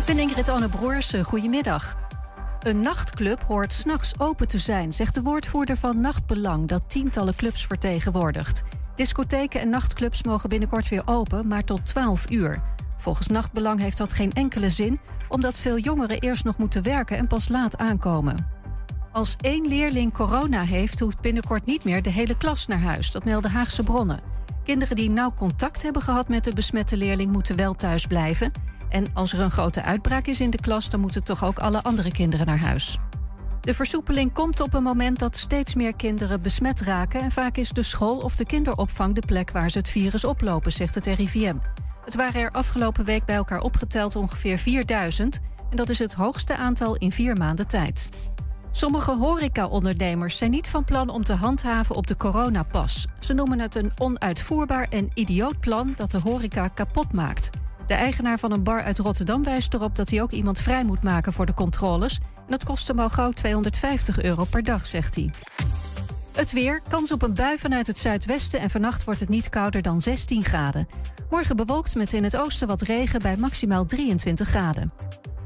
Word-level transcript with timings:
Ik 0.00 0.06
ben 0.06 0.18
Ingrid 0.18 0.48
Anne 0.48 0.68
Broersen. 0.68 1.24
Goedemiddag. 1.24 1.96
Een 2.60 2.80
nachtclub 2.80 3.42
hoort 3.42 3.72
s'nachts 3.72 4.18
open 4.18 4.48
te 4.48 4.58
zijn, 4.58 4.92
zegt 4.92 5.14
de 5.14 5.22
woordvoerder 5.22 5.76
van 5.76 6.00
Nachtbelang, 6.00 6.68
dat 6.68 6.82
tientallen 6.86 7.34
clubs 7.34 7.66
vertegenwoordigt. 7.66 8.62
Discotheken 8.94 9.60
en 9.60 9.68
nachtclubs 9.68 10.22
mogen 10.22 10.48
binnenkort 10.48 10.88
weer 10.88 11.02
open, 11.04 11.48
maar 11.48 11.64
tot 11.64 11.86
12 11.86 12.30
uur. 12.30 12.62
Volgens 12.96 13.26
Nachtbelang 13.26 13.80
heeft 13.80 13.96
dat 13.96 14.12
geen 14.12 14.32
enkele 14.32 14.70
zin, 14.70 15.00
omdat 15.28 15.58
veel 15.58 15.78
jongeren 15.78 16.20
eerst 16.20 16.44
nog 16.44 16.58
moeten 16.58 16.82
werken 16.82 17.16
en 17.16 17.26
pas 17.26 17.48
laat 17.48 17.78
aankomen. 17.78 18.46
Als 19.12 19.36
één 19.40 19.68
leerling 19.68 20.12
corona 20.12 20.62
heeft, 20.62 21.00
hoeft 21.00 21.20
binnenkort 21.20 21.66
niet 21.66 21.84
meer 21.84 22.02
de 22.02 22.10
hele 22.10 22.36
klas 22.36 22.66
naar 22.66 22.80
huis. 22.80 23.10
Dat 23.10 23.24
melden 23.24 23.50
Haagse 23.50 23.82
bronnen. 23.82 24.20
Kinderen 24.64 24.96
die 24.96 25.10
nauw 25.10 25.34
contact 25.34 25.82
hebben 25.82 26.02
gehad 26.02 26.28
met 26.28 26.44
de 26.44 26.52
besmette 26.52 26.96
leerling 26.96 27.32
moeten 27.32 27.56
wel 27.56 27.74
thuis 27.74 28.06
blijven. 28.06 28.69
En 28.90 29.06
als 29.14 29.32
er 29.32 29.40
een 29.40 29.50
grote 29.50 29.82
uitbraak 29.82 30.26
is 30.26 30.40
in 30.40 30.50
de 30.50 30.60
klas, 30.60 30.90
dan 30.90 31.00
moeten 31.00 31.24
toch 31.24 31.44
ook 31.44 31.58
alle 31.58 31.82
andere 31.82 32.12
kinderen 32.12 32.46
naar 32.46 32.58
huis. 32.58 32.98
De 33.60 33.74
versoepeling 33.74 34.32
komt 34.32 34.60
op 34.60 34.74
een 34.74 34.82
moment 34.82 35.18
dat 35.18 35.36
steeds 35.36 35.74
meer 35.74 35.96
kinderen 35.96 36.42
besmet 36.42 36.80
raken. 36.80 37.20
En 37.20 37.30
vaak 37.30 37.56
is 37.56 37.70
de 37.70 37.82
school 37.82 38.18
of 38.18 38.36
de 38.36 38.44
kinderopvang 38.44 39.14
de 39.14 39.26
plek 39.26 39.50
waar 39.50 39.70
ze 39.70 39.78
het 39.78 39.88
virus 39.88 40.24
oplopen, 40.24 40.72
zegt 40.72 40.94
het 40.94 41.06
RIVM. 41.06 41.56
Het 42.04 42.14
waren 42.14 42.40
er 42.40 42.50
afgelopen 42.50 43.04
week 43.04 43.24
bij 43.24 43.34
elkaar 43.34 43.60
opgeteld 43.60 44.16
ongeveer 44.16 44.58
4000. 44.58 45.40
En 45.70 45.76
dat 45.76 45.88
is 45.88 45.98
het 45.98 46.14
hoogste 46.14 46.56
aantal 46.56 46.96
in 46.96 47.12
vier 47.12 47.36
maanden 47.36 47.68
tijd. 47.68 48.08
Sommige 48.70 49.16
horecaondernemers 49.16 50.36
zijn 50.36 50.50
niet 50.50 50.68
van 50.68 50.84
plan 50.84 51.08
om 51.08 51.24
te 51.24 51.32
handhaven 51.32 51.96
op 51.96 52.06
de 52.06 52.16
coronapas. 52.16 53.06
Ze 53.18 53.32
noemen 53.32 53.60
het 53.60 53.74
een 53.74 53.92
onuitvoerbaar 53.98 54.88
en 54.88 55.10
idioot 55.14 55.60
plan 55.60 55.92
dat 55.96 56.10
de 56.10 56.18
horeca 56.18 56.68
kapot 56.68 57.12
maakt. 57.12 57.50
De 57.90 57.96
eigenaar 57.96 58.38
van 58.38 58.52
een 58.52 58.62
bar 58.62 58.82
uit 58.82 58.98
Rotterdam 58.98 59.42
wijst 59.42 59.74
erop 59.74 59.96
dat 59.96 60.10
hij 60.10 60.22
ook 60.22 60.30
iemand 60.30 60.60
vrij 60.60 60.84
moet 60.84 61.02
maken 61.02 61.32
voor 61.32 61.46
de 61.46 61.54
controles. 61.54 62.18
En 62.36 62.46
dat 62.48 62.64
kost 62.64 62.88
hem 62.88 62.98
al 62.98 63.08
gauw 63.08 63.30
250 63.30 64.22
euro 64.22 64.44
per 64.44 64.64
dag, 64.64 64.86
zegt 64.86 65.14
hij. 65.14 65.30
Het 66.32 66.52
weer, 66.52 66.80
kans 66.88 67.12
op 67.12 67.22
een 67.22 67.34
bui 67.34 67.58
vanuit 67.58 67.86
het 67.86 67.98
zuidwesten 67.98 68.60
en 68.60 68.70
vannacht 68.70 69.04
wordt 69.04 69.20
het 69.20 69.28
niet 69.28 69.48
kouder 69.48 69.82
dan 69.82 70.00
16 70.00 70.44
graden. 70.44 70.88
Morgen 71.30 71.56
bewolkt 71.56 71.94
met 71.94 72.12
in 72.12 72.24
het 72.24 72.36
oosten 72.36 72.68
wat 72.68 72.82
regen 72.82 73.22
bij 73.22 73.36
maximaal 73.36 73.84
23 73.84 74.48
graden. 74.48 74.92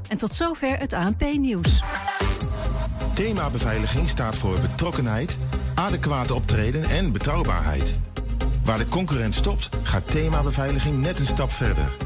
En 0.07 0.17
tot 0.17 0.35
zover 0.35 0.77
het 0.77 0.93
ANP-nieuws. 0.93 1.83
Thema 3.13 3.49
beveiliging 3.49 4.09
staat 4.09 4.35
voor 4.35 4.59
betrokkenheid, 4.59 5.37
adequate 5.75 6.33
optreden 6.33 6.83
en 6.83 7.11
betrouwbaarheid. 7.11 7.95
Waar 8.63 8.77
de 8.77 8.87
concurrent 8.87 9.35
stopt, 9.35 9.69
gaat 9.83 10.11
thema 10.11 10.41
beveiliging 10.43 11.01
net 11.01 11.19
een 11.19 11.25
stap 11.25 11.51
verder. 11.51 12.05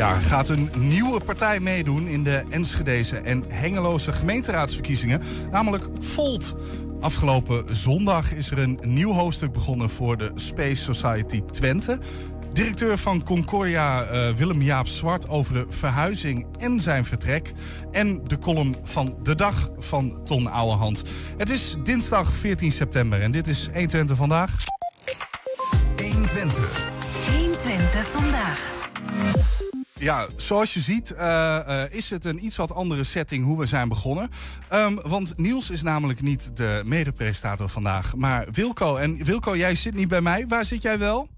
Ja, 0.00 0.18
gaat 0.18 0.48
een 0.48 0.70
nieuwe 0.76 1.20
partij 1.24 1.60
meedoen 1.60 2.06
in 2.06 2.22
de 2.22 2.44
Enschedeze 2.50 3.16
en 3.16 3.44
Hengeloze 3.48 4.12
gemeenteraadsverkiezingen, 4.12 5.22
namelijk 5.50 5.84
Volt. 5.98 6.54
Afgelopen 7.00 7.76
zondag 7.76 8.32
is 8.32 8.50
er 8.50 8.58
een 8.58 8.80
nieuw 8.82 9.12
hoofdstuk 9.12 9.52
begonnen 9.52 9.90
voor 9.90 10.16
de 10.16 10.30
Space 10.34 10.82
Society 10.82 11.40
Twente. 11.50 11.98
Directeur 12.52 12.98
van 12.98 13.22
Concordia, 13.22 14.04
uh, 14.04 14.34
Willem-Jaap 14.36 14.86
Zwart, 14.86 15.28
over 15.28 15.54
de 15.54 15.66
verhuizing 15.68 16.46
en 16.58 16.80
zijn 16.80 17.04
vertrek. 17.04 17.52
En 17.92 18.20
de 18.26 18.38
column 18.38 18.76
van 18.82 19.16
de 19.22 19.34
dag 19.34 19.70
van 19.78 20.24
Ton 20.24 20.46
Ouwehand. 20.46 21.02
Het 21.36 21.50
is 21.50 21.76
dinsdag 21.82 22.32
14 22.32 22.72
september 22.72 23.20
en 23.20 23.30
dit 23.30 23.48
is 23.48 23.68
120 23.72 24.16
vandaag. 24.16 24.54
120. 25.96 26.88
120 27.26 28.06
vandaag. 28.06 28.78
Ja, 30.00 30.26
zoals 30.36 30.74
je 30.74 30.80
ziet 30.80 31.10
uh, 31.10 31.82
is 31.90 32.10
het 32.10 32.24
een 32.24 32.44
iets 32.44 32.56
wat 32.56 32.72
andere 32.72 33.04
setting 33.04 33.44
hoe 33.44 33.58
we 33.58 33.66
zijn 33.66 33.88
begonnen. 33.88 34.30
Um, 34.72 35.00
want 35.02 35.38
Niels 35.38 35.70
is 35.70 35.82
namelijk 35.82 36.20
niet 36.20 36.56
de 36.56 36.82
medepresentator 36.84 37.68
vandaag, 37.68 38.16
maar 38.16 38.46
Wilco. 38.52 38.96
En 38.96 39.24
Wilco, 39.24 39.56
jij 39.56 39.74
zit 39.74 39.94
niet 39.94 40.08
bij 40.08 40.20
mij. 40.20 40.46
Waar 40.46 40.64
zit 40.64 40.82
jij 40.82 40.98
wel? 40.98 41.28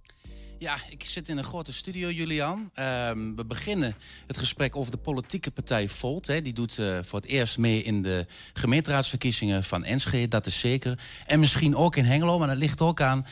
Ja, 0.59 0.77
ik 0.89 1.05
zit 1.05 1.29
in 1.29 1.39
een 1.39 1.45
grote 1.45 1.73
studio, 1.73 2.11
Julian. 2.11 2.71
Um, 2.75 3.37
we 3.37 3.45
beginnen 3.45 3.95
het 4.27 4.39
gesprek 4.39 4.77
over 4.77 4.91
de 4.91 4.99
politieke 4.99 5.51
partij 5.51 5.89
Volt. 5.89 6.27
Hè. 6.27 6.43
Die 6.43 6.53
doet 6.53 6.79
uh, 6.79 6.99
voor 7.03 7.21
het 7.21 7.29
eerst 7.29 7.59
mee 7.59 7.83
in 7.83 8.03
de 8.03 8.27
gemeenteraadsverkiezingen 8.53 9.65
van 9.65 9.85
Enschede, 9.85 10.29
dat 10.29 10.47
is 10.47 10.61
zeker. 10.61 10.99
En 11.27 11.41
misschien 11.41 11.77
ook 11.77 11.97
in 11.97 12.05
Hengelo, 12.05 12.39
maar 12.39 12.49
dat 12.49 12.57
ligt 12.57 12.81
ook 12.81 13.01
aan 13.01 13.27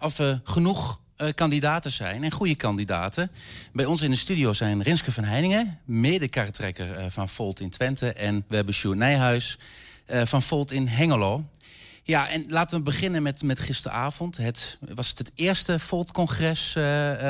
of 0.00 0.16
we 0.16 0.40
genoeg 0.44 1.00
uh, 1.16 1.28
kandidaten 1.34 1.90
zijn 1.90 2.24
en 2.24 2.30
goede 2.30 2.54
kandidaten. 2.54 3.30
Bij 3.72 3.84
ons 3.84 4.02
in 4.02 4.10
de 4.10 4.16
studio 4.16 4.52
zijn 4.52 4.82
Rinske 4.82 5.12
van 5.12 5.24
Heiningen, 5.24 5.78
mede-kartrekker 5.84 6.98
uh, 6.98 7.04
van 7.08 7.28
Volt 7.28 7.60
in 7.60 7.70
Twente. 7.70 8.12
En 8.12 8.44
we 8.48 8.56
hebben 8.56 8.74
Sjoerd 8.74 8.98
Nijhuis 8.98 9.58
uh, 10.06 10.22
van 10.24 10.42
Volt 10.42 10.70
in 10.70 10.86
Hengelo. 10.86 11.44
Ja, 12.02 12.28
en 12.28 12.44
laten 12.48 12.78
we 12.78 12.84
beginnen 12.84 13.22
met, 13.22 13.42
met 13.42 13.60
gisteravond. 13.60 14.36
Het, 14.36 14.78
was 14.94 15.08
het 15.08 15.18
het 15.18 15.32
eerste 15.34 15.78
Volt-congres 15.78 16.76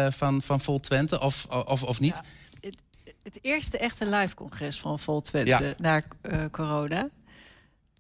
van, 0.09 0.43
van 0.43 0.61
Volt 0.61 0.83
Twente, 0.83 1.21
of, 1.21 1.45
of, 1.45 1.83
of 1.83 2.01
niet? 2.01 2.15
Ja, 2.15 2.25
het, 2.61 2.77
het, 3.23 3.39
eerste 3.43 3.79
echte 3.79 4.07
live-congres 4.07 4.81
van 4.81 4.99
Volt 4.99 5.25
Twente 5.25 5.51
ja. 5.51 5.75
na 5.79 6.01
corona. 6.51 7.09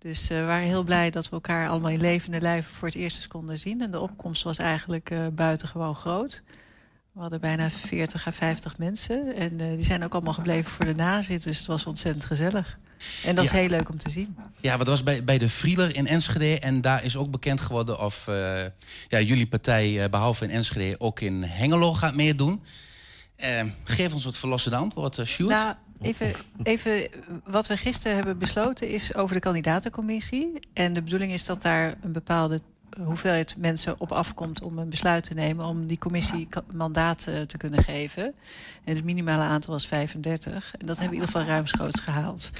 Dus 0.02 0.30
uh, 0.30 0.38
we 0.38 0.44
waren 0.44 0.66
heel 0.66 0.82
blij 0.82 1.10
dat 1.10 1.24
we 1.24 1.30
elkaar 1.32 1.68
allemaal 1.68 1.90
in 1.90 2.00
levende 2.00 2.40
lijven 2.40 2.72
voor 2.72 2.88
het 2.88 2.96
eerst 2.96 3.16
eens 3.16 3.28
konden 3.28 3.58
zien. 3.58 3.80
En 3.80 3.90
de 3.90 4.00
opkomst 4.00 4.42
was 4.42 4.58
eigenlijk 4.58 5.10
uh, 5.10 5.26
buitengewoon 5.32 5.94
groot. 5.94 6.42
We 7.12 7.20
hadden 7.20 7.40
bijna 7.40 7.70
40 7.70 8.26
à 8.26 8.32
50 8.32 8.78
mensen. 8.78 9.36
En 9.36 9.52
uh, 9.60 9.76
die 9.76 9.84
zijn 9.84 10.04
ook 10.04 10.12
allemaal 10.12 10.32
gebleven 10.32 10.70
voor 10.70 10.84
de 10.84 10.94
nazit. 10.94 11.42
Dus 11.42 11.58
het 11.58 11.66
was 11.66 11.86
ontzettend 11.86 12.24
gezellig. 12.24 12.78
En 13.24 13.34
dat 13.34 13.44
ja. 13.44 13.50
is 13.50 13.56
heel 13.56 13.68
leuk 13.68 13.88
om 13.88 13.98
te 13.98 14.10
zien. 14.10 14.36
Ja, 14.60 14.76
wat 14.78 14.86
was 14.86 15.02
bij, 15.02 15.24
bij 15.24 15.38
de 15.38 15.48
Frieler 15.48 15.96
in 15.96 16.06
Enschede. 16.06 16.58
En 16.58 16.80
daar 16.80 17.04
is 17.04 17.16
ook 17.16 17.30
bekend 17.30 17.60
geworden 17.60 18.00
of 18.00 18.26
ja, 19.08 19.20
jullie 19.20 19.46
partij, 19.46 20.10
behalve 20.10 20.44
in 20.44 20.50
Enschede, 20.50 21.00
ook 21.00 21.20
in 21.20 21.42
Hengelo 21.42 21.94
gaat 21.94 22.14
meedoen. 22.14 22.62
geef 23.84 24.12
ons 24.12 24.24
wat 24.24 24.36
verlossende 24.36 24.76
antwoord, 24.76 25.18
uh, 25.18 25.26
Sjoerd. 25.26 25.54
Nou, 25.54 25.74
Even, 26.02 26.32
even, 26.62 27.08
wat 27.44 27.66
we 27.66 27.76
gisteren 27.76 28.16
hebben 28.16 28.38
besloten 28.38 28.88
is 28.88 29.14
over 29.14 29.34
de 29.34 29.40
kandidatencommissie. 29.40 30.60
En 30.72 30.92
de 30.92 31.02
bedoeling 31.02 31.32
is 31.32 31.44
dat 31.44 31.62
daar 31.62 31.94
een 32.00 32.12
bepaalde 32.12 32.60
hoeveelheid 33.04 33.54
mensen 33.56 34.00
op 34.00 34.12
afkomt 34.12 34.62
om 34.62 34.78
een 34.78 34.90
besluit 34.90 35.24
te 35.24 35.34
nemen 35.34 35.66
om 35.66 35.86
die 35.86 35.98
commissie 35.98 36.48
mandaat 36.74 37.22
te 37.22 37.56
kunnen 37.56 37.82
geven. 37.82 38.34
En 38.84 38.96
het 38.96 39.04
minimale 39.04 39.42
aantal 39.42 39.72
was 39.72 39.86
35. 39.86 40.74
En 40.78 40.86
dat 40.86 40.98
hebben 40.98 40.98
we 40.98 41.04
in 41.04 41.12
ieder 41.12 41.26
geval 41.26 41.54
ruimschoots 41.54 42.00
gehaald. 42.00 42.50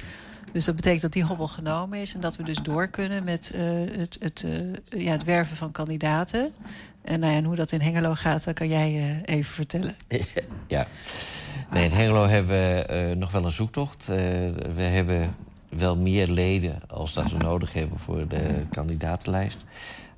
Dus 0.53 0.65
dat 0.65 0.75
betekent 0.75 1.01
dat 1.01 1.13
die 1.13 1.23
hobbel 1.23 1.47
genomen 1.47 1.99
is 1.99 2.13
en 2.13 2.21
dat 2.21 2.35
we 2.35 2.43
dus 2.43 2.57
door 2.57 2.87
kunnen 2.87 3.23
met 3.23 3.51
uh, 3.55 3.61
het, 3.97 4.17
het, 4.19 4.43
uh, 4.45 4.73
ja, 5.01 5.11
het 5.11 5.23
werven 5.23 5.57
van 5.57 5.71
kandidaten. 5.71 6.53
En, 7.01 7.19
nou 7.19 7.31
ja, 7.31 7.37
en 7.37 7.43
hoe 7.43 7.55
dat 7.55 7.71
in 7.71 7.81
Hengelo 7.81 8.13
gaat, 8.13 8.43
dat 8.43 8.53
kan 8.53 8.67
jij 8.67 8.93
uh, 8.93 9.35
even 9.35 9.53
vertellen. 9.53 9.95
Ja. 10.67 10.87
Nee, 11.71 11.85
in 11.85 11.91
Hengelo 11.91 12.27
hebben 12.27 12.55
we 12.55 13.13
nog 13.15 13.31
wel 13.31 13.45
een 13.45 13.51
zoektocht. 13.51 14.05
We 14.05 14.81
hebben 14.81 15.35
wel 15.69 15.97
meer 15.97 16.27
leden 16.27 16.79
als 16.87 17.13
dat 17.13 17.31
we 17.31 17.37
nodig 17.37 17.73
hebben 17.73 17.99
voor 17.99 18.27
de 18.27 18.65
kandidatenlijst. 18.69 19.57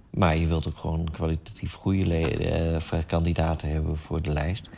Maar 0.10 0.38
je 0.38 0.48
wilt 0.48 0.68
ook 0.68 0.78
gewoon 0.78 1.12
kwalitatief 1.12 1.74
goede 1.74 2.06
leden, 2.06 2.82
kandidaten 3.08 3.70
hebben 3.70 3.98
voor 3.98 4.22
de 4.22 4.34
lijst. 4.34 4.70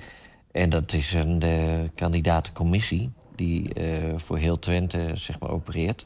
En 0.52 0.70
dat 0.70 0.94
is 0.94 1.14
een 1.14 1.40
de 1.40 1.90
kandidatencommissie 1.96 3.12
die 3.38 3.70
voor 4.16 4.38
heel 4.38 4.60
Twente 4.60 5.12
zeg 5.14 5.40
maar, 5.40 5.50
opereert. 5.50 6.06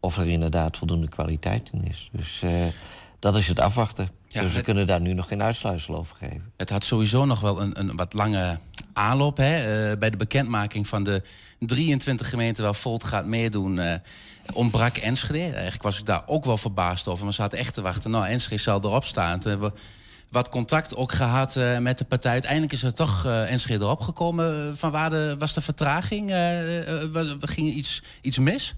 Of 0.00 0.18
er 0.18 0.26
inderdaad 0.26 0.76
voldoende 0.76 1.08
kwaliteit 1.08 1.70
in 1.72 1.84
is. 1.84 2.08
Dus 2.12 2.42
dat 3.18 3.36
is 3.36 3.48
het 3.48 3.60
afwachten. 3.60 4.08
Ja, 4.28 4.40
dus 4.40 4.50
we 4.50 4.56
het, 4.56 4.64
kunnen 4.64 4.86
daar 4.86 5.00
nu 5.00 5.12
nog 5.12 5.28
geen 5.28 5.42
uitsluitsel 5.42 5.96
over 5.96 6.16
geven. 6.16 6.52
Het 6.56 6.70
had 6.70 6.84
sowieso 6.84 7.24
nog 7.24 7.40
wel 7.40 7.60
een, 7.60 7.78
een 7.78 7.96
wat 7.96 8.12
lange 8.12 8.58
aanloop. 8.92 9.36
Hè? 9.36 9.90
Uh, 9.90 9.98
bij 9.98 10.10
de 10.10 10.16
bekendmaking 10.16 10.88
van 10.88 11.04
de 11.04 11.22
23 11.58 12.28
gemeenten 12.28 12.64
waar 12.64 12.74
Volt 12.74 13.04
gaat 13.04 13.26
meedoen... 13.26 13.76
Uh, 13.76 13.94
ontbrak 14.52 14.96
Enschede. 14.96 15.52
Eigenlijk 15.52 15.82
was 15.82 15.98
ik 15.98 16.06
daar 16.06 16.22
ook 16.26 16.44
wel 16.44 16.56
verbaasd 16.56 17.08
over. 17.08 17.26
We 17.26 17.32
zaten 17.32 17.58
echt 17.58 17.74
te 17.74 17.82
wachten. 17.82 18.10
Nou, 18.10 18.26
Enschede 18.26 18.62
zal 18.62 18.80
erop 18.82 19.04
staan. 19.04 19.38
Toen 19.38 19.50
hebben 19.50 19.72
we 19.72 19.80
wat 20.30 20.48
contact 20.48 20.96
ook 20.96 21.12
gehad 21.12 21.56
uh, 21.56 21.78
met 21.78 21.98
de 21.98 22.04
partij. 22.04 22.32
Uiteindelijk 22.32 22.72
is 22.72 22.82
er 22.82 22.94
toch 22.94 23.26
uh, 23.26 23.50
Enschede 23.50 23.84
erop 23.84 24.00
gekomen. 24.00 24.76
Van 24.76 24.90
waar 24.90 25.10
de, 25.10 25.34
was 25.38 25.54
de 25.54 25.60
vertraging? 25.60 26.30
Uh, 26.30 27.32
ging 27.40 27.68
iets, 27.74 28.02
iets 28.20 28.38
mis? 28.38 28.74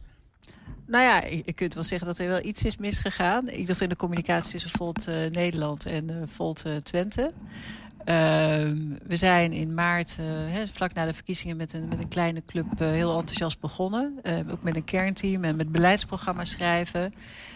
Nou 0.87 1.05
ja, 1.05 1.23
je 1.44 1.52
kunt 1.52 1.75
wel 1.75 1.85
zeggen 1.85 2.06
dat 2.06 2.19
er 2.19 2.29
wel 2.29 2.44
iets 2.44 2.62
is 2.62 2.76
misgegaan. 2.76 3.49
In 3.49 3.58
ieder 3.58 3.82
in 3.82 3.88
de 3.88 3.97
communicatie 3.97 4.50
tussen 4.50 4.70
Volt 4.70 5.06
Nederland 5.31 5.87
en 5.87 6.29
Volt 6.29 6.64
Twente. 6.82 7.31
Ehm, 8.05 8.76
we 9.06 9.17
zijn 9.17 9.52
in 9.52 9.75
maart, 9.75 10.17
uh, 10.20 10.62
vlak 10.73 10.93
na 10.93 11.05
de 11.05 11.12
verkiezingen, 11.12 11.56
met 11.56 11.73
een, 11.73 11.88
met 11.88 11.99
een 11.99 12.08
kleine 12.08 12.43
club 12.47 12.67
uh, 12.73 12.91
heel 12.91 13.19
enthousiast 13.19 13.61
begonnen. 13.61 14.19
Uh, 14.23 14.38
ook 14.50 14.62
met 14.62 14.76
een 14.76 14.85
kernteam 14.85 15.44
en 15.44 15.56
met 15.56 15.73
beleidsprogramma's 15.73 16.50
schrijven. 16.50 17.12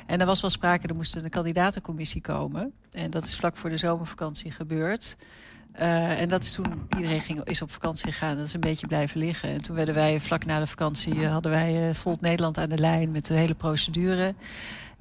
En 0.07 0.21
er 0.21 0.27
was 0.27 0.41
wel 0.41 0.51
sprake, 0.51 0.89
er 0.89 0.95
moest 0.95 1.15
een 1.15 1.29
kandidatencommissie 1.29 2.21
komen. 2.21 2.73
En 2.91 3.11
dat 3.11 3.25
is 3.25 3.37
vlak 3.37 3.57
voor 3.57 3.71
de 3.71 3.77
zomervakantie 3.77 4.51
gebeurd. 4.51 5.17
en 5.73 6.29
dat 6.29 6.43
is 6.43 6.53
toen 6.53 6.87
iedereen 6.97 7.21
ging, 7.21 7.45
is 7.45 7.63
op 7.63 7.71
vakantie 7.71 8.13
gegaan. 8.13 8.37
Dat 8.37 8.47
is 8.47 8.55
een 8.55 8.61
beetje 8.61 8.87
blijven 8.87 9.19
liggen. 9.19 9.49
En 9.49 9.63
toen 9.63 9.77
werden 9.77 9.95
wij 9.95 10.21
vlak 10.21 10.45
na 10.45 10.61
de 10.61 10.67
vakantie 10.67 11.27
hadden 11.27 11.51
wij 11.51 11.95
Volt 11.95 12.21
Nederland 12.21 12.59
aan 12.59 12.69
de 12.69 12.79
lijn 12.79 13.13
met 13.13 13.27
de 13.27 13.35
hele 13.35 13.55
procedure. 13.55 14.35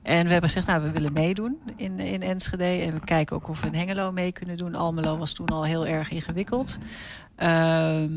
En 0.04 0.26
we 0.26 0.32
hebben 0.32 0.50
gezegd, 0.50 0.68
nou, 0.68 0.82
we 0.82 0.92
willen 0.92 1.14
meedoen 1.14 1.60
in, 1.76 2.00
in 2.00 2.22
Enschede. 2.22 2.64
En 2.64 2.94
we 2.94 3.00
kijken 3.00 3.36
ook 3.36 3.48
of 3.48 3.62
we 3.62 3.68
in 3.68 3.74
Hengelo 3.74 4.12
mee 4.12 4.32
kunnen 4.32 4.58
doen. 4.58 4.76
Almelo 4.76 5.18
was 5.18 5.34
toen 5.34 5.48
al 5.48 5.66
heel 5.66 5.88
erg 5.88 6.10
ingewikkeld. 6.10 6.78
Ehm, 7.36 8.12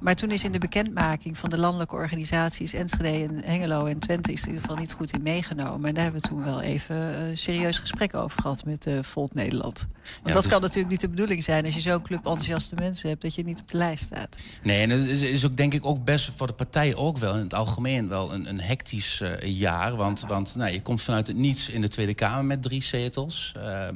maar 0.00 0.14
toen 0.14 0.30
is 0.30 0.44
in 0.44 0.52
de 0.52 0.58
bekendmaking 0.58 1.38
van 1.38 1.50
de 1.50 1.58
landelijke 1.58 1.94
organisaties... 1.94 2.72
Enschede 2.72 3.34
en 3.34 3.42
Hengelo 3.44 3.84
en 3.84 3.98
Twente 3.98 4.32
is 4.32 4.40
in 4.40 4.46
ieder 4.46 4.60
geval 4.62 4.76
niet 4.76 4.92
goed 4.92 5.12
in 5.12 5.22
meegenomen. 5.22 5.88
En 5.88 5.94
daar 5.94 6.02
hebben 6.02 6.22
we 6.22 6.28
toen 6.28 6.44
wel 6.44 6.60
even 6.60 6.96
een 6.96 7.38
serieus 7.38 7.78
gesprek 7.78 8.14
over 8.14 8.42
gehad 8.42 8.64
met 8.64 8.86
uh, 8.86 9.02
Volt 9.02 9.34
Nederland. 9.34 9.86
Want 10.22 10.34
dat 10.34 10.42
dus- 10.42 10.52
kan 10.52 10.60
natuurlijk 10.60 10.90
niet 10.90 11.00
de 11.00 11.08
bedoeling 11.08 11.44
zijn... 11.44 11.64
als 11.64 11.74
je 11.74 11.80
zo'n 11.80 12.02
club 12.02 12.26
enthousiaste 12.26 12.74
mensen 12.74 13.08
hebt... 13.08 13.22
dat 13.22 13.34
je 13.34 13.44
niet 13.44 13.60
op 13.60 13.68
de 13.68 13.76
lijst 13.76 14.04
staat. 14.04 14.38
Nee, 14.62 14.82
en 14.82 14.90
het 14.90 15.08
is, 15.08 15.20
is 15.20 15.46
ook 15.46 15.56
denk 15.56 15.74
ik 15.74 15.84
ook 15.84 16.04
best 16.04 16.30
voor 16.36 16.46
de 16.46 16.52
partij 16.52 16.94
ook 16.94 17.18
wel... 17.18 17.34
in 17.34 17.42
het 17.42 17.54
algemeen 17.54 18.08
wel 18.08 18.32
een, 18.32 18.48
een 18.48 18.60
hectisch 18.60 19.20
uh, 19.20 19.30
jaar. 19.42 19.96
Want, 19.96 20.20
want 20.20 20.54
nou, 20.54 20.72
je 20.72 20.82
komt 20.82 21.02
vanuit 21.02 21.26
het 21.26 21.36
niets 21.36 21.68
in 21.68 21.80
de 21.80 21.88
Tweede 21.88 22.14
Kamer 22.14 22.44
met 22.44 22.62
drie 22.62 22.82
zetels... 22.82 23.52
Uh, 23.56 23.88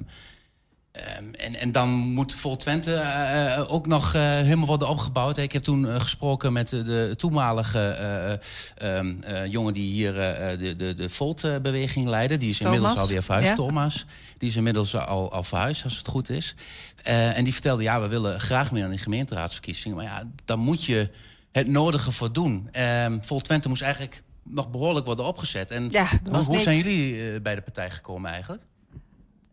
Um, 1.18 1.34
en, 1.34 1.54
en 1.54 1.72
dan 1.72 1.88
moet 1.88 2.32
Vol 2.32 2.56
Twente 2.56 2.92
uh, 2.92 3.72
ook 3.72 3.86
nog 3.86 4.14
uh, 4.14 4.22
helemaal 4.22 4.66
worden 4.66 4.88
opgebouwd. 4.88 5.36
Ik 5.36 5.52
heb 5.52 5.62
toen 5.62 6.00
gesproken 6.00 6.52
met 6.52 6.68
de, 6.68 6.82
de 6.82 7.14
toenmalige 7.16 8.40
um, 8.82 9.20
jongen 9.48 9.72
die 9.72 9.92
hier 9.92 10.12
de, 10.12 10.74
de, 10.76 10.94
de 10.94 11.10
Volt-beweging 11.10 12.06
leidde. 12.06 12.36
Die 12.36 12.48
is 12.48 12.56
Thomas. 12.56 12.74
inmiddels 12.74 13.00
alweer 13.00 13.22
verhuisd, 13.22 13.48
ja. 13.48 13.54
Thomas. 13.54 14.06
Die 14.38 14.48
is 14.48 14.56
inmiddels 14.56 14.96
al, 14.96 15.32
al 15.32 15.42
verhuisd, 15.42 15.84
als 15.84 15.96
het 15.96 16.08
goed 16.08 16.28
is. 16.28 16.54
en 17.02 17.44
die 17.44 17.52
vertelde, 17.52 17.82
ja, 17.82 18.00
we 18.00 18.08
willen 18.08 18.40
graag 18.40 18.72
meer 18.72 18.84
aan 18.84 18.90
die 18.90 18.98
gemeenteraadsverkiezingen. 18.98 19.96
Maar 19.96 20.06
ja, 20.06 20.28
dan 20.44 20.58
moet 20.58 20.84
je 20.84 21.10
het 21.52 21.66
nodige 21.66 22.12
voor 22.12 22.32
doen. 22.32 22.68
Um, 23.04 23.24
Vol 23.24 23.40
Twente 23.40 23.68
moest 23.68 23.82
eigenlijk 23.82 24.22
nog 24.42 24.70
behoorlijk 24.70 25.06
worden 25.06 25.24
opgezet. 25.24 25.70
En 25.70 25.88
ja, 25.90 26.08
hoe, 26.30 26.44
hoe 26.44 26.58
zijn 26.58 26.76
jullie 26.76 27.40
bij 27.40 27.54
de 27.54 27.62
partij 27.62 27.90
gekomen 27.90 28.30
eigenlijk? 28.30 28.62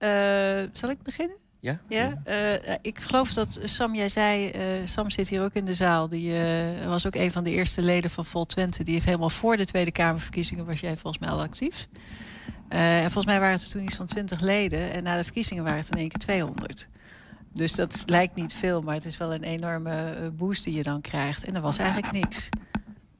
Uh, 0.03 0.69
zal 0.73 0.89
ik 0.89 1.01
beginnen? 1.03 1.37
Ja. 1.59 1.79
ja? 1.89 2.21
Uh, 2.27 2.75
ik 2.81 2.99
geloof 2.99 3.33
dat 3.33 3.59
Sam, 3.63 3.95
jij 3.95 4.09
zei, 4.09 4.51
uh, 4.51 4.85
Sam 4.85 5.09
zit 5.09 5.29
hier 5.29 5.43
ook 5.43 5.53
in 5.53 5.65
de 5.65 5.73
zaal. 5.73 6.09
Die 6.09 6.33
was 6.85 7.07
ook 7.07 7.15
een 7.15 7.31
van 7.31 7.43
de 7.43 7.51
eerste 7.51 7.81
leden 7.81 8.09
van 8.09 8.25
Vol 8.25 8.45
Twente. 8.45 8.83
Die 8.83 8.93
heeft 8.93 9.05
helemaal 9.05 9.29
voor 9.29 9.57
de 9.57 9.65
Tweede 9.65 9.91
Kamerverkiezingen 9.91 10.65
was 10.65 10.79
jij 10.79 10.97
volgens 10.97 11.23
mij 11.23 11.29
al 11.29 11.41
actief. 11.41 11.87
en 12.67 13.01
volgens 13.01 13.25
mij 13.25 13.39
waren 13.39 13.55
het 13.55 13.63
er 13.63 13.69
toen 13.69 13.83
iets 13.83 13.95
van 13.95 14.05
20 14.05 14.41
leden. 14.41 14.91
En 14.91 15.03
na 15.03 15.17
de 15.17 15.23
verkiezingen 15.23 15.63
waren 15.63 15.79
het 15.79 15.89
in 15.89 15.97
één 15.97 16.09
keer 16.09 16.19
200. 16.19 16.87
Dus 17.53 17.75
dat 17.75 18.03
lijkt 18.05 18.35
niet 18.35 18.53
veel, 18.53 18.81
maar 18.81 18.95
het 18.95 19.05
is 19.05 19.17
wel 19.17 19.33
een 19.33 19.43
enorme 19.43 20.31
boost 20.35 20.63
die 20.63 20.75
je 20.75 20.83
dan 20.83 21.01
krijgt. 21.01 21.43
En 21.43 21.55
er 21.55 21.61
was 21.61 21.77
eigenlijk 21.77 22.11
niks. 22.11 22.49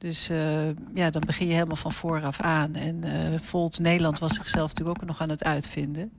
Dus 0.02 0.30
uh, 0.30 0.66
ja, 0.94 1.10
dan 1.10 1.22
begin 1.26 1.46
je 1.46 1.52
helemaal 1.52 1.76
van 1.76 1.92
vooraf 1.92 2.40
aan. 2.40 2.74
En 2.74 3.00
uh, 3.04 3.38
Volt 3.40 3.78
Nederland 3.78 4.18
was 4.18 4.34
zichzelf 4.34 4.68
natuurlijk 4.68 5.02
ook 5.02 5.08
nog 5.08 5.20
aan 5.20 5.28
het 5.28 5.44
uitvinden 5.44 6.12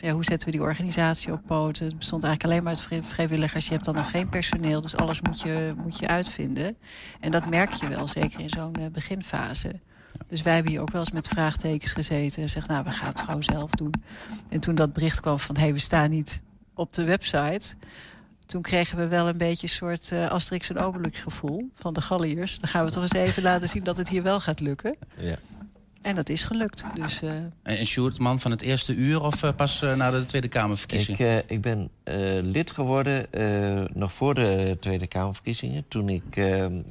ja, 0.00 0.12
hoe 0.12 0.24
zetten 0.24 0.48
we 0.48 0.54
die 0.54 0.62
organisatie 0.62 1.32
op 1.32 1.40
poten? 1.46 1.86
Het 1.86 1.98
bestond 1.98 2.24
eigenlijk 2.24 2.52
alleen 2.52 2.64
maar 2.64 2.90
uit 2.90 3.06
vrijwilligers. 3.06 3.66
Je 3.66 3.72
hebt 3.72 3.84
dan 3.84 3.94
nog 3.94 4.10
geen 4.10 4.28
personeel, 4.28 4.80
dus 4.80 4.96
alles 4.96 5.20
moet 5.20 5.40
je, 5.40 5.74
moet 5.76 5.98
je 5.98 6.06
uitvinden. 6.06 6.76
En 7.20 7.30
dat 7.30 7.48
merk 7.48 7.72
je 7.72 7.88
wel, 7.88 8.08
zeker 8.08 8.40
in 8.40 8.48
zo'n 8.48 8.80
uh, 8.80 8.86
beginfase. 8.92 9.80
Dus 10.26 10.42
wij 10.42 10.54
hebben 10.54 10.72
hier 10.72 10.80
ook 10.80 10.90
wel 10.90 11.00
eens 11.00 11.12
met 11.12 11.28
vraagtekens 11.28 11.92
gezeten... 11.92 12.42
en 12.42 12.48
zeggen, 12.48 12.72
nou, 12.72 12.84
we 12.84 12.90
gaan 12.90 13.08
het 13.08 13.20
gewoon 13.20 13.42
zelf 13.42 13.70
doen. 13.70 13.92
En 14.48 14.60
toen 14.60 14.74
dat 14.74 14.92
bericht 14.92 15.20
kwam 15.20 15.38
van, 15.38 15.54
hé, 15.56 15.62
hey, 15.62 15.72
we 15.72 15.78
staan 15.78 16.10
niet 16.10 16.40
op 16.74 16.92
de 16.92 17.04
website... 17.04 17.74
toen 18.46 18.62
kregen 18.62 18.98
we 18.98 19.08
wel 19.08 19.28
een 19.28 19.38
beetje 19.38 19.66
een 19.66 19.72
soort 19.72 20.10
uh, 20.12 20.28
Asterix 20.28 20.70
en 20.70 20.78
Obelix 20.78 21.20
gevoel 21.20 21.70
van 21.74 21.94
de 21.94 22.00
Galliërs. 22.00 22.58
Dan 22.58 22.70
gaan 22.70 22.84
we 22.84 22.90
toch 22.90 23.02
eens 23.02 23.12
even 23.12 23.42
laten 23.42 23.68
zien 23.68 23.84
dat 23.84 23.96
het 23.96 24.08
hier 24.08 24.22
wel 24.22 24.40
gaat 24.40 24.60
lukken. 24.60 24.96
Ja. 25.16 25.36
En 26.02 26.14
dat 26.14 26.28
is 26.28 26.44
gelukt. 26.44 26.84
Dus, 26.94 27.22
uh... 27.22 27.30
En 27.62 27.86
Sjoerd, 27.86 28.18
man 28.18 28.40
van 28.40 28.50
het 28.50 28.62
eerste 28.62 28.94
uur 28.94 29.22
of 29.22 29.42
uh, 29.42 29.50
pas 29.56 29.82
uh, 29.82 29.94
na 29.94 30.10
de 30.10 30.24
Tweede 30.24 30.48
Kamerverkiezing? 30.48 31.18
Ik, 31.18 31.44
ik 31.46 31.60
ben 31.60 31.90
lid 32.42 32.72
geworden 32.72 33.26
nog 33.92 34.12
voor 34.12 34.34
de 34.34 34.76
Tweede 34.80 35.06
Kamerverkiezingen... 35.06 35.84
toen 35.88 36.08
ik 36.08 36.34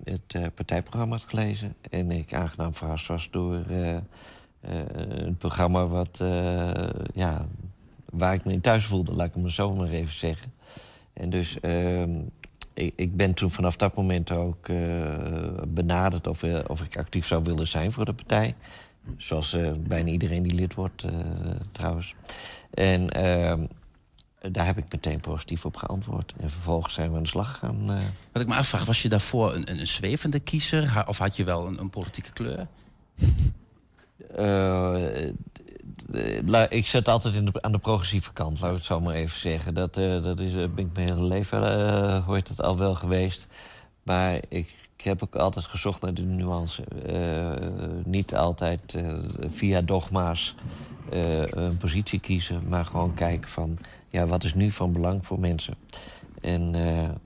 het 0.04 0.54
partijprogramma 0.56 1.16
had 1.16 1.26
gelezen... 1.28 1.76
en 1.90 2.12
ik 2.12 2.34
aangenaam 2.34 2.74
verrast 2.74 3.08
was 3.08 3.28
door 3.32 3.64
een 4.62 5.38
programma 5.38 5.88
wat, 5.88 6.20
ja, 7.14 7.46
waar 8.10 8.34
ik 8.34 8.46
me 8.46 8.52
in 8.52 8.62
thuis 8.62 8.86
voelde... 8.86 9.14
laat 9.14 9.28
ik 9.36 9.44
het 9.44 9.52
zo 9.52 9.74
maar 9.74 9.90
even 9.90 10.14
zeggen. 10.14 10.54
En 11.14 11.30
dus 11.30 11.60
ehm, 11.60 12.20
ik, 12.74 12.94
ik, 12.96 13.16
ben 13.16 13.34
toen 13.34 13.52
vanaf 13.52 13.76
dat 13.76 13.96
moment 13.96 14.32
ook 14.32 14.68
benaderd... 15.68 16.28
Of, 16.28 16.44
of 16.68 16.82
ik 16.82 16.98
actief 16.98 17.26
zou 17.26 17.44
willen 17.44 17.68
zijn 17.68 17.92
voor 17.92 18.06
de 18.06 18.14
partij... 18.14 18.56
Zoals 19.18 19.54
uh, 19.54 19.72
bijna 19.80 20.10
iedereen 20.10 20.44
die 20.44 20.54
lid 20.54 20.74
wordt, 20.74 21.04
uh, 21.04 21.12
trouwens. 21.72 22.16
En 22.74 23.02
uh, 23.18 23.54
daar 24.52 24.66
heb 24.66 24.78
ik 24.78 24.86
meteen 24.92 25.20
positief 25.20 25.66
op 25.66 25.76
geantwoord. 25.76 26.34
En 26.38 26.50
vervolgens 26.50 26.94
zijn 26.94 27.10
we 27.10 27.18
aan 27.18 27.24
de 27.24 27.30
slag 27.30 27.52
gegaan. 27.52 27.92
Uh. 27.92 27.98
Wat 28.32 28.42
ik 28.42 28.48
me 28.48 28.56
afvraag, 28.56 28.86
was 28.86 29.02
je 29.02 29.10
daarvoor 29.10 29.54
een, 29.54 29.72
een 29.72 29.88
zwevende 29.88 30.40
kiezer? 30.40 31.04
Of 31.08 31.18
had 31.18 31.36
je 31.36 31.44
wel 31.44 31.68
een, 31.68 31.80
een 31.80 31.90
politieke 31.90 32.32
kleur? 32.32 32.68
ik 36.70 36.86
zit 36.86 37.08
altijd 37.08 37.34
in 37.34 37.46
de, 37.46 37.62
aan 37.62 37.72
de 37.72 37.80
progressieve 37.80 38.34
kant, 38.34 38.60
laat 38.60 38.70
ik 38.70 38.76
het 38.76 38.86
zo 38.86 39.00
maar 39.00 39.16
even 39.16 39.40
zeggen. 39.40 39.74
Dat, 39.74 39.94
dat 39.94 40.40
is, 40.40 40.54
ben 40.54 40.78
ik 40.78 40.94
mijn 40.94 41.10
hele 41.10 41.24
leven, 41.24 42.24
hoort 42.24 42.48
het 42.48 42.62
al 42.62 42.78
wel 42.78 42.96
geweest. 42.96 43.48
Maar 44.04 44.40
ik 44.50 44.81
ik 45.02 45.08
heb 45.08 45.24
ook 45.24 45.36
altijd 45.36 45.66
gezocht 45.66 46.02
naar 46.02 46.14
de 46.14 46.22
nuance. 46.22 46.84
Uh, 47.10 47.54
niet 48.06 48.36
altijd 48.36 48.94
uh, 48.94 49.20
via 49.48 49.82
dogma's 49.82 50.56
uh, 51.14 51.48
een 51.48 51.78
positie 51.78 52.20
kiezen, 52.20 52.62
maar 52.68 52.86
gewoon 52.86 53.14
kijken 53.14 53.50
van 53.50 53.78
ja, 54.10 54.26
wat 54.26 54.44
is 54.44 54.54
nu 54.54 54.72
van 54.72 54.92
belang 54.92 55.26
voor 55.26 55.40
mensen. 55.40 55.76
En 56.42 56.74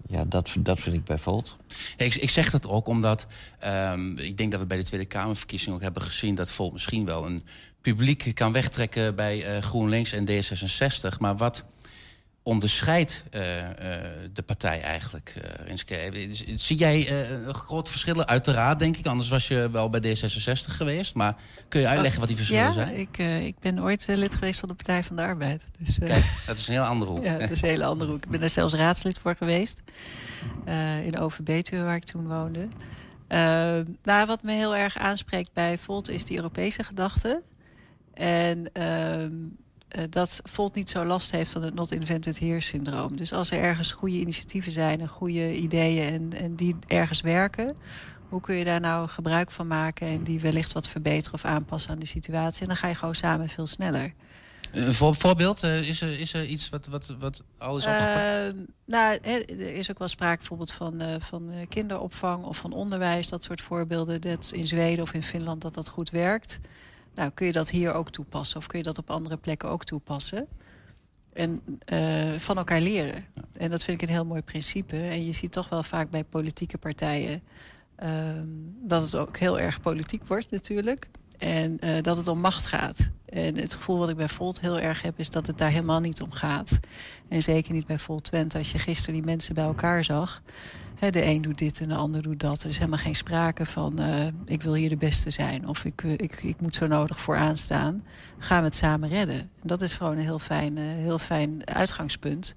ja, 0.08 0.25
dat, 0.25 0.55
dat 0.60 0.79
vind 0.79 0.96
ik 0.96 1.03
bij 1.03 1.17
Volt. 1.17 1.58
ik, 1.98 2.15
ik, 2.15 2.29
zeg 2.29 2.51
dat 2.51 2.67
ook 2.67 2.88
omdat 2.88 3.27
um, 3.91 4.17
ik 4.17 4.38
denk 4.38 4.51
dat 4.51 4.60
we 4.60 4.65
bij 4.65 4.77
de 4.77 4.84
Tweede 4.84 5.05
Kamerverkiezingen 5.05 5.75
ook 5.75 5.82
hebben 5.82 6.01
gezien 6.01 6.36
dat 6.36 6.51
Volt 6.51 6.72
misschien 6.72 7.05
wel 7.05 7.25
een 7.25 7.44
publiek 7.82 8.32
kan 8.34 8.51
wegtrekken 8.51 9.15
bij 9.15 9.62
GroenLinks 9.62 10.12
en 10.12 10.27
D66. 10.29 11.17
Maar 11.20 11.38
wat 11.38 11.65
onderscheidt 12.46 13.24
uh, 13.32 13.58
uh, 13.58 13.66
de 14.34 14.42
partij 14.42 14.82
eigenlijk? 14.82 15.36
Uh, 15.92 16.30
zie 16.56 16.78
jij 16.78 17.08
grote 17.48 17.92
verschillen? 17.92 18.28
Uiteraard, 18.28 18.80
denk 18.80 18.98
ik. 18.98 19.06
Anders 19.06 19.30
was 19.30 19.48
je 19.48 19.70
wel 19.72 19.90
bij 19.90 20.02
D66 20.02 20.72
geweest. 20.72 21.16
Maar 21.16 21.36
kun 21.68 21.82
je 21.82 21.88
uitleggen 21.88 22.20
wat 22.20 22.28
die 22.28 22.38
verschillen 22.38 22.64
ja, 22.64 22.72
zijn? 22.72 23.00
Ik, 23.00 23.18
ik 23.46 23.60
ben 23.60 23.82
ooit 23.82 24.06
lid 24.08 24.34
geweest 24.34 24.60
van 24.60 24.70
de 24.70 24.75
Partij 24.75 25.04
van 25.04 25.16
de 25.16 25.22
Arbeid. 25.22 25.66
Dus, 25.80 25.98
Kijk, 26.00 26.25
dat 26.46 26.58
is 26.58 26.68
een 26.68 26.74
heel 26.74 26.84
andere 26.84 27.12
hoek. 27.12 27.24
ja, 27.30 27.38
dat 27.38 27.50
is 27.50 27.62
een 27.62 27.70
hele 27.70 27.86
andere 27.86 28.12
hoek. 28.12 28.24
Ik 28.24 28.30
ben 28.30 28.40
daar 28.40 28.50
zelfs 28.50 28.74
raadslid 28.74 29.18
voor 29.18 29.36
geweest. 29.36 29.82
in 31.04 31.20
Overbetuwe, 31.20 31.84
waar 31.84 31.96
ik 31.96 32.06
toen 32.06 32.28
woonde. 32.28 32.68
nou, 34.04 34.25
wat 34.25 34.44
me 34.44 34.52
heel 34.52 34.75
erg 34.75 34.98
aanspreekt 34.98 35.54
bij 35.54 35.78
Volt 35.78 36.10
is 36.10 36.25
die 36.25 36.38
Europese 36.38 36.84
gedachte. 36.84 37.42
En 38.14 38.70
ehm, 38.74 39.34
dat 40.10 40.40
Volt 40.44 40.75
niet 40.75 40.90
zo 40.90 41.06
last 41.06 41.32
heeft 41.32 41.52
van 41.52 41.64
het 41.64 41.74
not 41.74 41.92
invented 41.92 42.40
here 42.40 42.62
syndroom. 42.62 43.18
Dus 43.18 43.34
als 43.34 43.52
er 43.52 43.60
ergens 43.60 43.92
goede 43.92 44.16
initiatieven 44.16 44.72
zijn 44.72 45.02
en 45.02 45.08
goede 45.08 45.56
ideeën 45.56 46.14
en, 46.14 46.42
en 46.42 46.56
die 46.56 46.75
ergens 46.88 47.22
werken, 47.22 47.75
hoe 48.30 48.42
kun 48.42 48.56
je 48.56 48.66
daar 48.66 48.80
nou 48.80 49.08
gebruik 49.08 49.52
van 49.52 49.68
maken 49.68 50.08
en 50.08 50.24
die 50.24 50.40
wellicht 50.40 50.72
wat 50.72 50.88
verbeteren 50.88 51.34
of 51.34 51.46
aanpassen 51.46 51.92
aan 51.92 52.00
de 52.00 52.06
situatie? 52.06 52.62
En 52.62 52.68
dan 52.68 52.78
ga 52.78 52.88
je 52.88 52.96
gewoon 52.96 53.16
samen 53.16 53.50
veel 53.50 53.68
sneller. 53.68 54.14
Een 54.72 54.94
voorbeeld? 54.94 55.64
Uh, 55.64 55.88
is, 55.88 56.02
er, 56.02 56.20
is 56.20 56.34
er 56.34 56.46
iets 56.46 56.70
wat, 56.70 56.88
wat, 56.88 57.16
wat 57.20 57.42
al 57.58 57.78
is 57.78 57.86
opgepakt? 57.86 58.56
Uh, 58.56 58.62
nou, 58.86 59.20
er 59.22 59.74
is 59.74 59.92
ook 59.92 60.00
wel 60.00 60.08
sprake 60.08 60.38
bijvoorbeeld 60.38 60.72
van, 60.72 61.02
uh, 61.02 61.08
van 61.20 61.52
kinderopvang 61.70 62.44
of 62.44 62.58
van 62.58 62.74
onderwijs. 62.74 63.28
Dat 63.28 63.44
soort 63.44 63.62
voorbeelden. 63.62 64.22
Dat 64.22 64.50
in 64.54 64.68
Zweden 64.68 65.04
of 65.04 65.14
in 65.14 65.24
Finland 65.24 65.62
dat 65.62 65.74
dat 65.74 65.88
goed 65.88 66.10
werkt. 66.10 66.60
Nou, 67.16 67.32
kun 67.34 67.46
je 67.46 67.52
dat 67.52 67.70
hier 67.70 67.94
ook 67.94 68.10
toepassen? 68.10 68.58
Of 68.58 68.68
kun 68.68 68.78
je 68.78 68.84
dat 68.86 68.98
op 68.98 69.10
andere 69.10 69.38
plekken 69.38 69.70
ook 69.70 69.84
toepassen? 69.84 70.48
En 71.34 71.62
uh, 71.94 72.34
van 72.34 72.58
elkaar 72.58 72.82
leren. 72.82 73.26
En 73.54 73.70
dat 73.70 73.84
vind 73.84 74.02
ik 74.02 74.08
een 74.08 74.14
heel 74.14 74.26
mooi 74.26 74.42
principe. 74.42 74.98
En 74.98 75.26
je 75.26 75.34
ziet 75.34 75.52
toch 75.52 75.70
wel 75.70 75.84
vaak 75.84 76.10
bij 76.10 76.24
politieke 76.24 76.78
partijen... 76.78 77.42
Uh, 78.04 78.42
dat 78.84 79.02
het 79.02 79.16
ook 79.16 79.38
heel 79.38 79.60
erg 79.60 79.80
politiek 79.82 80.28
wordt 80.28 80.52
natuurlijk. 80.52 81.08
En 81.38 81.77
uh, 81.84 82.01
dat 82.01 82.18
het 82.18 82.27
om 82.27 82.39
macht 82.39 82.65
gaat. 82.65 83.10
En 83.25 83.58
het 83.58 83.74
gevoel 83.74 83.98
wat 83.98 84.10
ik 84.10 84.15
bij 84.15 84.30
Volt 84.30 84.60
heel 84.60 84.80
erg 84.80 85.01
heb... 85.01 85.20
is 85.20 85.30
dat 85.30 85.48
het 85.48 85.58
daar 85.58 85.70
helemaal 85.70 86.00
niet 86.00 86.22
om 86.22 86.32
gaat. 86.32 86.80
En 87.30 87.42
zeker 87.42 87.74
niet 87.74 87.86
bij 87.86 88.00
Volt 88.00 88.24
Twente. 88.24 88.58
Als 88.58 88.72
je 88.72 88.80
gisteren 88.80 89.13
die 89.13 89.24
mensen 89.24 89.54
bij 89.54 89.63
elkaar 89.63 90.04
zag... 90.04 90.42
Hè, 91.00 91.10
de 91.10 91.25
een 91.25 91.42
doet 91.42 91.58
dit 91.58 91.82
en 91.82 91.88
de 91.88 91.96
ander 91.96 92.22
doet 92.22 92.39
dat. 92.39 92.63
Er 92.63 92.70
is 92.70 92.77
helemaal 92.77 93.00
geen 93.00 93.15
sprake 93.15 93.65
van... 93.65 94.01
Uh, 94.01 94.25
ik 94.46 94.62
wil 94.62 94.74
hier 94.74 94.89
de 94.89 94.98
beste 94.98 95.30
zijn. 95.30 95.68
Of 95.68 95.86
ik, 95.86 96.04
ik, 96.04 96.44
ik 96.44 96.62
moet 96.62 96.75
zo 96.75 96.88
nodig 96.88 97.20
vooraan 97.20 97.58
staan. 97.58 98.04
Gaan 98.38 98.60
we 98.60 98.65
het 98.65 98.75
samen 98.75 99.10
redden. 99.10 99.39
En 99.39 99.50
dat 99.62 99.82
is 99.82 99.94
gewoon 99.94 100.18
een 100.18 100.24
heel 100.24 100.39
fijn, 100.39 100.77
heel 100.77 101.20
fijn 101.20 101.68
uitgangspunt... 101.68 102.56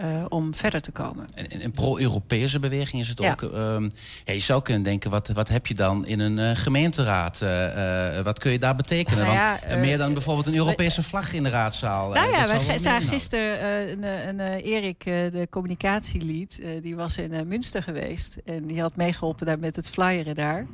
Uh, 0.00 0.24
om 0.28 0.54
verder 0.54 0.80
te 0.80 0.90
komen. 0.90 1.26
En 1.34 1.64
een 1.64 1.70
pro-Europese 1.70 2.58
beweging 2.58 3.02
is 3.02 3.08
het 3.08 3.18
ja. 3.18 3.30
ook... 3.30 3.42
Um, 3.42 3.92
ja, 4.24 4.32
je 4.32 4.40
zou 4.40 4.62
kunnen 4.62 4.82
denken, 4.82 5.10
wat, 5.10 5.28
wat 5.28 5.48
heb 5.48 5.66
je 5.66 5.74
dan 5.74 6.06
in 6.06 6.20
een 6.20 6.38
uh, 6.38 6.50
gemeenteraad? 6.54 7.40
Uh, 7.42 8.20
wat 8.20 8.38
kun 8.38 8.52
je 8.52 8.58
daar 8.58 8.74
betekenen? 8.74 9.24
Nou 9.24 9.34
ja, 9.36 9.58
Want, 9.68 9.80
meer 9.80 9.98
dan 9.98 10.12
bijvoorbeeld 10.12 10.46
een 10.46 10.54
Europese 10.54 11.02
vlag 11.02 11.32
in 11.32 11.42
de 11.42 11.48
raadzaal. 11.48 12.12
Nou 12.12 12.30
ja, 12.30 12.66
wij 12.66 12.78
zagen 12.78 13.08
gisteren 13.08 13.90
een, 13.90 14.02
een, 14.28 14.40
Erik, 14.40 15.04
de 15.04 15.46
communicatielied... 15.50 16.62
die 16.80 16.96
was 16.96 17.18
in 17.18 17.48
Münster 17.48 17.82
geweest. 17.82 18.36
En 18.44 18.66
die 18.66 18.80
had 18.80 18.96
meegeholpen 18.96 19.46
daar 19.46 19.58
met 19.58 19.76
het 19.76 19.90
flyeren 19.90 20.34
daar. 20.34 20.66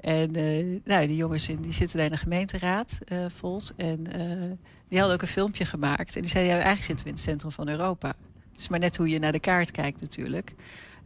En 0.00 0.30
nou, 0.84 1.06
die 1.06 1.16
jongens 1.16 1.48
in, 1.48 1.60
die 1.60 1.72
zitten 1.72 1.96
daar 1.96 2.06
in 2.06 2.12
de 2.12 2.18
gemeenteraad, 2.18 2.98
Volt. 3.34 3.72
En 3.76 4.02
die 4.88 4.98
hadden 4.98 5.16
ook 5.16 5.22
een 5.22 5.28
filmpje 5.28 5.64
gemaakt. 5.64 6.16
En 6.16 6.22
die 6.22 6.30
zeiden, 6.30 6.54
ja, 6.54 6.62
eigenlijk 6.62 6.86
zitten 6.86 7.04
we 7.04 7.10
in 7.10 7.16
het 7.16 7.24
centrum 7.24 7.52
van 7.52 7.68
Europa. 7.68 8.14
Het 8.52 8.60
is 8.60 8.68
maar 8.68 8.78
net 8.78 8.96
hoe 8.96 9.08
je 9.08 9.18
naar 9.18 9.32
de 9.32 9.40
kaart 9.40 9.70
kijkt 9.70 10.00
natuurlijk. 10.00 10.54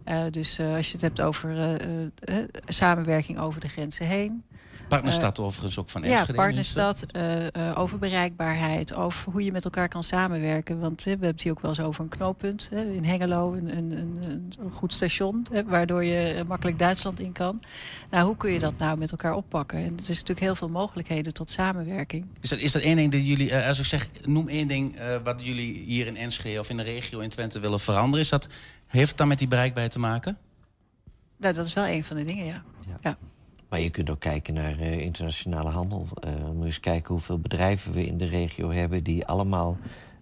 Uh, 0.08 0.24
dus 0.30 0.58
uh, 0.58 0.74
als 0.74 0.86
je 0.86 0.92
het 0.92 1.02
hebt 1.02 1.20
over 1.20 1.50
uh, 1.50 2.44
samenwerking 2.64 3.38
over 3.38 3.60
de 3.60 3.68
grenzen 3.68 4.06
heen. 4.06 4.42
Partnerstad 4.88 5.38
overigens 5.40 5.78
ook 5.78 5.88
van 5.88 6.04
Enschede. 6.04 6.32
Ja, 6.32 6.38
partnerstad, 6.38 7.06
over 7.74 7.98
bereikbaarheid, 7.98 8.94
over 8.94 9.32
hoe 9.32 9.44
je 9.44 9.52
met 9.52 9.64
elkaar 9.64 9.88
kan 9.88 10.02
samenwerken. 10.02 10.80
Want 10.80 11.02
we 11.02 11.10
hebben 11.10 11.28
het 11.28 11.42
hier 11.42 11.52
ook 11.52 11.60
wel 11.60 11.70
eens 11.70 11.80
over 11.80 12.02
een 12.02 12.08
knooppunt 12.08 12.68
in 12.72 13.04
Hengelo, 13.04 13.52
een, 13.52 13.76
een, 13.76 13.92
een, 13.92 14.52
een 14.58 14.70
goed 14.70 14.92
station, 14.92 15.46
waardoor 15.66 16.04
je 16.04 16.44
makkelijk 16.46 16.78
Duitsland 16.78 17.20
in 17.20 17.32
kan. 17.32 17.60
Nou, 18.10 18.26
hoe 18.26 18.36
kun 18.36 18.52
je 18.52 18.58
dat 18.58 18.78
nou 18.78 18.98
met 18.98 19.10
elkaar 19.10 19.34
oppakken? 19.34 19.78
En 19.78 19.92
er 19.92 20.00
is 20.00 20.08
natuurlijk 20.08 20.40
heel 20.40 20.54
veel 20.54 20.68
mogelijkheden 20.68 21.32
tot 21.32 21.50
samenwerking. 21.50 22.26
Is 22.40 22.50
dat, 22.50 22.58
is 22.58 22.72
dat 22.72 22.82
één 22.82 22.96
ding 22.96 23.12
dat 23.12 23.26
jullie, 23.26 23.56
als 23.56 23.78
ik 23.78 23.84
zeg, 23.84 24.08
noem 24.24 24.48
één 24.48 24.68
ding 24.68 25.00
wat 25.24 25.40
jullie 25.44 25.84
hier 25.84 26.06
in 26.06 26.16
Enschede 26.16 26.60
of 26.60 26.70
in 26.70 26.76
de 26.76 26.82
regio 26.82 27.18
in 27.18 27.30
Twente 27.30 27.60
willen 27.60 27.80
veranderen, 27.80 28.20
is 28.20 28.28
dat 28.28 28.48
heeft 28.86 29.16
dan 29.16 29.28
met 29.28 29.38
die 29.38 29.48
bereikbaarheid 29.48 29.92
te 29.92 29.98
maken? 29.98 30.38
Nou, 31.36 31.54
dat 31.54 31.66
is 31.66 31.72
wel 31.72 31.86
een 31.86 32.04
van 32.04 32.16
de 32.16 32.24
dingen, 32.24 32.44
ja. 32.44 32.62
ja. 32.86 32.96
ja. 33.00 33.16
Maar 33.68 33.80
je 33.80 33.90
kunt 33.90 34.10
ook 34.10 34.20
kijken 34.20 34.54
naar 34.54 34.78
uh, 34.80 34.98
internationale 34.98 35.70
handel. 35.70 36.06
Uh, 36.24 36.50
moet 36.54 36.64
eens 36.64 36.80
kijken 36.80 37.14
hoeveel 37.14 37.38
bedrijven 37.38 37.92
we 37.92 38.06
in 38.06 38.18
de 38.18 38.26
regio 38.26 38.70
hebben... 38.70 39.04
die 39.04 39.26
allemaal 39.26 39.76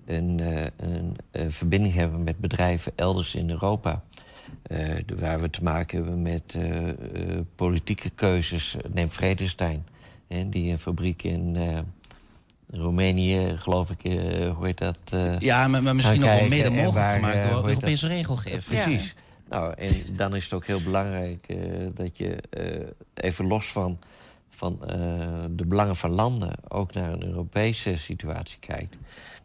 een, 0.06 0.38
uh, 0.38 0.62
een 0.80 1.16
verbinding 1.52 1.94
hebben 1.94 2.24
met 2.24 2.38
bedrijven 2.38 2.92
elders 2.96 3.34
in 3.34 3.50
Europa. 3.50 4.02
De, 4.62 5.14
waar 5.18 5.40
we 5.40 5.50
te 5.50 5.62
maken 5.62 5.96
hebben 5.96 6.22
met 6.22 6.58
politieke 7.54 8.10
keuzes. 8.10 8.76
Neem 8.92 9.10
Vredestein, 9.10 9.86
die 10.46 10.70
een 10.72 10.78
fabriek 10.78 11.22
in... 11.22 11.56
Roemenië, 12.70 13.54
geloof 13.58 13.90
ik, 13.90 14.12
hoe 14.56 14.66
heet 14.66 14.78
dat? 14.78 14.98
ja, 15.38 15.68
maar, 15.68 15.82
maar 15.82 15.94
misschien 15.94 16.20
nog 16.20 16.38
wel 16.38 16.48
mede 16.48 16.70
mogelijk 16.70 17.12
gemaakt 17.12 17.50
door 17.50 17.68
Europese 17.68 18.06
regelgeving. 18.06 18.64
Precies. 18.64 19.14
Ja. 19.16 19.23
Nou, 19.48 19.74
en 19.76 20.16
dan 20.16 20.36
is 20.36 20.44
het 20.44 20.52
ook 20.52 20.66
heel 20.66 20.82
belangrijk 20.82 21.46
uh, 21.48 21.88
dat 21.94 22.16
je 22.16 22.42
uh, 22.50 22.86
even 23.14 23.46
los 23.46 23.66
van, 23.66 23.98
van 24.48 24.78
uh, 24.82 24.88
de 25.50 25.66
belangen 25.66 25.96
van 25.96 26.10
landen... 26.10 26.52
ook 26.68 26.92
naar 26.92 27.12
een 27.12 27.24
Europese 27.24 27.96
situatie 27.96 28.58
kijkt. 28.58 28.96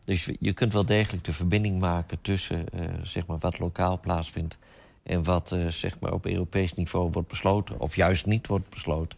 Dus 0.06 0.30
je 0.40 0.54
kunt 0.54 0.74
wel 0.74 0.86
degelijk 0.86 1.24
de 1.24 1.34
verbinding 1.34 1.80
maken 1.80 2.22
tussen 2.22 2.66
zeg 3.04 3.26
maar 3.26 3.38
wat 3.38 3.60
lokaal 3.60 4.00
plaatsvindt... 4.00 4.58
en 5.04 5.24
wat 5.24 5.56
zeg 5.68 6.00
maar 6.00 6.14
op 6.14 6.26
Europees 6.26 6.74
niveau 6.74 7.12
wordt 7.12 7.28
besloten, 7.28 7.80
of 7.80 7.96
juist 7.96 8.26
niet 8.26 8.48
wordt 8.48 8.70
besloten. 8.70 9.18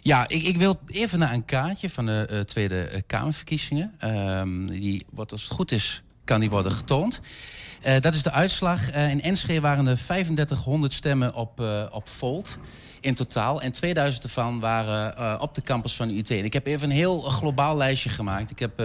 Ja, 0.00 0.28
ik, 0.28 0.42
ik, 0.42 0.56
wil 0.56 0.80
even 0.86 1.18
naar 1.18 1.32
een 1.32 1.44
kaartje 1.44 1.90
van 1.90 2.06
de 2.06 2.42
Tweede 2.46 3.02
Kamerverkiezingen. 3.06 3.94
Uh, 4.04 4.42
die 4.66 5.04
wordt, 5.10 5.32
als 5.32 5.42
het 5.42 5.52
goed 5.52 5.72
is, 5.72 6.02
kan 6.24 6.40
die 6.40 6.50
worden 6.50 6.72
getoond. 6.72 7.20
Uh, 7.86 8.00
dat 8.00 8.14
is 8.14 8.22
de 8.22 8.30
uitslag. 8.30 8.94
Uh, 8.94 9.10
in 9.10 9.22
Enschede 9.22 9.60
waren 9.60 9.86
er 9.86 9.96
3500 9.96 10.92
stemmen 10.92 11.34
op, 11.34 11.60
uh, 11.60 11.86
op 11.90 12.08
Volt 12.08 12.58
in 13.00 13.14
totaal. 13.14 13.62
En 13.62 13.72
2000 13.72 14.24
ervan 14.24 14.60
waren 14.60 15.40
op 15.40 15.54
de 15.54 15.62
campus 15.62 15.96
van 15.96 16.08
de 16.08 16.16
UT. 16.16 16.30
Ik 16.30 16.52
heb 16.52 16.66
even 16.66 16.90
een 16.90 16.96
heel 16.96 17.20
globaal 17.20 17.76
lijstje 17.76 18.08
gemaakt. 18.08 18.50
Ik 18.50 18.58
heb 18.58 18.76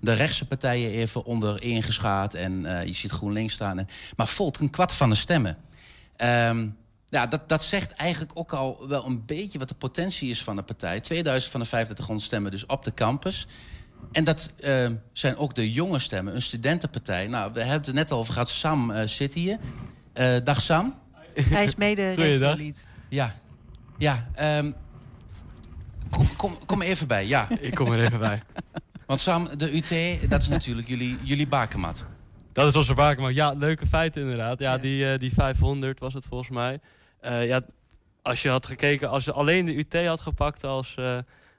de 0.00 0.12
rechtse 0.12 0.46
partijen 0.46 0.90
even 0.90 1.24
onder 1.24 1.62
ingeschaad. 1.62 2.34
En 2.34 2.60
je 2.86 2.92
ziet 2.92 3.10
GroenLinks 3.10 3.54
staan. 3.54 3.86
Maar 4.16 4.26
Volt, 4.26 4.58
een 4.58 4.70
kwart 4.70 4.92
van 4.92 5.08
de 5.08 5.14
stemmen. 5.14 5.56
Um, 6.16 6.76
ja, 7.08 7.26
dat, 7.26 7.48
dat 7.48 7.64
zegt 7.64 7.92
eigenlijk 7.92 8.32
ook 8.34 8.52
al 8.52 8.88
wel 8.88 9.06
een 9.06 9.24
beetje 9.26 9.58
wat 9.58 9.68
de 9.68 9.74
potentie 9.74 10.28
is 10.28 10.42
van 10.42 10.56
de 10.56 10.62
partij. 10.62 11.00
2000 11.00 11.52
van 11.52 11.60
de 11.60 11.66
3500 11.66 12.26
stemmen 12.26 12.50
dus 12.50 12.66
op 12.66 12.84
de 12.84 12.94
campus. 12.94 13.46
En 14.12 14.24
dat 14.24 14.52
uh, 14.60 14.90
zijn 15.12 15.36
ook 15.36 15.54
de 15.54 15.72
jonge 15.72 15.98
stemmen, 15.98 16.34
een 16.34 16.42
studentenpartij. 16.42 17.26
Nou, 17.26 17.52
we 17.52 17.58
hebben 17.58 17.78
het 17.78 17.86
er 17.86 17.94
net 17.94 18.12
over 18.12 18.32
gehad. 18.32 18.48
Sam 18.50 18.90
uh, 18.90 19.02
zit 19.04 19.34
hier. 19.34 19.58
Uh, 20.14 20.36
dag 20.44 20.60
Sam. 20.60 20.94
Hij 21.34 21.64
is 21.64 21.74
mede 21.74 22.14
Ja, 23.08 23.34
ja. 23.98 24.28
Um, 24.58 24.74
kom, 26.10 26.36
kom, 26.36 26.58
kom 26.66 26.82
even 26.82 27.06
bij, 27.06 27.26
ja. 27.26 27.48
Ik 27.60 27.74
kom 27.74 27.92
er 27.92 28.04
even 28.04 28.18
bij. 28.18 28.42
Want 29.06 29.20
Sam, 29.20 29.48
de 29.56 29.76
UT, 29.76 30.30
dat 30.30 30.42
is 30.42 30.48
natuurlijk 30.48 30.88
jullie, 30.88 31.16
jullie 31.22 31.46
bakermat. 31.46 32.04
Dat 32.52 32.68
is 32.68 32.76
onze 32.76 32.94
bakermat. 32.94 33.34
Ja, 33.34 33.52
leuke 33.52 33.86
feiten 33.86 34.22
inderdaad. 34.22 34.58
Ja, 34.58 34.78
die, 34.78 35.18
die 35.18 35.34
500 35.34 36.00
was 36.00 36.14
het 36.14 36.26
volgens 36.26 36.50
mij. 36.50 36.80
ja, 37.22 37.60
als 38.22 38.42
je 38.42 38.48
had 38.48 38.66
gekeken, 38.66 39.10
als 39.10 39.24
je 39.24 39.32
alleen 39.32 39.64
de 39.66 39.76
UT 39.76 40.06
had 40.06 40.20
gepakt 40.20 40.64
als 40.64 40.96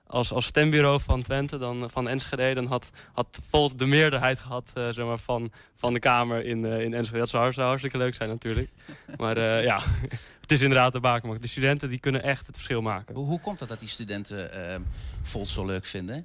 als, 0.08 0.32
als 0.32 0.46
stembureau 0.46 1.02
van 1.02 1.22
Twente, 1.22 1.58
dan, 1.58 1.90
van 1.90 2.08
Enschede... 2.08 2.54
dan 2.54 2.66
had, 2.66 2.90
had 3.14 3.40
Volt 3.50 3.80
de 3.80 3.86
meerderheid 3.86 4.40
gehad 4.40 4.72
uh, 4.78 4.90
zeg 4.90 5.06
maar, 5.06 5.18
van, 5.18 5.52
van 5.74 5.94
de 5.94 6.00
Kamer 6.00 6.46
in, 6.46 6.64
uh, 6.64 6.82
in 6.82 6.94
Enschede. 6.94 7.20
Dat 7.20 7.30
zou, 7.30 7.54
hartstikke 7.54 7.98
leuk 7.98 8.16
zijn 8.16 8.30
natuurlijk. 8.30 8.70
maar 9.18 9.38
uh, 9.38 9.64
ja, 9.64 9.80
het 10.42 10.52
is 10.52 10.62
inderdaad 10.62 10.94
de 10.94 11.00
baken. 11.00 11.42
De 11.42 11.48
studenten 11.48 11.90
die 11.90 12.00
kunnen 12.00 12.24
echt 12.24 12.48
het 12.48 12.56
verschil 12.56 12.82
maken. 12.82 13.16
Hoe, 13.16 13.26
hoe 13.26 13.40
komt 13.40 13.60
het 13.60 13.70
dat 13.70 13.80
die 13.80 13.90
studenten 13.90 14.50
Volt 15.22 15.48
zo 15.48 15.66
leuk 15.66 15.86
vinden? 15.86 16.24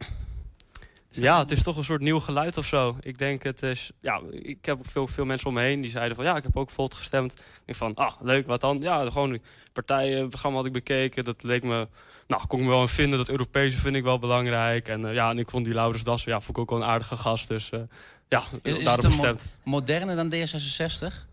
Ja, 1.10 1.38
het 1.38 1.50
is 1.50 1.62
toch 1.62 1.76
een 1.76 1.84
soort 1.84 2.00
nieuw 2.00 2.20
geluid 2.20 2.56
of 2.56 2.66
zo. 2.66 2.96
Ik 3.00 3.18
denk 3.18 3.42
het 3.42 3.62
is. 3.62 3.90
Ja, 4.00 4.20
ik 4.30 4.64
heb 4.64 4.78
ook 4.78 4.86
veel, 4.86 5.06
veel 5.06 5.24
mensen 5.24 5.48
om 5.48 5.54
me 5.54 5.60
heen 5.60 5.80
die 5.80 5.90
zeiden 5.90 6.16
van 6.16 6.24
ja, 6.24 6.36
ik 6.36 6.42
heb 6.42 6.56
ook 6.56 6.70
Volt 6.70 6.94
gestemd. 6.94 7.32
Ik 7.32 7.62
denk 7.64 7.78
van, 7.78 7.94
ah, 7.94 8.12
leuk, 8.20 8.46
wat 8.46 8.60
dan? 8.60 8.80
Ja, 8.80 9.04
gewoon 9.04 9.32
het 9.32 9.42
partijenprogramma 9.72 10.56
had 10.56 10.66
ik 10.66 10.72
bekeken. 10.72 11.24
Dat 11.24 11.42
leek 11.42 11.62
me. 11.62 11.88
Nou, 12.26 12.46
kon 12.46 12.58
ik 12.58 12.64
me 12.64 12.70
wel 12.70 12.80
in 12.82 12.88
vinden. 12.88 13.18
Dat 13.18 13.28
Europese 13.28 13.78
vind 13.78 13.96
ik 13.96 14.02
wel 14.02 14.18
belangrijk. 14.18 14.88
En 14.88 15.00
uh, 15.00 15.14
ja, 15.14 15.30
en 15.30 15.38
ik 15.38 15.50
vond 15.50 15.64
die 15.64 15.74
Laurens 15.74 16.04
Das, 16.04 16.24
ja, 16.24 16.40
vond 16.40 16.56
ik 16.56 16.58
ook 16.58 16.70
wel 16.70 16.78
een 16.78 16.88
aardige 16.88 17.16
gast. 17.16 17.48
Dus 17.48 17.70
uh, 17.74 17.80
ja, 18.28 18.42
is, 18.62 18.76
is 18.76 18.84
daarop 18.84 19.04
gestemd. 19.04 19.44
Mo 19.62 19.70
moderner 19.70 20.16
dan 20.16 20.34
D66? 20.34 21.29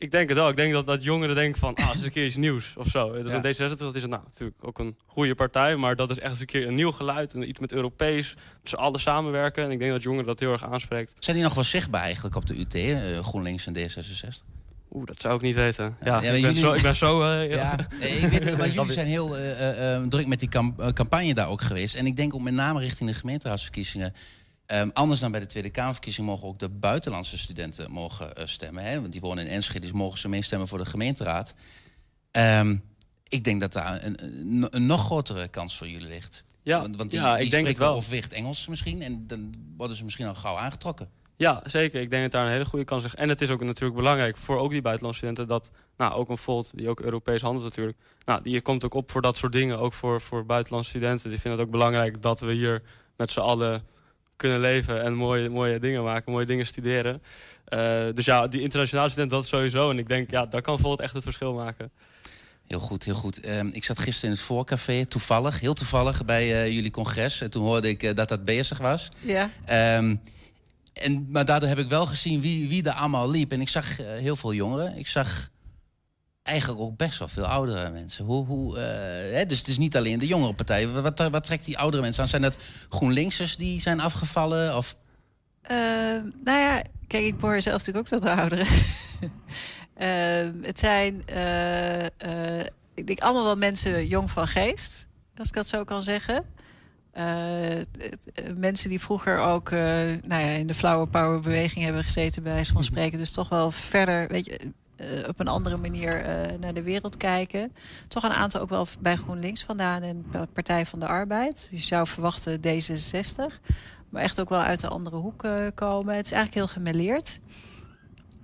Ik 0.00 0.10
denk 0.10 0.28
het 0.28 0.38
wel. 0.38 0.48
Ik 0.48 0.56
denk 0.56 0.72
dat, 0.72 0.86
dat 0.86 1.02
jongeren 1.02 1.34
denken 1.34 1.60
van, 1.60 1.74
ah, 1.74 1.88
het 1.88 1.98
is 1.98 2.02
een 2.04 2.10
keer 2.10 2.24
iets 2.24 2.36
nieuws 2.36 2.74
of 2.76 2.86
zo. 2.86 3.22
Dus 3.22 3.56
ja. 3.58 3.68
D66 3.68 3.78
dat 3.78 3.94
is 3.94 4.02
het, 4.02 4.10
nou, 4.10 4.22
natuurlijk 4.24 4.66
ook 4.66 4.78
een 4.78 4.96
goede 5.06 5.34
partij. 5.34 5.76
Maar 5.76 5.96
dat 5.96 6.10
is 6.10 6.18
echt 6.18 6.30
eens 6.30 6.40
een 6.40 6.46
keer 6.46 6.66
een 6.66 6.74
nieuw 6.74 6.90
geluid. 6.90 7.34
En 7.34 7.48
iets 7.48 7.60
met 7.60 7.72
Europees. 7.72 8.34
Ze 8.62 8.76
alle 8.76 8.98
samenwerken. 8.98 9.64
En 9.64 9.70
ik 9.70 9.78
denk 9.78 9.90
dat 9.90 10.02
jongeren 10.02 10.26
dat 10.26 10.40
heel 10.40 10.52
erg 10.52 10.64
aanspreekt. 10.64 11.14
Zijn 11.18 11.36
die 11.36 11.44
nog 11.44 11.54
wel 11.54 11.64
zichtbaar 11.64 12.02
eigenlijk 12.02 12.36
op 12.36 12.46
de 12.46 12.58
UT, 12.58 12.74
uh, 12.74 13.18
GroenLinks 13.18 13.66
en 13.66 13.76
D66? 13.76 14.28
Oeh, 14.90 15.06
dat 15.06 15.20
zou 15.20 15.34
ik 15.34 15.40
niet 15.40 15.54
weten. 15.54 15.96
Ja, 16.02 16.22
ja 16.22 16.30
ik, 16.32 16.42
ben 16.42 16.56
zo, 16.56 16.72
ik, 16.72 16.82
ben 16.82 16.94
zo, 16.94 17.22
uh, 17.22 17.50
ja. 17.50 17.76
nee, 18.00 18.10
ik 18.10 18.30
weet 18.30 18.44
het, 18.44 18.58
maar 18.58 18.70
jullie 18.72 18.92
zijn 18.92 19.06
heel 19.06 19.38
uh, 19.38 20.02
druk 20.08 20.26
met 20.26 20.40
die 20.40 20.48
campagne 20.94 21.34
daar 21.34 21.48
ook 21.48 21.60
geweest. 21.60 21.94
En 21.94 22.06
ik 22.06 22.16
denk 22.16 22.34
ook 22.34 22.40
met 22.40 22.52
name 22.52 22.80
richting 22.80 23.10
de 23.10 23.16
gemeenteraadsverkiezingen... 23.16 24.12
Um, 24.72 24.90
anders 24.92 25.20
dan 25.20 25.30
bij 25.30 25.40
de 25.40 25.46
Tweede 25.46 25.70
Kamerverkiezing 25.70 26.26
mogen 26.26 26.48
ook 26.48 26.58
de 26.58 26.68
buitenlandse 26.68 27.38
studenten 27.38 27.90
mogen 27.90 28.32
uh, 28.38 28.46
stemmen. 28.46 28.84
Hè? 28.84 29.00
Want 29.00 29.12
die 29.12 29.20
wonen 29.20 29.46
in 29.46 29.50
Enschede, 29.50 29.80
dus 29.80 29.92
mogen 29.92 30.18
ze 30.18 30.28
meestemmen 30.28 30.68
voor 30.68 30.78
de 30.78 30.86
gemeenteraad. 30.86 31.54
Um, 32.32 32.82
ik 33.28 33.44
denk 33.44 33.60
dat 33.60 33.72
daar 33.72 34.04
een, 34.04 34.24
een, 34.24 34.66
een, 34.70 34.86
nog 34.86 35.04
grotere 35.04 35.48
kans 35.48 35.76
voor 35.76 35.88
jullie 35.88 36.08
ligt. 36.08 36.44
Ja, 36.62 36.80
want, 36.80 36.96
want 36.96 37.10
die, 37.10 37.20
ja, 37.20 37.36
die 37.36 37.44
ik 37.44 37.50
denk 37.50 37.66
het 37.66 37.78
wel. 37.78 37.94
of 37.94 38.08
wicht 38.08 38.32
Engels 38.32 38.68
misschien. 38.68 39.02
En 39.02 39.26
dan 39.26 39.54
worden 39.76 39.96
ze 39.96 40.04
misschien 40.04 40.26
al 40.26 40.34
gauw 40.34 40.56
aangetrokken. 40.56 41.10
Ja, 41.36 41.62
zeker. 41.66 42.00
Ik 42.00 42.10
denk 42.10 42.22
dat 42.22 42.32
daar 42.32 42.46
een 42.46 42.52
hele 42.52 42.64
goede 42.64 42.84
kans 42.84 43.04
is. 43.04 43.14
En 43.14 43.28
het 43.28 43.40
is 43.40 43.50
ook 43.50 43.64
natuurlijk 43.64 43.96
belangrijk 43.96 44.36
voor 44.36 44.58
ook 44.58 44.70
die 44.70 44.82
buitenlandse 44.82 45.24
studenten... 45.24 45.48
dat 45.48 45.70
nou, 45.96 46.12
ook 46.12 46.28
een 46.28 46.38
Volt, 46.38 46.76
die 46.76 46.88
ook 46.88 47.00
Europees 47.00 47.40
handelt 47.40 47.64
natuurlijk... 47.64 47.98
Nou, 48.24 48.42
die 48.42 48.60
komt 48.60 48.84
ook 48.84 48.94
op 48.94 49.10
voor 49.10 49.22
dat 49.22 49.36
soort 49.36 49.52
dingen. 49.52 49.78
Ook 49.78 49.92
voor, 49.92 50.20
voor 50.20 50.46
buitenlandse 50.46 50.90
studenten. 50.90 51.30
Die 51.30 51.40
vinden 51.40 51.58
het 51.58 51.68
ook 51.68 51.72
belangrijk 51.72 52.22
dat 52.22 52.40
we 52.40 52.52
hier 52.52 52.82
met 53.16 53.30
z'n 53.30 53.40
allen 53.40 53.84
kunnen 54.38 54.60
leven 54.60 55.02
en 55.02 55.14
mooie, 55.14 55.48
mooie 55.48 55.78
dingen 55.78 56.02
maken, 56.02 56.32
mooie 56.32 56.46
dingen 56.46 56.66
studeren. 56.66 57.22
Eh, 57.64 58.06
dus 58.14 58.24
ja, 58.24 58.46
die 58.46 58.60
internationale 58.60 59.08
student, 59.08 59.30
dat 59.30 59.46
sowieso. 59.46 59.90
En 59.90 59.98
ik 59.98 60.08
denk, 60.08 60.30
ja, 60.30 60.46
dat 60.46 60.62
kan 60.62 60.78
Volt 60.78 61.00
echt 61.00 61.12
het 61.12 61.22
verschil 61.22 61.52
maken. 61.52 61.90
Heel 62.66 62.78
goed, 62.78 63.04
heel 63.04 63.14
goed. 63.14 63.40
Ehm, 63.40 63.68
ik 63.72 63.84
zat 63.84 63.98
gisteren 63.98 64.30
in 64.30 64.36
het 64.36 64.46
voorcafé, 64.46 65.06
toevallig, 65.06 65.60
heel 65.60 65.74
toevallig, 65.74 66.24
bij 66.24 66.48
uh, 66.48 66.74
jullie 66.74 66.90
congres. 66.90 67.40
En 67.40 67.50
toen 67.50 67.64
hoorde 67.64 67.88
ik 67.88 68.02
uh, 68.02 68.14
dat 68.14 68.28
dat 68.28 68.44
bezig 68.44 68.78
was. 68.78 69.08
Ja. 69.20 69.50
Um, 69.96 70.20
en, 70.92 71.26
maar 71.30 71.44
daardoor 71.44 71.68
heb 71.68 71.78
ik 71.78 71.88
wel 71.88 72.06
gezien 72.06 72.40
wie, 72.40 72.68
wie 72.68 72.82
er 72.82 72.92
allemaal 72.92 73.30
liep. 73.30 73.52
En 73.52 73.60
ik 73.60 73.68
zag 73.68 74.00
uh, 74.00 74.06
heel 74.06 74.36
veel 74.36 74.52
jongeren. 74.52 74.96
Ik 74.96 75.06
zag 75.06 75.48
eigenlijk 76.48 76.80
ook 76.80 76.96
best 76.96 77.18
wel 77.18 77.28
veel 77.28 77.46
oudere 77.46 77.90
mensen. 77.90 78.24
Hoe, 78.24 78.46
hoe, 78.46 78.78
hè, 78.78 79.46
dus 79.46 79.58
het 79.58 79.66
is 79.66 79.78
niet 79.78 79.96
alleen 79.96 80.18
de 80.18 80.26
jongere 80.26 80.52
partij. 80.52 80.88
Wat, 80.88 81.28
wat 81.30 81.44
trekt 81.44 81.64
die 81.64 81.78
oudere 81.78 82.02
mensen 82.02 82.22
aan? 82.22 82.28
Zijn 82.28 82.42
dat 82.42 82.58
GroenLinksers 82.88 83.56
die 83.56 83.80
zijn 83.80 84.00
afgevallen? 84.00 84.76
Of... 84.76 84.96
nou 86.44 86.58
ja, 86.58 86.82
kijk, 87.06 87.24
ik 87.24 87.38
behoor 87.38 87.60
zelf 87.60 87.78
natuurlijk 87.78 88.12
ook 88.12 88.20
tot 88.20 88.22
de 88.22 88.40
ouderen. 88.40 88.66
Uh, 89.96 90.62
het 90.68 90.78
zijn, 90.78 91.14
ik 92.94 93.06
denk, 93.06 93.20
allemaal 93.20 93.44
wel 93.44 93.56
mensen 93.56 94.06
jong 94.06 94.30
van 94.30 94.46
geest, 94.46 95.06
als 95.36 95.48
ik 95.48 95.54
dat 95.54 95.68
zo 95.68 95.84
kan 95.84 96.02
zeggen. 96.02 96.44
mensen 98.56 98.88
die 98.88 99.00
vroeger 99.00 99.38
ook 99.38 99.70
nou 99.70 100.22
ja, 100.28 100.50
in 100.50 100.66
de 100.66 100.74
flower 100.74 101.08
power 101.08 101.40
beweging 101.40 101.84
hebben 101.84 102.04
gezeten, 102.04 102.42
bij 102.42 102.64
van 102.64 102.84
spreken. 102.84 103.18
Dus 103.18 103.30
toch 103.30 103.48
wel 103.48 103.70
verder, 103.70 104.28
weet 104.28 104.46
je, 104.46 104.72
op 105.28 105.40
een 105.40 105.48
andere 105.48 105.76
manier 105.76 106.24
naar 106.60 106.74
de 106.74 106.82
wereld 106.82 107.16
kijken. 107.16 107.72
Toch 108.08 108.22
een 108.22 108.30
aantal 108.30 108.60
ook 108.60 108.68
wel 108.68 108.86
bij 109.00 109.16
GroenLinks 109.16 109.64
vandaan 109.64 110.02
en 110.02 110.26
Partij 110.52 110.86
van 110.86 110.98
de 110.98 111.06
Arbeid. 111.06 111.68
Je 111.70 111.78
zou 111.78 112.06
verwachten 112.06 112.60
D66. 112.60 113.60
Maar 114.08 114.22
echt 114.22 114.40
ook 114.40 114.48
wel 114.48 114.60
uit 114.60 114.80
de 114.80 114.88
andere 114.88 115.16
hoek 115.16 115.48
komen. 115.74 116.16
Het 116.16 116.24
is 116.24 116.32
eigenlijk 116.32 116.54
heel 116.54 116.82
gemêleerd 116.82 117.38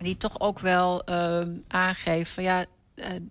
die 0.04 0.16
toch 0.16 0.40
ook 0.40 0.58
wel 0.58 1.02
uh, 1.10 1.40
aangeeft 1.68 2.30
van 2.30 2.42
ja, 2.42 2.64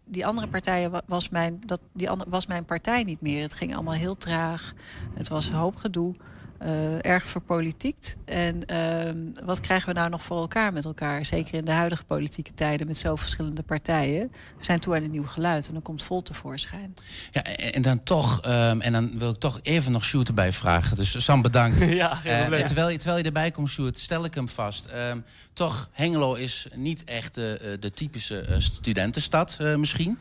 die 0.06 0.26
andere 0.26 0.48
partijen 0.48 1.02
was 1.06 1.30
mijn, 1.30 1.62
dat, 1.66 1.80
die 1.94 2.10
was 2.28 2.48
mijn 2.48 2.66
partij 2.66 3.04
niet 3.04 3.22
meer. 3.22 3.42
Het 3.42 3.54
ging 3.54 3.74
allemaal 3.74 3.94
heel 3.94 4.18
traag. 4.18 4.74
Het 5.14 5.28
was 5.28 5.48
een 5.48 5.54
hoop 5.54 5.76
gedoe. 5.76 6.16
Uh, 6.62 7.06
erg 7.06 7.24
verpolitiekt. 7.24 8.16
En 8.26 8.64
uh, 8.72 9.46
wat 9.46 9.60
krijgen 9.60 9.88
we 9.88 10.00
nou 10.00 10.10
nog 10.10 10.22
voor 10.22 10.38
elkaar 10.38 10.74
met 10.74 10.86
elkaar? 10.86 11.26
Zeker 11.26 11.54
in 11.54 11.66
de 11.66 11.72
huidige 11.72 12.04
politieke 12.04 12.54
tijden 12.54 12.88
met 12.88 12.98
zo 12.98 13.16
verschillende 13.16 13.64
partijen. 13.64 14.32
We 14.58 14.66
zijn 14.66 14.80
toe 14.80 14.96
aan 14.96 15.04
een 15.04 15.12
nieuw 15.12 15.26
geluid 15.26 15.68
en 15.68 15.74
dan 15.74 15.82
komt 15.82 16.04
vol 16.04 16.22
tevoorschijn. 16.22 16.96
Ja, 17.32 17.44
en 17.44 17.82
dan 17.82 18.04
toch, 18.04 18.46
um, 18.46 18.82
en 18.82 18.94
dan 18.94 19.18
wil 19.18 19.30
ik 19.30 19.38
toch 19.38 19.60
even 19.62 19.92
nog 19.92 20.06
Sjoerd 20.06 20.28
erbij 20.28 20.54
vragen. 20.54 20.96
Dus 20.96 21.24
Sam, 21.24 21.42
bedankt. 21.42 21.80
ja. 22.04 22.12
Uh, 22.12 22.40
terwijl, 22.40 22.90
je, 22.90 22.98
terwijl 22.98 23.18
je 23.18 23.24
erbij 23.24 23.52
komt, 23.52 23.70
Sjoerd, 23.70 23.98
stel 23.98 24.26
ik 24.26 24.36
hem 24.36 24.50
vast. 24.50 24.88
Um, 24.96 25.24
toch, 25.54 25.90
Hengelo 25.92 26.34
is 26.34 26.68
niet 26.76 27.04
echt 27.04 27.36
de, 27.36 27.78
de 27.80 27.92
typische 27.92 28.56
studentenstad 28.58 29.58
misschien. 29.78 30.18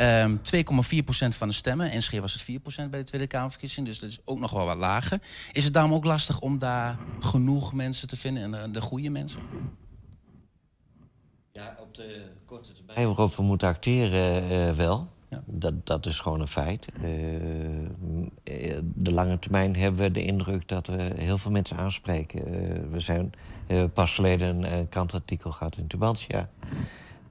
Um, 0.00 0.40
2,4% 0.56 1.28
van 1.28 1.48
de 1.48 1.54
stemmen. 1.54 1.90
Enschede 1.90 2.22
was 2.22 2.32
het 2.32 2.42
4% 2.42 2.90
bij 2.90 2.98
de 2.98 3.04
Tweede 3.04 3.26
Kamerverkiezing. 3.26 3.86
Dus 3.86 3.98
dat 3.98 4.10
is 4.10 4.18
ook 4.24 4.38
nog 4.38 4.50
wel 4.50 4.64
wat 4.64 4.76
lager. 4.76 5.20
Is 5.52 5.64
het 5.64 5.74
daarom 5.74 5.94
ook 5.94 6.04
lastig 6.04 6.40
om 6.40 6.58
daar 6.58 6.98
genoeg 7.20 7.72
mensen 7.72 8.08
te 8.08 8.16
vinden 8.16 8.42
en 8.42 8.50
de, 8.50 8.70
de 8.70 8.80
goede 8.80 9.10
mensen? 9.10 9.40
Ja, 11.52 11.76
op 11.80 11.94
de 11.94 12.22
korte 12.44 12.72
termijn 12.72 13.06
waarop 13.06 13.36
we 13.36 13.42
moeten 13.42 13.68
acteren 13.68 14.50
uh, 14.50 14.70
wel. 14.70 15.08
Ja. 15.30 15.42
Dat, 15.46 15.86
dat 15.86 16.06
is 16.06 16.20
gewoon 16.20 16.40
een 16.40 16.48
feit. 16.48 16.86
Uh, 16.96 17.02
de 18.94 19.12
lange 19.12 19.38
termijn 19.38 19.76
hebben 19.76 20.00
we 20.00 20.10
de 20.10 20.24
indruk 20.24 20.68
dat 20.68 20.86
we 20.86 21.10
heel 21.16 21.38
veel 21.38 21.50
mensen 21.50 21.76
aanspreken. 21.76 22.54
Uh, 22.54 22.90
we 22.90 23.00
zijn 23.00 23.32
pas 23.92 24.14
geleden 24.14 24.72
een 24.72 24.88
krantartikel 24.88 25.50
gehad 25.50 25.76
in 25.76 25.86
Tubantia. 25.86 26.48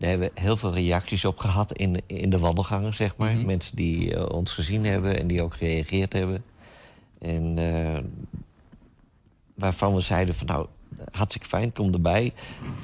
Daar 0.01 0.10
hebben 0.10 0.31
we 0.34 0.41
heel 0.41 0.58
veel 0.58 0.74
reacties 0.74 1.25
op 1.25 1.38
gehad 1.38 1.72
in, 1.74 2.01
in 2.05 2.29
de 2.29 2.39
wandelgangen, 2.39 2.94
zeg 2.94 3.18
maar. 3.18 3.31
Mm 3.31 3.37
-hmm. 3.37 3.46
Mensen 3.46 3.75
die 3.75 4.16
uh, 4.16 4.25
ons 4.29 4.53
gezien 4.53 4.85
hebben 4.85 5.20
en 5.20 5.27
die 5.27 5.44
ook 5.44 5.53
gereageerd 5.53 6.14
hebben. 6.14 6.44
En 7.20 7.57
uh, 7.57 7.98
waarvan 9.53 9.96
we 9.96 10.01
zeiden 10.01 10.35
van 10.35 10.48
nou, 10.48 10.68
hartstikke 11.11 11.48
fijn, 11.48 11.74
kom 11.74 11.94
erbij. 11.94 12.33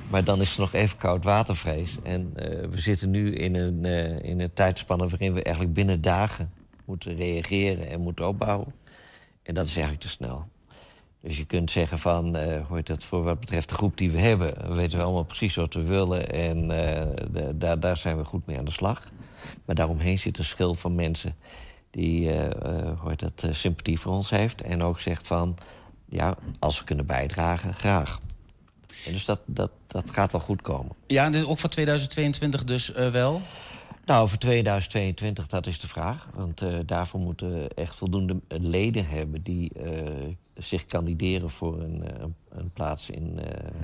Maar 0.09 0.23
dan 0.23 0.41
is 0.41 0.53
er 0.53 0.59
nog 0.59 0.73
even 0.73 0.97
koud 0.97 1.23
watervrees. 1.23 1.97
En 2.03 2.33
uh, 2.35 2.45
we 2.69 2.79
zitten 2.79 3.09
nu 3.09 3.33
in 3.33 3.55
een, 3.55 3.85
in 4.23 4.39
een 4.39 4.53
tijdspanne 4.53 5.09
waarin 5.09 5.33
we 5.33 5.43
eigenlijk 5.43 5.75
binnen 5.75 6.01
dagen 6.01 6.51
moeten 6.85 7.15
reageren 7.15 7.89
en 7.89 8.01
moeten 8.01 8.27
opbouwen. 8.27 8.73
En 9.43 9.53
dat 9.53 9.67
is 9.67 9.73
eigenlijk 9.73 10.03
te 10.03 10.09
snel. 10.09 10.47
Dus 11.21 11.37
je 11.37 11.45
kunt 11.45 11.71
zeggen 11.71 11.99
van, 11.99 12.37
uh, 12.37 12.67
hoort 12.67 12.87
dat 12.87 13.03
voor 13.03 13.23
wat 13.23 13.39
betreft 13.39 13.69
de 13.69 13.75
groep 13.75 13.97
die 13.97 14.11
we 14.11 14.19
hebben... 14.19 14.75
weten 14.75 14.97
we 14.97 15.03
allemaal 15.03 15.23
precies 15.23 15.55
wat 15.55 15.73
we 15.73 15.83
willen 15.83 16.31
en 16.31 16.57
uh, 16.61 16.69
de, 17.31 17.51
daar, 17.55 17.79
daar 17.79 17.97
zijn 17.97 18.17
we 18.17 18.25
goed 18.25 18.45
mee 18.45 18.57
aan 18.57 18.65
de 18.65 18.71
slag. 18.71 19.01
Maar 19.65 19.75
daaromheen 19.75 20.19
zit 20.19 20.37
een 20.37 20.43
schil 20.43 20.73
van 20.73 20.95
mensen 20.95 21.35
die 21.91 22.33
uh, 22.33 22.47
hoort 22.99 23.19
dat, 23.19 23.47
sympathie 23.55 23.99
voor 23.99 24.13
ons 24.13 24.29
heeft... 24.29 24.61
en 24.61 24.83
ook 24.83 24.99
zegt 24.99 25.27
van, 25.27 25.57
ja, 26.09 26.35
als 26.59 26.79
we 26.79 26.85
kunnen 26.85 27.05
bijdragen, 27.05 27.73
graag. 27.73 28.19
En 29.05 29.11
dus 29.11 29.25
dat, 29.25 29.39
dat, 29.45 29.71
dat 29.87 30.11
gaat 30.11 30.31
wel 30.31 30.41
goed 30.41 30.61
komen. 30.61 30.95
Ja, 31.07 31.25
en 31.25 31.47
ook 31.47 31.59
voor 31.59 31.69
2022 31.69 32.63
dus 32.63 32.87
wel? 32.91 33.41
Nou, 34.07 34.29
voor 34.29 34.37
2022, 34.37 35.47
dat 35.47 35.67
is 35.67 35.79
de 35.79 35.87
vraag. 35.87 36.29
Want 36.33 36.61
uh, 36.61 36.77
daarvoor 36.85 37.19
moeten 37.19 37.67
echt 37.73 37.95
voldoende 37.95 38.39
leden 38.47 39.07
hebben... 39.07 39.43
die 39.43 39.71
uh, 39.83 39.91
zich 40.55 40.85
kandideren 40.85 41.49
voor 41.49 41.81
een, 41.81 42.03
een 42.49 42.71
plaats 42.71 43.09
in, 43.09 43.39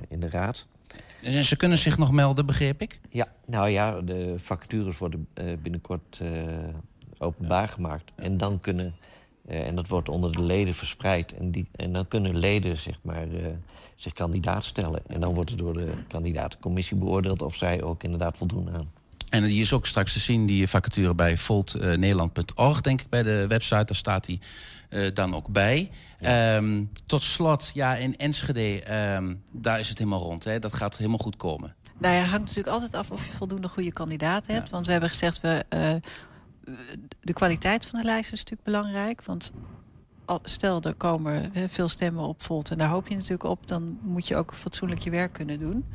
in 0.10 0.20
de 0.20 0.30
raad. 0.30 0.68
En 1.22 1.44
ze 1.44 1.56
kunnen 1.56 1.78
zich 1.78 1.98
nog 1.98 2.12
melden, 2.12 2.46
begreep 2.46 2.82
ik? 2.82 3.00
Ja, 3.10 3.28
nou 3.46 3.70
ja, 3.70 4.02
de 4.02 4.34
vacatures 4.38 4.98
worden 4.98 5.28
binnenkort 5.62 6.22
openbaar 7.18 7.68
gemaakt. 7.68 8.12
En 8.16 8.38
dan 8.38 8.60
kunnen... 8.60 8.96
en 9.48 9.76
dat 9.76 9.88
wordt 9.88 10.10
onder 10.10 10.32
de 10.32 10.44
leden 10.44 10.74
verspreid. 10.74 11.34
En, 11.34 11.52
die, 11.52 11.68
en 11.76 11.94
dan 11.94 12.08
kunnen 12.08 12.38
leden 12.38 12.78
zeg 12.78 13.00
maar, 13.02 13.28
zich 13.96 14.14
kandidaat 14.14 14.64
stellen. 14.64 15.02
En 15.08 15.22
dan 15.22 15.34
wordt 15.34 15.50
het 15.50 15.60
door 15.60 15.74
de 15.74 15.94
kandidatencommissie 16.08 16.98
beoordeeld... 16.98 17.42
of 17.42 17.56
zij 17.56 17.82
ook 17.82 18.04
inderdaad 18.04 18.38
voldoen 18.38 18.70
aan. 18.70 19.03
En 19.34 19.44
die 19.44 19.62
is 19.62 19.74
ook 19.74 19.86
straks 19.86 20.14
te 20.14 20.20
zien, 20.20 20.46
die 20.46 20.68
vacature 20.68 21.16
bij 21.16 21.38
voltnederland.org, 21.38 22.82
denk 22.82 23.02
ik, 23.02 23.10
bij 23.10 23.24
de 23.24 23.46
website. 23.48 23.84
Daar 23.84 23.96
staat 23.96 24.26
die 24.26 24.40
uh, 24.90 25.08
dan 25.14 25.36
ook 25.36 25.48
bij. 25.48 25.92
Ja. 26.20 26.56
Um, 26.56 26.92
tot 27.06 27.22
slot, 27.22 27.72
ja, 27.74 27.96
in 27.96 28.18
Enschede, 28.18 28.84
um, 29.16 29.42
daar 29.52 29.80
is 29.80 29.90
het 29.90 29.98
helemaal 29.98 30.22
rond. 30.22 30.44
Hè? 30.44 30.60
Dat 30.60 30.74
gaat 30.74 30.98
helemaal 30.98 31.18
goed 31.18 31.36
komen. 31.36 31.76
Nou 31.98 32.16
ja, 32.16 32.22
hangt 32.22 32.40
natuurlijk 32.40 32.68
altijd 32.68 32.94
af 32.94 33.12
of 33.12 33.26
je 33.26 33.32
voldoende 33.32 33.68
goede 33.68 33.92
kandidaten 33.94 34.54
hebt. 34.54 34.68
Ja. 34.68 34.74
Want 34.74 34.86
we 34.86 34.92
hebben 34.92 35.10
gezegd, 35.10 35.42
we, 35.42 35.66
uh, 35.70 36.76
de 37.22 37.34
kwaliteit 37.34 37.86
van 37.86 38.00
de 38.00 38.06
lijst 38.06 38.32
is 38.32 38.40
natuurlijk 38.40 38.64
belangrijk. 38.64 39.24
Want 39.26 39.52
stel, 40.44 40.82
er 40.82 40.94
komen 40.94 41.52
veel 41.68 41.90
stemmen 41.90 42.24
op 42.24 42.42
Volt 42.42 42.72
en 42.72 42.78
daar 42.78 42.90
hoop 42.90 43.08
je 43.08 43.16
natuurlijk 43.16 43.44
op... 43.44 43.68
dan 43.68 44.00
moet 44.02 44.28
je 44.28 44.36
ook 44.36 44.54
fatsoenlijk 44.54 45.02
je 45.02 45.10
werk 45.10 45.34
kunnen 45.34 45.60
doen. 45.60 45.86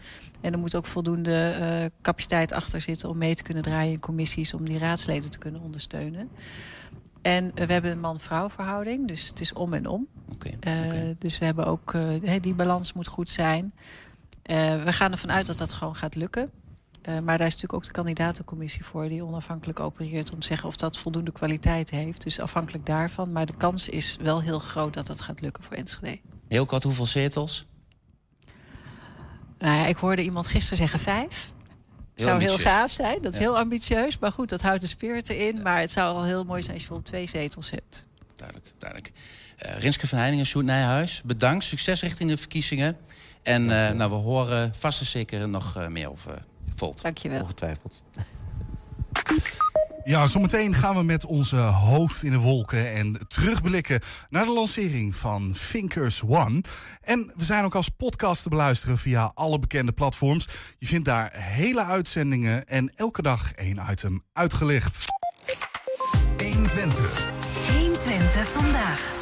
En 0.41 0.53
er 0.53 0.59
moet 0.59 0.75
ook 0.75 0.87
voldoende 0.87 1.57
uh, 1.61 1.91
capaciteit 2.03 2.53
achter 2.53 2.81
zitten... 2.81 3.09
om 3.09 3.19
mee 3.19 3.35
te 3.35 3.43
kunnen 3.43 3.63
draaien 3.63 3.93
in 3.93 4.01
commissies... 4.01 4.55
om 4.55 4.65
die 4.65 4.79
raadsleden 4.79 5.31
te 5.31 5.39
kunnen 5.39 5.61
ondersteunen. 5.61 6.29
En 7.23 7.45
uh, 7.45 7.67
we 7.67 7.73
hebben 7.73 7.91
een 7.91 8.01
man-vrouw 8.01 8.51
verhouding, 8.51 9.09
dus 9.09 9.29
het 9.29 9.41
is 9.41 9.53
om 9.53 9.73
en 9.73 9.87
om. 9.87 10.07
Okay, 10.35 10.79
uh, 10.79 10.87
okay. 10.87 11.17
Dus 11.19 11.39
we 11.39 11.45
hebben 11.45 11.67
ook, 11.67 11.95
die 12.41 12.55
balans 12.55 12.93
moet 12.93 13.07
goed 13.07 13.31
zijn. 13.31 13.73
we 14.43 14.93
gaan 14.93 15.13
ervan 15.13 15.33
uit 15.33 15.47
dat 15.47 15.59
dat 15.59 15.73
gewoon 15.73 15.97
gaat 15.97 16.15
lukken. 16.15 16.51
Uh, 17.09 17.15
maar 17.15 17.39
daar 17.39 17.47
is 17.47 17.53
natuurlijk 17.53 17.73
ook 17.73 17.85
de 17.85 17.91
kandidatencommissie 17.91 18.85
voor... 18.85 19.09
die 19.09 19.25
onafhankelijk 19.25 19.81
opereert 19.81 20.33
om 20.33 20.41
te 20.41 20.47
zeggen 20.47 20.69
of 20.69 20.77
dat 20.77 20.99
voldoende 20.99 21.33
kwaliteit 21.33 21.91
heeft. 21.91 22.23
Dus 22.23 22.41
afhankelijk 22.41 22.87
daarvan. 22.87 23.33
Maar 23.33 23.47
de 23.47 23.57
kans 23.57 23.89
is 23.89 24.17
wel 24.21 24.43
heel 24.43 24.59
groot 24.59 24.95
dat 24.95 25.07
dat 25.07 25.21
gaat 25.21 25.41
lukken 25.41 25.63
voor 25.63 25.77
Enschede. 25.77 26.21
Heel 26.49 26.67
kort, 26.67 26.83
hoeveel 26.83 27.07
zetels? 27.07 27.67
Nou 29.59 29.79
ja, 29.79 29.87
ik 29.87 29.97
hoorde 29.97 30.23
iemand 30.23 30.47
gisteren 30.47 30.79
zeggen 30.79 30.99
vijf. 30.99 31.53
Het 32.15 32.23
zou 32.23 32.41
heel 32.41 32.59
gaaf 32.59 32.91
zijn, 32.91 33.23
dat 33.23 33.33
is 33.33 33.39
ja. 33.39 33.45
heel 33.45 33.59
ambitieus. 33.59 34.19
Maar 34.19 34.33
goed, 34.33 34.49
dat 34.49 34.63
houdt 34.63 34.81
de 34.81 34.87
spirit 34.87 35.29
erin. 35.29 35.57
Ja. 35.57 35.63
Maar 35.63 35.81
het 35.81 35.93
zou 35.93 36.17
al 36.17 36.25
heel 36.25 36.45
mooi 36.45 36.63
zijn 36.63 36.75
als 36.75 36.83
je 36.83 36.89
bijvoorbeeld 36.89 37.05
twee 37.05 37.43
zetels 37.43 37.71
hebt. 37.71 38.05
Duidelijk, 38.35 38.73
duidelijk. 38.79 39.13
Uh, 39.67 39.79
Rinske 39.79 40.07
van 40.07 40.19
Heiningen, 40.19 40.47
Sjoerd 40.47 40.67
Nijhuis, 40.67 41.23
bedankt. 41.25 41.65
Succes 41.65 42.03
richting 42.03 42.31
de 42.31 42.37
verkiezingen. 42.37 42.97
En 43.43 43.63
uh, 43.63 43.91
nou, 43.91 44.11
we 44.11 44.17
horen 44.17 44.75
vast 44.75 45.01
en 45.01 45.07
zeker 45.07 45.49
nog 45.49 45.77
uh, 45.77 45.87
meer 45.87 46.11
over 46.11 46.45
Volt. 46.75 47.03
Dankjewel. 47.03 47.41
Ongetwijfeld. 47.41 48.03
Ja, 50.09 50.27
zometeen 50.27 50.75
gaan 50.75 50.97
we 50.97 51.03
met 51.03 51.25
onze 51.25 51.57
hoofd 51.57 52.23
in 52.23 52.31
de 52.31 52.39
wolken 52.39 52.93
en 52.93 53.19
terugblikken 53.29 54.01
naar 54.29 54.45
de 54.45 54.53
lancering 54.53 55.17
van 55.17 55.55
Thinkers 55.71 56.23
One. 56.23 56.61
En 57.01 57.33
we 57.37 57.45
zijn 57.45 57.65
ook 57.65 57.75
als 57.75 57.89
podcast 57.89 58.43
te 58.43 58.49
beluisteren 58.49 58.99
via 58.99 59.31
alle 59.35 59.59
bekende 59.59 59.93
platforms. 59.93 60.49
Je 60.79 60.87
vindt 60.87 61.05
daar 61.05 61.31
hele 61.35 61.85
uitzendingen 61.85 62.67
en 62.67 62.93
elke 62.95 63.23
dag 63.23 63.53
één 63.53 63.81
item 63.91 64.23
uitgelicht. 64.33 65.05
120. 66.39 67.29
120 67.73 68.49
vandaag. 68.53 69.18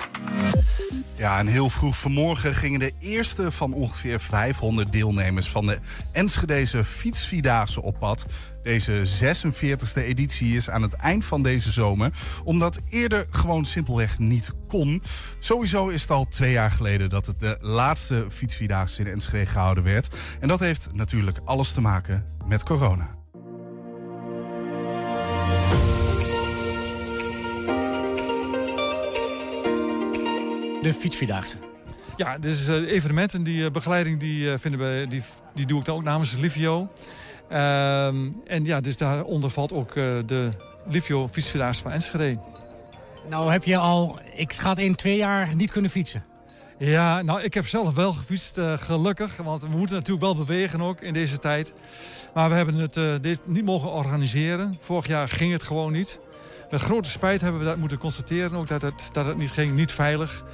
Ja, 1.17 1.39
en 1.39 1.47
heel 1.47 1.71
vroeg 1.71 1.99
vanmorgen 1.99 2.55
gingen 2.55 2.79
de 2.79 2.93
eerste 2.99 3.51
van 3.51 3.73
ongeveer 3.73 4.21
500 4.21 4.93
deelnemers 4.93 5.49
van 5.49 5.67
de 5.67 5.79
Enschedeze 6.13 6.85
Fietsvierdaagse 6.85 7.83
op 7.83 7.99
pad. 7.99 8.27
Deze 8.63 9.03
46e 9.23 10.03
editie 10.03 10.57
is 10.57 10.71
aan 10.71 10.83
het 10.83 10.93
eind 10.93 11.25
van 11.25 11.43
deze 11.43 11.71
zomer, 11.71 12.13
omdat 12.45 12.81
eerder 12.89 13.27
gewoon 13.31 13.65
simpelweg 13.65 14.19
niet 14.19 14.53
kon. 14.69 15.03
Sowieso 15.39 15.89
is 15.89 16.03
het 16.03 16.11
al 16.11 16.29
twee 16.29 16.53
jaar 16.53 16.71
geleden 16.71 17.09
dat 17.09 17.27
het 17.27 17.41
de 17.41 17.59
laatste 17.61 18.27
Fietsvierdaagse 18.31 19.01
in 19.01 19.07
Enschede 19.07 19.47
gehouden 19.47 19.85
werd. 19.85 20.17
En 20.41 20.49
dat 20.49 20.61
heeft 20.61 20.89
natuurlijk 20.93 21.39
alles 21.45 21.73
te 21.73 21.81
maken 21.81 22.25
met 22.47 22.63
corona. 22.63 23.16
De 30.87 30.95
fietsvierdaagse. 30.95 31.57
Ja, 32.17 32.39
dus 32.39 32.69
uh, 32.69 32.93
evenementen, 32.93 33.43
die 33.43 33.65
uh, 33.65 33.71
begeleiding 33.71 34.21
die, 34.21 34.45
uh, 34.45 34.55
vinden 34.59 34.81
we, 34.81 35.07
die, 35.09 35.23
die 35.55 35.67
doe 35.67 35.79
ik 35.79 35.85
dan 35.85 35.97
ook 35.97 36.03
namens 36.03 36.37
Livio. 36.37 36.89
Ehm, 37.49 38.31
en 38.45 38.65
ja, 38.65 38.81
dus 38.81 38.97
daaronder 38.97 39.51
valt 39.51 39.73
ook 39.73 39.95
de 39.95 40.49
Livio 40.89 41.29
fietsvierdaagse 41.29 41.83
van 41.83 41.93
Enschede. 41.93 42.39
Nou 43.29 43.53
heb 43.53 43.65
je 43.65 43.77
al, 43.77 44.19
ik 44.35 44.53
schat 44.53 44.79
in 44.79 44.95
twee 44.95 45.17
jaar 45.17 45.55
niet 45.55 45.71
kunnen 45.71 45.91
fietsen. 45.91 46.25
Ja, 46.79 47.23
nou 47.23 47.43
ik 47.43 47.55
heb 47.55 47.67
zelf 47.67 47.95
wel 47.95 48.13
gefietst, 48.13 48.61
gelukkig. 48.77 49.37
Want 49.37 49.63
we 49.63 49.69
moeten 49.69 49.97
natuurlijk 49.97 50.25
wel 50.25 50.37
bewegen 50.37 50.81
ook 50.81 51.01
in 51.01 51.13
deze 51.13 51.39
tijd. 51.39 51.73
Maar 52.35 52.49
we 52.49 52.55
hebben 52.55 52.75
het 52.75 53.23
dit 53.23 53.41
niet 53.47 53.65
mogen 53.65 53.91
organiseren. 53.91 54.79
Vorig 54.81 55.07
jaar 55.07 55.29
ging 55.29 55.53
het 55.53 55.63
gewoon 55.63 55.93
niet. 55.93 56.19
Met 56.71 56.81
grote 56.81 57.11
spijt 57.11 57.41
hebben 57.41 57.61
we 57.61 57.67
dat 57.67 57.77
moeten 57.77 57.99
constateren 57.99 58.55
ook 58.55 58.69
dat 58.69 58.83
het, 58.83 59.09
dat 59.13 59.27
het 59.27 59.37
niet 59.37 59.51
ging, 59.51 59.75
niet 59.75 59.93
veilig. 59.93 60.45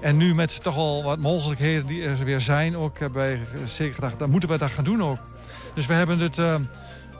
En 0.00 0.16
nu 0.16 0.34
met 0.34 0.62
toch 0.62 0.76
al 0.76 1.02
wat 1.02 1.18
mogelijkheden 1.18 1.86
die 1.86 2.04
er 2.04 2.24
weer 2.24 2.40
zijn, 2.40 2.76
ook 2.76 2.98
hebben 2.98 3.22
wij 3.22 3.40
zeker 3.64 3.94
gedacht, 3.94 4.18
dan 4.18 4.30
moeten 4.30 4.48
we 4.48 4.58
dat 4.58 4.70
gaan 4.70 4.84
doen 4.84 5.02
ook. 5.02 5.18
Dus 5.74 5.86
we 5.86 5.92
hebben 5.92 6.18
het, 6.18 6.38
uh, 6.38 6.54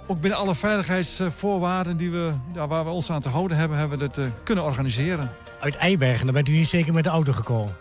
ook 0.06 0.20
binnen 0.20 0.38
alle 0.38 0.54
veiligheidsvoorwaarden 0.54 1.96
die 1.96 2.10
we, 2.10 2.32
ja, 2.54 2.66
waar 2.66 2.84
we 2.84 2.90
ons 2.90 3.10
aan 3.10 3.22
te 3.22 3.28
houden 3.28 3.56
hebben, 3.56 3.78
hebben 3.78 3.98
we 3.98 4.04
het 4.04 4.18
uh, 4.18 4.24
kunnen 4.42 4.64
organiseren. 4.64 5.30
Uit 5.60 5.76
Eibergen, 5.76 6.24
dan 6.24 6.34
bent 6.34 6.48
u 6.48 6.52
hier 6.52 6.66
zeker 6.66 6.92
met 6.92 7.04
de 7.04 7.10
auto 7.10 7.32
gekomen? 7.32 7.76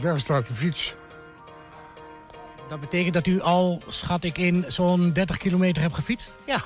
Daar 0.00 0.20
staat 0.20 0.46
de 0.46 0.54
fiets. 0.54 0.94
Dat 2.68 2.80
betekent 2.80 3.14
dat 3.14 3.26
u 3.26 3.40
al, 3.40 3.82
schat 3.88 4.24
ik 4.24 4.38
in, 4.38 4.64
zo'n 4.66 5.12
30 5.12 5.36
kilometer 5.36 5.82
hebt 5.82 5.94
gefietst? 5.94 6.36
Ja. 6.46 6.60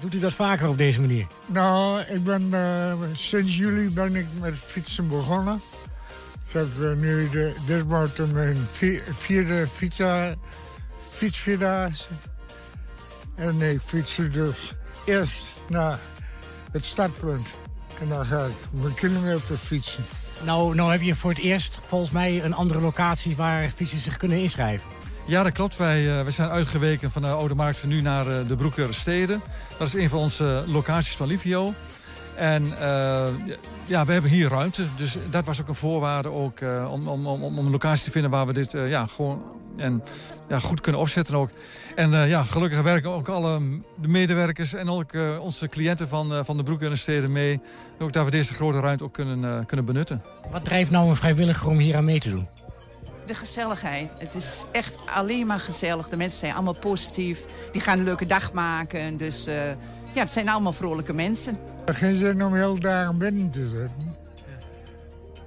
Doet 0.00 0.14
u 0.14 0.18
dat 0.18 0.34
vaker 0.34 0.68
op 0.68 0.78
deze 0.78 1.00
manier? 1.00 1.26
Nou, 1.46 2.00
ik 2.00 2.24
ben, 2.24 2.42
uh, 2.50 2.92
sinds 3.12 3.56
juli 3.56 3.90
ben 3.90 4.14
ik 4.14 4.26
met 4.40 4.58
fietsen 4.58 5.08
begonnen. 5.08 5.60
Ik 6.46 6.52
heb 6.52 6.68
uh, 6.78 6.92
nu 6.92 7.28
de, 7.28 7.54
dit 7.66 7.82
wordt 7.86 8.32
mijn 8.32 8.56
vierde 9.10 9.66
fietsa, 9.66 10.34
fietsvierdaagse. 11.08 12.08
En 13.34 13.62
ik 13.62 13.80
fiets 13.80 14.16
dus 14.16 14.74
eerst 15.04 15.54
naar 15.68 15.98
het 16.72 16.86
startpunt. 16.86 17.54
En 18.00 18.08
dan 18.08 18.24
ga 18.24 18.44
ik 18.44 18.80
mijn 18.82 18.94
kilometer 18.94 19.56
fietsen. 19.56 20.04
Nou, 20.44 20.74
nou 20.74 20.90
heb 20.90 21.00
je 21.00 21.14
voor 21.14 21.30
het 21.30 21.38
eerst 21.38 21.80
volgens 21.86 22.10
mij 22.10 22.44
een 22.44 22.54
andere 22.54 22.80
locatie 22.80 23.36
waar 23.36 23.68
fietsers 23.68 24.02
zich 24.02 24.16
kunnen 24.16 24.38
inschrijven. 24.38 24.97
Ja, 25.28 25.42
dat 25.42 25.52
klopt. 25.52 25.76
Wij, 25.76 26.04
uh, 26.04 26.22
wij 26.22 26.30
zijn 26.30 26.50
uitgeweken 26.50 27.10
van 27.10 27.22
de 27.22 27.28
Oude 27.28 27.54
Markt 27.54 27.84
nu 27.84 28.00
naar 28.00 28.26
uh, 28.26 28.48
de 28.48 28.56
Broeker 28.56 28.94
Steden. 28.94 29.42
Dat 29.78 29.88
is 29.88 29.94
een 29.94 30.08
van 30.08 30.18
onze 30.18 30.64
locaties 30.66 31.16
van 31.16 31.26
Livio. 31.26 31.72
En 32.34 32.66
ja, 33.84 34.04
we 34.04 34.12
hebben 34.12 34.30
hier 34.30 34.48
ruimte. 34.48 34.84
Dus 34.96 35.16
dat 35.30 35.44
was 35.44 35.60
ook 35.60 35.68
een 35.68 35.74
voorwaarde 35.74 36.28
ook, 36.28 36.60
om, 36.90 37.08
om, 37.08 37.26
om, 37.26 37.42
om 37.42 37.58
een 37.58 37.70
locatie 37.70 38.04
te 38.04 38.10
vinden 38.10 38.30
waar 38.30 38.46
we 38.46 38.52
dit 38.52 38.72
ja, 38.72 39.06
gewoon 39.06 39.42
en, 39.76 40.02
ja, 40.48 40.58
goed 40.58 40.80
kunnen 40.80 41.00
opzetten 41.00 41.34
ook. 41.34 41.50
En 41.94 42.10
ja, 42.10 42.42
gelukkig 42.42 42.82
werken 42.82 43.10
ook 43.10 43.28
alle 43.28 43.60
de 44.00 44.08
medewerkers 44.08 44.74
en 44.74 44.88
ook 44.88 45.12
onze 45.40 45.68
cliënten 45.68 46.08
van, 46.08 46.44
van 46.44 46.56
de 46.56 46.62
Broeker 46.62 46.96
Steden 46.96 47.32
mee. 47.32 47.60
Ook 47.98 48.12
dat 48.12 48.24
we 48.24 48.30
deze 48.30 48.54
grote 48.54 48.80
ruimte 48.80 49.04
ook 49.04 49.12
kunnen, 49.12 49.66
kunnen 49.66 49.86
benutten. 49.86 50.22
Wat 50.50 50.64
drijft 50.64 50.90
nou 50.90 51.08
een 51.08 51.16
vrijwilliger 51.16 51.68
om 51.68 51.78
hier 51.78 51.96
aan 51.96 52.04
mee 52.04 52.20
te 52.20 52.30
doen? 52.30 52.48
De 53.28 53.34
gezelligheid. 53.34 54.10
Het 54.18 54.34
is 54.34 54.64
echt 54.72 54.96
alleen 55.06 55.46
maar 55.46 55.60
gezellig. 55.60 56.08
De 56.08 56.16
mensen 56.16 56.38
zijn 56.38 56.54
allemaal 56.54 56.78
positief. 56.78 57.44
Die 57.72 57.80
gaan 57.80 57.98
een 57.98 58.04
leuke 58.04 58.26
dag 58.26 58.52
maken. 58.52 59.16
Dus 59.16 59.48
uh, 59.48 59.54
ja, 60.12 60.20
het 60.20 60.30
zijn 60.30 60.48
allemaal 60.48 60.72
vrolijke 60.72 61.12
mensen. 61.12 61.56
Geen 61.86 62.16
zin 62.16 62.44
om 62.44 62.54
heel 62.54 62.80
dagen 62.80 63.18
binnen 63.18 63.50
te 63.50 63.68
zitten. 63.68 64.16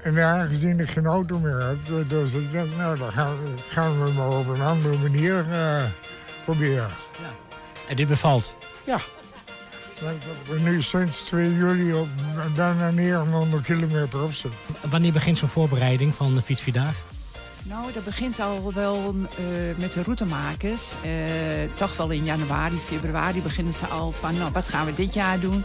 En 0.02 0.24
aangezien 0.24 0.80
ik 0.80 0.89
geen 0.89 1.06
auto 1.06 1.39
meer 1.39 1.67
heb, 1.67 2.10
dus 2.10 2.34
ik 2.34 2.52
denk, 2.52 2.76
nou, 2.76 2.98
dan 2.98 3.12
gaan 3.12 3.44
we, 3.44 3.50
gaan 3.67 4.04
we 4.04 4.12
maar 4.12 4.38
op 4.38 4.48
een 4.48 4.62
andere 4.62 4.98
manier 4.98 5.46
uh, 5.50 5.84
proberen. 6.46 6.89
Ja. 7.20 7.58
En 7.88 7.96
dit 7.96 8.08
bevalt? 8.08 8.56
Ja. 8.84 8.98
We 10.48 10.60
nu 10.60 10.82
sinds 10.82 11.24
2 11.24 11.54
juli 11.56 11.94
op, 11.94 12.08
daarna 12.56 12.91
900 12.91 13.65
kilometer 13.65 14.24
op 14.24 14.34
zitten. 14.34 14.60
Wanneer 14.89 15.12
begint 15.12 15.38
zo'n 15.38 15.50
voorbereiding 15.50 16.15
van 16.15 16.36
de 16.36 16.41
fietsvierdaagse? 16.41 17.04
Nou, 17.63 17.93
dat 17.93 18.04
begint 18.04 18.39
al 18.39 18.74
wel 18.74 19.15
uh, 19.15 19.78
met 19.78 19.93
de 19.93 20.04
routemakers. 20.04 20.91
Uh, 21.06 21.12
toch 21.74 21.97
wel 21.97 22.10
in 22.10 22.26
januari, 22.26 22.76
februari 22.76 23.41
beginnen 23.41 23.74
ze 23.74 23.86
al 23.86 24.12
van... 24.12 24.38
nou, 24.38 24.52
wat 24.52 24.69
gaan 24.69 24.86
we 24.86 24.93
dit 24.93 25.13
jaar 25.13 25.39
doen? 25.39 25.63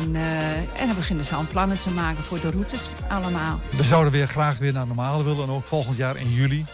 En, 0.00 0.14
uh, 0.14 0.56
en 0.56 0.86
dan 0.86 0.94
beginnen 0.94 1.24
ze 1.24 1.34
al 1.34 1.44
plannen 1.50 1.78
te 1.78 1.90
maken 1.90 2.24
voor 2.24 2.40
de 2.40 2.50
routes 2.50 2.92
allemaal. 3.08 3.60
We 3.70 3.82
zouden 3.82 4.12
weer 4.12 4.28
graag 4.28 4.58
weer 4.58 4.72
naar 4.72 4.86
normaal 4.86 5.24
willen. 5.24 5.42
En 5.42 5.50
ook 5.50 5.64
volgend 5.64 5.96
jaar 5.96 6.16
in 6.16 6.32
juli. 6.32 6.64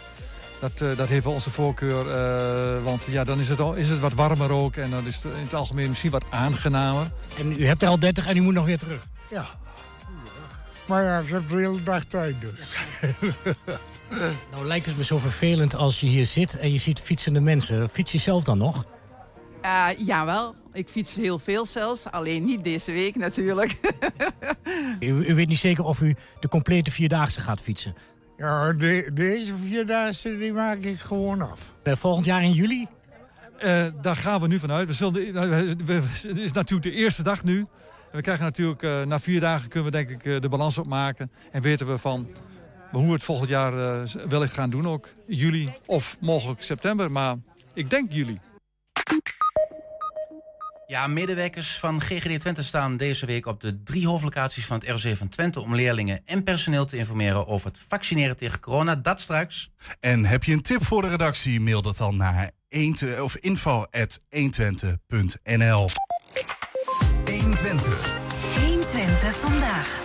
Dat, 0.61 0.81
uh, 0.81 0.97
dat 0.97 1.09
heeft 1.09 1.25
wel 1.25 1.33
onze 1.33 1.51
voorkeur. 1.51 2.07
Uh, 2.07 2.85
want 2.85 3.07
ja, 3.11 3.25
dan 3.25 3.39
is 3.39 3.49
het, 3.49 3.61
is 3.75 3.89
het 3.89 4.01
wat 4.01 4.13
warmer 4.13 4.51
ook. 4.51 4.77
En 4.77 4.91
dan 4.91 5.07
is 5.07 5.23
het 5.23 5.25
in 5.25 5.45
het 5.45 5.55
algemeen 5.55 5.89
misschien 5.89 6.11
wat 6.11 6.25
aangenamer. 6.31 7.11
En 7.39 7.61
u 7.61 7.67
hebt 7.67 7.83
er 7.83 7.89
al 7.89 7.99
30 7.99 8.27
en 8.27 8.37
u 8.37 8.41
moet 8.41 8.55
nog 8.55 8.65
weer 8.65 8.79
terug? 8.79 9.07
Ja. 9.31 9.47
Maar 10.87 11.05
ja, 11.05 11.19
ik 11.19 11.29
heb 11.29 11.49
de 11.49 11.57
hele 11.57 11.83
dag 11.83 12.05
tijd 12.05 12.35
dus. 12.41 12.77
Nou 14.51 14.67
lijkt 14.67 14.87
het 14.87 14.97
me 14.97 15.05
zo 15.05 15.19
vervelend 15.19 15.75
als 15.75 16.01
je 16.01 16.07
hier 16.07 16.27
zit 16.27 16.59
en 16.59 16.73
je 16.73 16.79
ziet 16.79 17.01
fietsende 17.01 17.41
mensen. 17.41 17.89
Fiets 17.89 18.13
je 18.13 18.19
zelf 18.19 18.45
dan 18.45 18.59
nog? 18.59 18.85
Uh, 19.67 19.89
jawel, 19.97 20.55
ik 20.73 20.89
fiets 20.89 21.15
heel 21.15 21.39
veel 21.39 21.67
zelfs. 21.67 22.11
Alleen 22.11 22.45
niet 22.45 22.65
deze 22.65 22.93
week 22.93 23.17
natuurlijk. 23.17 23.77
u, 25.01 25.07
u, 25.07 25.35
weet 25.35 25.49
niet 25.49 25.59
zeker 25.59 25.85
of 25.85 26.01
u 26.01 26.15
de 26.41 26.49
complete 26.49 26.91
Vierdaagse 26.91 27.41
gaat 27.41 27.61
fietsen? 27.61 27.95
Ja, 28.37 28.73
de, 28.73 29.11
deze 29.15 29.57
Vierdaagse 29.57 30.37
die 30.37 30.53
maak 30.53 30.79
ik 30.79 30.99
gewoon 30.99 31.51
af. 31.51 31.75
Uh, 31.85 31.95
volgend 31.97 32.25
jaar 32.25 32.43
in 32.43 32.53
juli? 32.53 32.87
Uh, 33.65 33.87
daar 34.01 34.17
gaan 34.17 34.41
we 34.41 34.49
nu 34.49 34.59
vanuit. 34.59 34.87
We 34.87 34.93
zullen, 34.93 35.37
het 36.29 36.39
is 36.39 36.53
natuurlijk 36.53 36.95
de 36.95 37.03
eerste 37.03 37.23
dag 37.23 37.45
nu. 37.45 37.67
We 38.13 38.21
krijgen 38.21 38.45
natuurlijk, 38.45 39.07
na 39.07 39.21
vier 39.21 39.41
dagen 39.41 39.69
kunnen 39.69 39.91
we 39.93 39.97
denk 39.97 40.11
ik 40.11 40.43
de 40.43 40.49
balans 40.49 40.79
opmaken. 40.79 41.31
En 41.51 41.63
weten 41.63 41.87
we 41.87 41.99
van 41.99 42.29
hoe 42.97 43.07
we 43.07 43.13
het 43.13 43.23
volgend 43.23 43.49
jaar 43.49 43.73
uh, 43.73 44.03
wellicht 44.29 44.55
gaan 44.55 44.71
doen 44.71 44.87
ook. 44.87 45.13
Juli 45.27 45.73
of 45.87 46.17
mogelijk 46.21 46.63
september, 46.63 47.13
maar 47.13 47.37
ik 47.75 47.91
denk 47.91 48.13
juli. 48.13 48.39
Ja, 50.87 51.07
medewerkers 51.07 51.79
van 51.79 52.01
GGD 52.01 52.41
Twente 52.41 52.63
staan 52.63 52.97
deze 52.97 53.27
week 53.27 53.47
op 53.47 53.61
de 53.61 53.83
drie 53.83 54.07
hoofdlocaties 54.07 54.67
van 54.67 54.79
het 54.79 54.89
ROC 54.89 55.17
van 55.17 55.29
Twente 55.29 55.61
om 55.61 55.75
leerlingen 55.75 56.21
en 56.25 56.43
personeel 56.43 56.87
te 56.87 56.97
informeren 56.97 57.47
over 57.47 57.67
het 57.67 57.79
vaccineren 57.89 58.37
tegen 58.37 58.61
corona. 58.61 58.95
Dat 58.95 59.21
straks. 59.21 59.71
En 60.01 60.25
heb 60.25 60.45
je 60.45 60.53
een 60.53 60.63
tip 60.63 60.85
voor 60.85 61.03
de 61.03 61.09
redactie? 61.09 61.61
Mail 61.61 61.83
dat 61.83 61.97
dan 61.97 62.17
naar 62.17 62.51
1 62.69 63.23
of 63.23 63.37
info@120.nl. 63.37 65.89
120. 67.25 68.15
120 68.55 69.37
vandaag. 69.37 70.05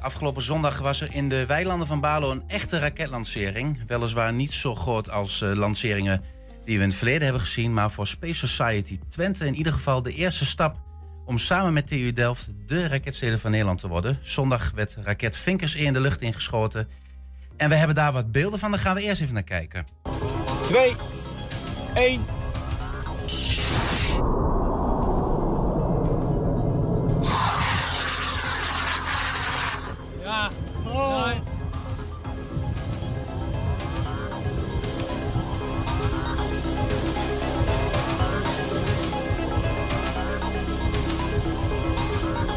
Afgelopen 0.00 0.42
zondag 0.42 0.78
was 0.78 1.00
er 1.00 1.14
in 1.14 1.28
de 1.28 1.46
weilanden 1.46 1.86
van 1.86 2.00
Balo 2.00 2.30
een 2.30 2.42
echte 2.46 2.78
raketlancering. 2.78 3.78
Weliswaar 3.86 4.32
niet 4.32 4.52
zo 4.52 4.74
groot 4.74 5.10
als 5.10 5.42
uh, 5.42 5.52
lanceringen 5.54 6.22
die 6.64 6.76
we 6.76 6.82
in 6.82 6.88
het 6.88 6.98
verleden 6.98 7.22
hebben 7.22 7.40
gezien, 7.40 7.74
maar 7.74 7.90
voor 7.90 8.06
Space 8.06 8.46
Society 8.46 8.98
Twente 9.08 9.46
in 9.46 9.54
ieder 9.54 9.72
geval 9.72 10.02
de 10.02 10.14
eerste 10.14 10.46
stap 10.46 10.76
om 11.24 11.38
samen 11.38 11.72
met 11.72 11.86
TU 11.86 12.12
Delft 12.12 12.48
de 12.66 12.88
raketsteden 12.88 13.38
van 13.38 13.50
Nederland 13.50 13.80
te 13.80 13.88
worden. 13.88 14.18
Zondag 14.22 14.72
werd 14.74 14.96
raket 15.02 15.36
Vinkers 15.36 15.74
in 15.74 15.92
de 15.92 16.00
lucht 16.00 16.20
ingeschoten. 16.20 16.88
En 17.56 17.68
we 17.68 17.74
hebben 17.74 17.96
daar 17.96 18.12
wat 18.12 18.32
beelden 18.32 18.58
van, 18.58 18.70
daar 18.70 18.80
gaan 18.80 18.94
we 18.94 19.02
eerst 19.02 19.20
even 19.20 19.34
naar 19.34 19.42
kijken. 19.42 19.86
2, 20.68 20.94
1. 21.94 22.37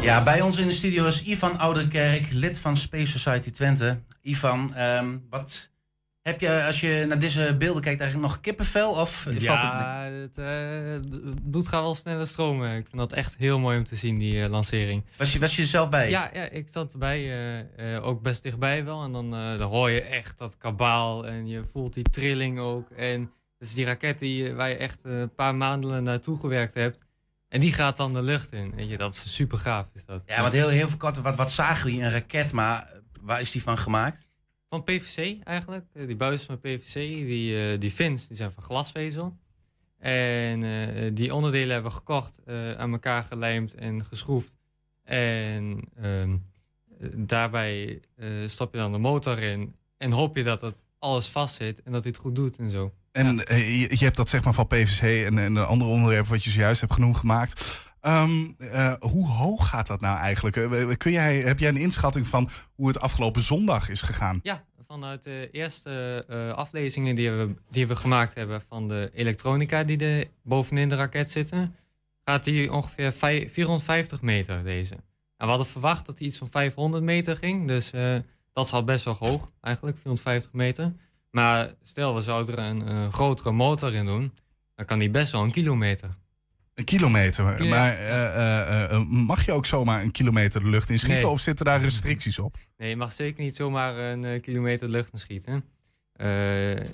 Ja, 0.02 0.22
bij 0.22 0.40
ons 0.40 0.58
in 0.58 0.66
de 0.66 0.72
studio 0.72 1.06
is 1.06 1.22
Ivan 1.22 1.58
Ouderkerk, 1.58 2.32
lid 2.32 2.58
van 2.58 2.76
Space 2.76 3.18
Society 3.18 3.50
Twente. 3.50 3.98
Ivan, 4.22 4.74
ehm, 4.74 5.18
wat 5.30 5.70
heb 6.22 6.40
je 6.40 6.64
als 6.64 6.80
je 6.80 7.04
naar 7.08 7.18
deze 7.18 7.56
beelden 7.58 7.82
kijkt 7.82 8.00
eigenlijk 8.00 8.30
nog 8.32 8.40
kippenvel? 8.40 8.90
Of 8.90 9.10
valt 9.22 9.34
het... 9.34 9.42
Ja, 9.42 10.02
het, 10.02 10.38
eh, 10.38 10.90
het 10.90 11.50
bloed 11.50 11.68
gaat 11.68 11.82
wel 11.82 11.94
sneller 11.94 12.26
stromen. 12.26 12.76
Ik 12.76 12.86
vind 12.86 12.96
dat 12.96 13.12
echt 13.12 13.36
heel 13.36 13.58
mooi 13.58 13.78
om 13.78 13.84
te 13.84 13.96
zien, 13.96 14.18
die 14.18 14.42
eh, 14.42 14.50
lancering. 14.50 15.04
Was 15.16 15.32
je, 15.32 15.38
was 15.38 15.56
je 15.56 15.62
er 15.62 15.68
zelf 15.68 15.90
bij? 15.90 16.10
Ja, 16.10 16.30
ja 16.32 16.42
ik 16.42 16.68
zat 16.68 16.92
erbij. 16.92 17.30
eh, 17.76 18.06
ook 18.06 18.22
best 18.22 18.42
dichtbij 18.42 18.84
wel. 18.84 19.02
En 19.02 19.12
dan, 19.12 19.30
dan 19.30 19.70
hoor 19.70 19.90
je 19.90 20.02
echt 20.02 20.38
dat 20.38 20.56
kabaal. 20.58 21.26
En 21.26 21.46
je 21.46 21.62
voelt 21.72 21.94
die 21.94 22.04
trilling 22.10 22.58
ook. 22.58 22.90
En 22.90 23.20
dat 23.58 23.68
is 23.68 23.74
die 23.74 23.84
raket 23.84 24.18
die, 24.18 24.52
waar 24.54 24.68
je 24.68 24.76
echt 24.76 25.00
een 25.04 25.34
paar 25.34 25.54
maanden 25.54 26.02
naartoe 26.02 26.38
gewerkt 26.38 26.74
hebt. 26.74 26.98
En 27.52 27.60
die 27.60 27.72
gaat 27.72 27.96
dan 27.96 28.12
de 28.12 28.22
lucht 28.22 28.52
in. 28.52 28.74
Weet 28.74 28.88
je, 28.88 28.96
dat 28.96 29.12
is 29.12 29.34
super 29.34 29.58
gaaf. 29.58 29.86
Is 29.94 30.04
dat. 30.04 30.22
Ja, 30.26 30.40
want 30.40 30.52
heel, 30.52 30.68
heel 30.68 30.88
veel 30.88 30.98
kort, 30.98 31.20
wat, 31.20 31.36
wat 31.36 31.50
zagen 31.50 31.84
we 31.84 31.90
hier? 31.90 32.04
Een 32.04 32.10
raket, 32.10 32.52
maar 32.52 33.00
waar 33.20 33.40
is 33.40 33.50
die 33.50 33.62
van 33.62 33.78
gemaakt? 33.78 34.26
Van 34.68 34.84
PVC 34.84 35.42
eigenlijk. 35.44 35.84
Eh, 35.92 36.06
Die 36.06 36.16
buizen 36.16 36.46
van 36.46 36.60
PVC, 36.60 36.92
die, 36.94 37.72
eh, 37.72 37.80
die 37.80 37.90
fins, 37.90 38.26
die 38.26 38.36
zijn 38.36 38.52
van 38.52 38.62
glasvezel. 38.62 39.36
En 39.98 40.62
eh, 40.64 41.10
die 41.14 41.34
onderdelen 41.34 41.72
hebben 41.72 41.90
we 41.90 41.96
gekocht, 41.96 42.38
aan 42.76 42.92
elkaar 42.92 43.22
gelijmd 43.22 43.74
en 43.74 44.04
geschroefd. 44.04 44.56
En 45.04 45.80
ehm, 45.96 46.36
eh, 47.00 47.08
daarbij 47.14 48.00
stop 48.46 48.72
je 48.72 48.78
dan 48.78 48.92
de 48.92 48.98
motor 48.98 49.38
in 49.38 49.76
en 49.96 50.12
hoop 50.12 50.36
je 50.36 50.42
dat 50.42 50.60
het 50.60 50.82
alles 50.98 51.26
vast 51.26 51.54
zit 51.54 51.82
en 51.82 51.92
dat 51.92 52.02
hij 52.02 52.12
het 52.12 52.20
goed 52.20 52.34
doet 52.34 52.56
en 52.56 52.70
zo. 52.70 52.92
En 53.12 53.46
eh, 53.46 53.80
je, 53.80 53.96
je 53.98 54.04
hebt 54.04 54.16
dat 54.16 54.28
zeg 54.28 54.44
maar 54.44 54.52
van 54.52 54.66
PVC 54.66 55.26
en, 55.26 55.38
en 55.38 55.54
de 55.54 55.64
andere 55.64 55.90
onderwerpen 55.90 56.30
wat 56.30 56.44
je 56.44 56.50
zojuist 56.50 56.80
hebt 56.80 56.92
genoemd 56.92 57.16
gemaakt. 57.16 57.80
Ehm, 58.00 58.50
eh, 58.58 58.92
hoe 58.98 59.26
hoog 59.26 59.68
gaat 59.68 59.86
dat 59.86 60.00
nou 60.00 60.18
eigenlijk? 60.18 60.56
Eh, 60.56 60.96
kun 60.96 61.12
jij, 61.12 61.36
heb 61.38 61.58
jij 61.58 61.68
een 61.68 61.76
inschatting 61.76 62.26
van 62.26 62.50
hoe 62.74 62.88
het 62.88 63.00
afgelopen 63.00 63.40
zondag 63.40 63.88
is 63.88 64.02
gegaan? 64.02 64.40
Ja, 64.42 64.64
vanuit 64.86 65.22
de 65.22 65.48
eerste 65.52 66.24
aflezingen 66.56 67.14
die 67.14 67.30
we, 67.30 67.54
die 67.70 67.86
we 67.86 67.96
gemaakt 67.96 68.34
hebben 68.34 68.62
van 68.68 68.88
de 68.88 69.10
elektronica 69.14 69.84
die 69.84 69.98
er 69.98 70.26
bovenin 70.42 70.88
de 70.88 70.94
raket 70.94 71.30
zitten, 71.30 71.76
gaat 72.24 72.44
die 72.44 72.72
ongeveer 72.72 73.12
vij- 73.12 73.48
450 73.48 74.20
meter 74.20 74.64
deze. 74.64 74.94
En 74.94 75.02
we 75.36 75.46
hadden 75.46 75.66
verwacht 75.66 76.06
dat 76.06 76.18
hij 76.18 76.26
iets 76.26 76.38
van 76.38 76.48
500 76.50 77.04
meter 77.04 77.36
ging, 77.36 77.68
dus 77.68 77.90
dat 78.52 78.66
is 78.66 78.72
al 78.72 78.84
best 78.84 79.04
wel 79.04 79.16
hoog 79.18 79.50
eigenlijk, 79.60 79.96
450 79.96 80.52
meter. 80.52 80.92
Maar 81.32 81.74
stel, 81.82 82.14
we 82.14 82.20
zouden 82.20 82.56
er 82.56 82.64
een 82.64 82.88
eh, 82.88 83.12
grotere 83.12 83.52
motor 83.52 83.94
in 83.94 84.06
doen, 84.06 84.32
dan 84.74 84.86
kan 84.86 84.98
die 84.98 85.10
best 85.10 85.32
wel 85.32 85.42
een 85.42 85.50
kilometer. 85.50 86.10
Een 86.74 86.84
kilometer. 86.84 87.44
Maar 87.44 87.96
eh, 87.96 88.92
eh, 88.92 89.06
mag 89.08 89.44
je 89.44 89.52
ook 89.52 89.66
zomaar 89.66 90.02
een 90.02 90.10
kilometer 90.10 90.60
de 90.60 90.68
lucht 90.68 90.90
in 90.90 90.98
schieten? 90.98 91.22
Nee. 91.22 91.32
Of 91.32 91.40
zitten 91.40 91.64
daar 91.64 91.80
restricties 91.80 92.38
op? 92.38 92.54
Nee, 92.76 92.88
je 92.88 92.96
mag 92.96 93.12
zeker 93.12 93.42
niet 93.42 93.56
zomaar 93.56 93.96
een 93.96 94.40
kilometer 94.40 94.86
de 94.86 94.92
lucht 94.92 95.12
in 95.12 95.18
schieten. 95.18 95.64
Eh, 96.12 96.86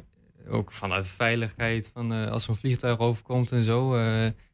ook 0.49 0.73
vanuit 0.73 1.07
veiligheid, 1.07 1.91
van, 1.93 2.31
als 2.31 2.45
er 2.45 2.51
een 2.51 2.57
vliegtuig 2.57 2.99
overkomt 2.99 3.53
en 3.53 3.63
zo. 3.63 3.97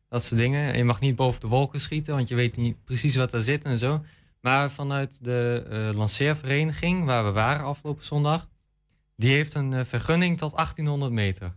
dat 0.09 0.25
soort 0.25 0.41
dingen. 0.41 0.73
En 0.73 0.77
je 0.77 0.85
mag 0.85 1.01
niet 1.01 1.17
boven 1.17 1.41
de 1.41 1.47
wolken 1.47 1.81
schieten, 1.81 2.15
want 2.15 2.29
je 2.29 2.35
weet 2.35 2.57
niet 2.57 2.85
precies 2.85 3.17
wat 3.17 3.33
er 3.33 3.43
zit 3.43 3.65
en 3.65 3.79
zo. 3.79 4.05
Maar 4.41 4.71
vanuit 4.71 5.25
de 5.25 5.91
lanceervereniging, 5.95 7.05
waar 7.05 7.25
we 7.25 7.31
waren 7.31 7.65
afgelopen 7.65 8.05
zondag, 8.05 8.49
die 9.17 9.35
heeft 9.35 9.55
een 9.55 9.73
eh, 9.73 9.85
vergunning 9.85 10.39
tot 10.39 10.53
1800 10.55 11.13
meter. 11.13 11.55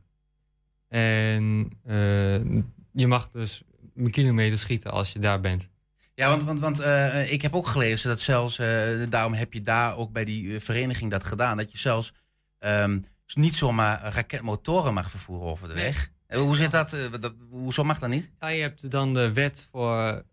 En 0.87 1.69
eh, 1.83 2.43
je 2.91 3.07
mag 3.07 3.29
dus 3.31 3.61
een 3.95 4.11
kilometer 4.11 4.57
schieten 4.57 4.91
als 4.91 5.13
je 5.13 5.19
daar 5.19 5.39
bent. 5.39 5.69
Ja, 6.13 6.29
want, 6.29 6.43
want, 6.43 6.59
want 6.59 6.79
eh, 6.79 7.31
ik 7.31 7.41
heb 7.41 7.55
ook 7.55 7.67
gelezen 7.67 8.09
dat 8.09 8.19
zelfs, 8.19 8.55
daarom 9.09 9.33
heb 9.33 9.53
je 9.53 9.61
daar 9.61 9.97
ook 9.97 10.11
bij 10.11 10.25
die 10.25 10.59
vereniging 10.59 11.11
dat 11.11 11.23
gedaan, 11.23 11.57
dat 11.57 11.71
je 11.71 11.77
zelfs 11.77 12.13
ehm, 12.59 12.99
niet 13.33 13.55
zomaar 13.55 14.13
raketmotoren 14.13 14.93
mag 14.93 15.09
vervoeren 15.09 15.47
over 15.47 15.67
de 15.67 15.73
weg. 15.73 16.09
Hoe 16.27 16.55
zit 16.55 16.71
dat? 16.71 16.95
dat? 17.19 17.33
Hoezo 17.49 17.83
mag 17.83 17.99
dat 17.99 18.09
niet? 18.09 18.31
Ja, 18.39 18.47
je 18.47 18.61
hebt 18.61 18.91
dan 18.91 19.13
de 19.13 19.33
wet 19.33 19.67
voor 19.71 20.23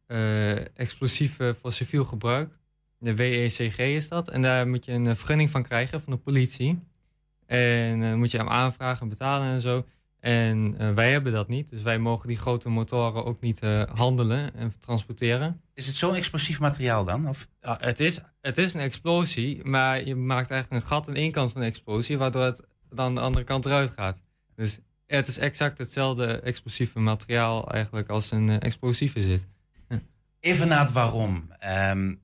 explosieven 0.74 1.56
voor 1.56 1.72
civiel 1.72 2.04
gebruik. 2.04 2.58
De 2.98 3.14
WECG 3.14 3.78
is 3.78 4.08
dat. 4.08 4.28
En 4.28 4.42
daar 4.42 4.68
moet 4.68 4.84
je 4.84 4.92
een 4.92 5.16
vergunning 5.16 5.50
van 5.50 5.62
krijgen 5.62 6.00
van 6.00 6.12
de 6.12 6.18
politie. 6.18 6.82
En 7.46 8.00
dan 8.00 8.18
moet 8.18 8.30
je 8.30 8.38
hem 8.38 8.48
aanvragen 8.48 9.02
en 9.02 9.08
betalen 9.08 9.52
en 9.52 9.60
zo. 9.60 9.84
En 10.24 10.74
eh, 10.78 10.90
wij 10.92 11.10
hebben 11.10 11.32
dat 11.32 11.48
niet. 11.48 11.70
Dus 11.70 11.82
wij 11.82 11.98
mogen 11.98 12.28
die 12.28 12.36
grote 12.36 12.68
motoren 12.68 13.24
ook 13.24 13.40
niet 13.40 13.58
eh, 13.58 13.82
handelen 13.94 14.54
en 14.54 14.72
transporteren. 14.78 15.60
Is 15.74 15.86
het 15.86 15.96
zo'n 15.96 16.14
explosief 16.14 16.60
materiaal 16.60 17.04
dan? 17.04 17.28
Of? 17.28 17.48
Ja, 17.60 17.76
het, 17.80 18.00
is, 18.00 18.20
het 18.40 18.58
is 18.58 18.74
een 18.74 18.80
explosie, 18.80 19.64
maar 19.64 20.04
je 20.04 20.14
maakt 20.14 20.50
eigenlijk 20.50 20.82
een 20.82 20.88
gat 20.88 21.08
aan 21.08 21.14
één 21.14 21.32
kant 21.32 21.52
van 21.52 21.60
de 21.60 21.66
explosie, 21.66 22.18
waardoor 22.18 22.42
het 22.42 22.62
dan 22.90 23.14
de 23.14 23.20
andere 23.20 23.44
kant 23.44 23.64
eruit 23.64 23.90
gaat. 23.90 24.22
Dus 24.54 24.80
het 25.06 25.28
is 25.28 25.38
exact 25.38 25.78
hetzelfde 25.78 26.40
explosieve 26.40 26.98
materiaal 26.98 27.70
eigenlijk 27.70 28.08
als 28.08 28.30
een 28.30 28.48
eh, 28.48 28.56
explosieve 28.60 29.22
zit. 29.22 29.46
Even 30.40 30.68
naar 30.68 30.80
het 30.80 30.92
waarom. 30.92 31.52
Ehm, 31.58 32.14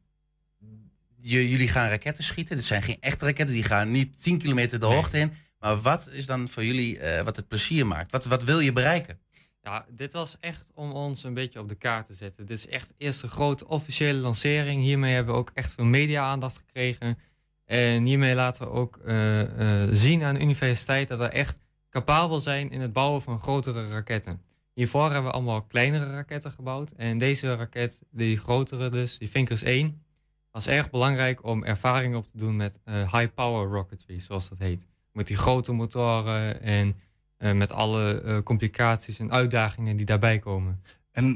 jullie 1.21 1.69
gaan 1.69 1.89
raketten 1.89 2.25
schieten. 2.25 2.57
Dit 2.57 2.65
zijn 2.65 2.83
geen 2.83 3.01
echte 3.01 3.25
raketten. 3.25 3.55
Die 3.55 3.65
gaan 3.65 3.91
niet 3.91 4.23
10 4.23 4.39
kilometer 4.39 4.81
de 4.81 4.87
hoogte 4.87 5.19
in. 5.19 5.33
Maar 5.59 5.77
wat 5.77 6.09
is 6.13 6.27
dan 6.27 6.49
voor 6.49 6.65
jullie 6.65 6.99
eh, 6.99 7.25
wat 7.25 7.37
het 7.37 7.49
plezier 7.49 7.87
maakt? 7.87 8.13
Wat, 8.13 8.25
wat 8.25 8.45
wil 8.45 8.61
je 8.61 8.73
bereiken? 8.73 9.21
Ja, 9.63 9.87
dit 9.91 10.13
was 10.13 10.37
echt 10.41 10.71
om 10.75 10.93
ons 10.93 11.25
een 11.25 11.35
beetje 11.35 11.59
op 11.59 11.69
de 11.69 11.75
kaart 11.75 12.07
te 12.07 12.15
zetten. 12.15 12.47
Dit 12.47 12.57
is 12.57 12.67
echt 12.67 12.89
de 12.89 12.95
eerste 12.99 13.29
grote 13.29 13.69
officiële 13.69 14.19
lancering. 14.19 14.83
Hiermee 14.83 15.15
hebben 15.15 15.35
we 15.35 15.41
ook 15.41 15.51
echt 15.55 15.75
veel 15.75 15.85
media-aandacht 15.85 16.57
gekregen. 16.57 17.19
En 17.65 18.05
hiermee 18.05 18.35
laten 18.35 18.63
we 18.63 18.71
ook 18.71 18.97
eh, 18.97 19.83
eh, 19.83 19.89
zien 19.93 20.23
aan 20.23 20.35
de 20.35 20.41
universiteit 20.41 21.09
dat 21.09 21.19
we 21.19 21.29
echt 21.29 21.59
capabel 21.91 22.41
zijn 22.41 22.71
in 22.71 22.81
het 22.81 22.93
bouwen 22.93 23.23
van 23.23 23.39
grotere 23.39 23.89
raketten. 23.89 24.43
Hiervoor 24.73 25.05
hebben 25.05 25.25
we 25.25 25.31
allemaal 25.31 25.63
kleinere 25.63 26.11
raketten 26.11 26.53
gebouwd. 26.53 26.91
En 26.91 27.19
deze 27.19 27.55
raket, 27.55 28.03
die 28.11 28.37
grotere 28.37 28.91
dus, 28.91 29.19
die 29.19 29.31
Vinkers 29.31 29.63
1, 29.63 30.03
was 30.51 30.67
erg 30.67 30.91
belangrijk 30.91 31.45
om 31.45 31.65
ervaring 31.65 32.17
op 32.17 32.27
te 32.27 32.37
doen 32.37 32.57
met 32.57 32.81
eh, 32.85 33.13
high 33.13 33.35
power 33.35 33.69
rocketry, 33.69 34.21
zoals 34.21 34.49
dat 34.49 34.59
heet. 34.59 34.87
Met 35.13 35.27
die 35.27 35.37
grote 35.37 35.73
motoren 35.73 36.63
en 36.63 36.97
eh, 37.37 37.53
met 37.53 37.73
alle 37.73 38.21
eh, 38.21 38.39
complicaties 38.43 39.19
en 39.19 39.33
uitdagingen 39.33 39.97
die 39.97 40.07
daarbij 40.07 40.39
komen. 40.39 40.81
En 41.13 41.27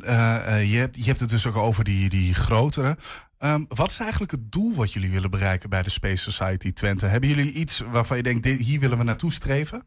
je, 0.66 0.76
hebt, 0.76 0.96
je 0.96 1.04
hebt 1.04 1.20
het 1.20 1.28
dus 1.28 1.46
ook 1.46 1.56
over 1.56 1.84
die, 1.84 2.08
die 2.08 2.34
grotere. 2.34 2.96
Ehm, 3.38 3.64
wat 3.68 3.90
is 3.90 3.98
eigenlijk 4.00 4.30
het 4.30 4.52
doel 4.52 4.74
wat 4.74 4.92
jullie 4.92 5.10
willen 5.10 5.30
bereiken 5.30 5.70
bij 5.70 5.82
de 5.82 5.90
Space 5.90 6.30
Society 6.30 6.72
Twente? 6.72 7.06
Hebben 7.06 7.28
jullie 7.28 7.52
iets 7.52 7.78
waarvan 7.78 8.16
je 8.16 8.22
denkt, 8.22 8.42
dit, 8.42 8.60
hier 8.60 8.80
willen 8.80 8.98
we 8.98 9.04
naartoe 9.04 9.32
streven? 9.32 9.86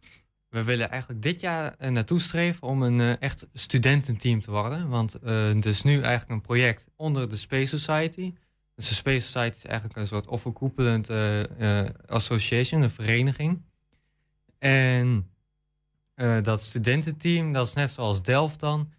We 0.50 0.64
willen 0.64 0.90
eigenlijk 0.90 1.22
dit 1.22 1.40
jaar 1.40 1.76
naartoe 1.92 2.20
streven 2.20 2.68
om 2.68 2.82
een 2.82 3.20
echt 3.20 3.48
studententeam 3.54 4.42
te 4.42 4.52
worden. 4.52 4.90
Want 4.90 5.14
het 5.22 5.66
is 5.66 5.84
nu 5.84 5.94
eigenlijk 5.94 6.30
een 6.30 6.42
project 6.42 6.88
onder 6.96 7.30
de 7.30 7.36
Space 7.36 7.78
Society. 7.78 8.34
Dus 8.78 8.88
de 8.88 8.96
Space 8.96 9.20
Society 9.28 9.58
is 9.58 9.66
eigenlijk 9.66 10.00
een 10.00 10.08
soort 10.08 10.28
overkoepelend 10.28 11.10
eh, 11.10 11.82
eh, 11.86 11.90
association, 12.08 12.82
een 12.82 12.90
vereniging. 12.90 13.62
En 14.60 15.30
eh, 16.16 16.38
dat 16.44 16.62
studententeam, 16.62 17.54
dat 17.54 17.68
is 17.68 17.74
net 17.74 17.92
zoals 17.92 18.22
Delft 18.22 18.60
dan. 18.60 18.92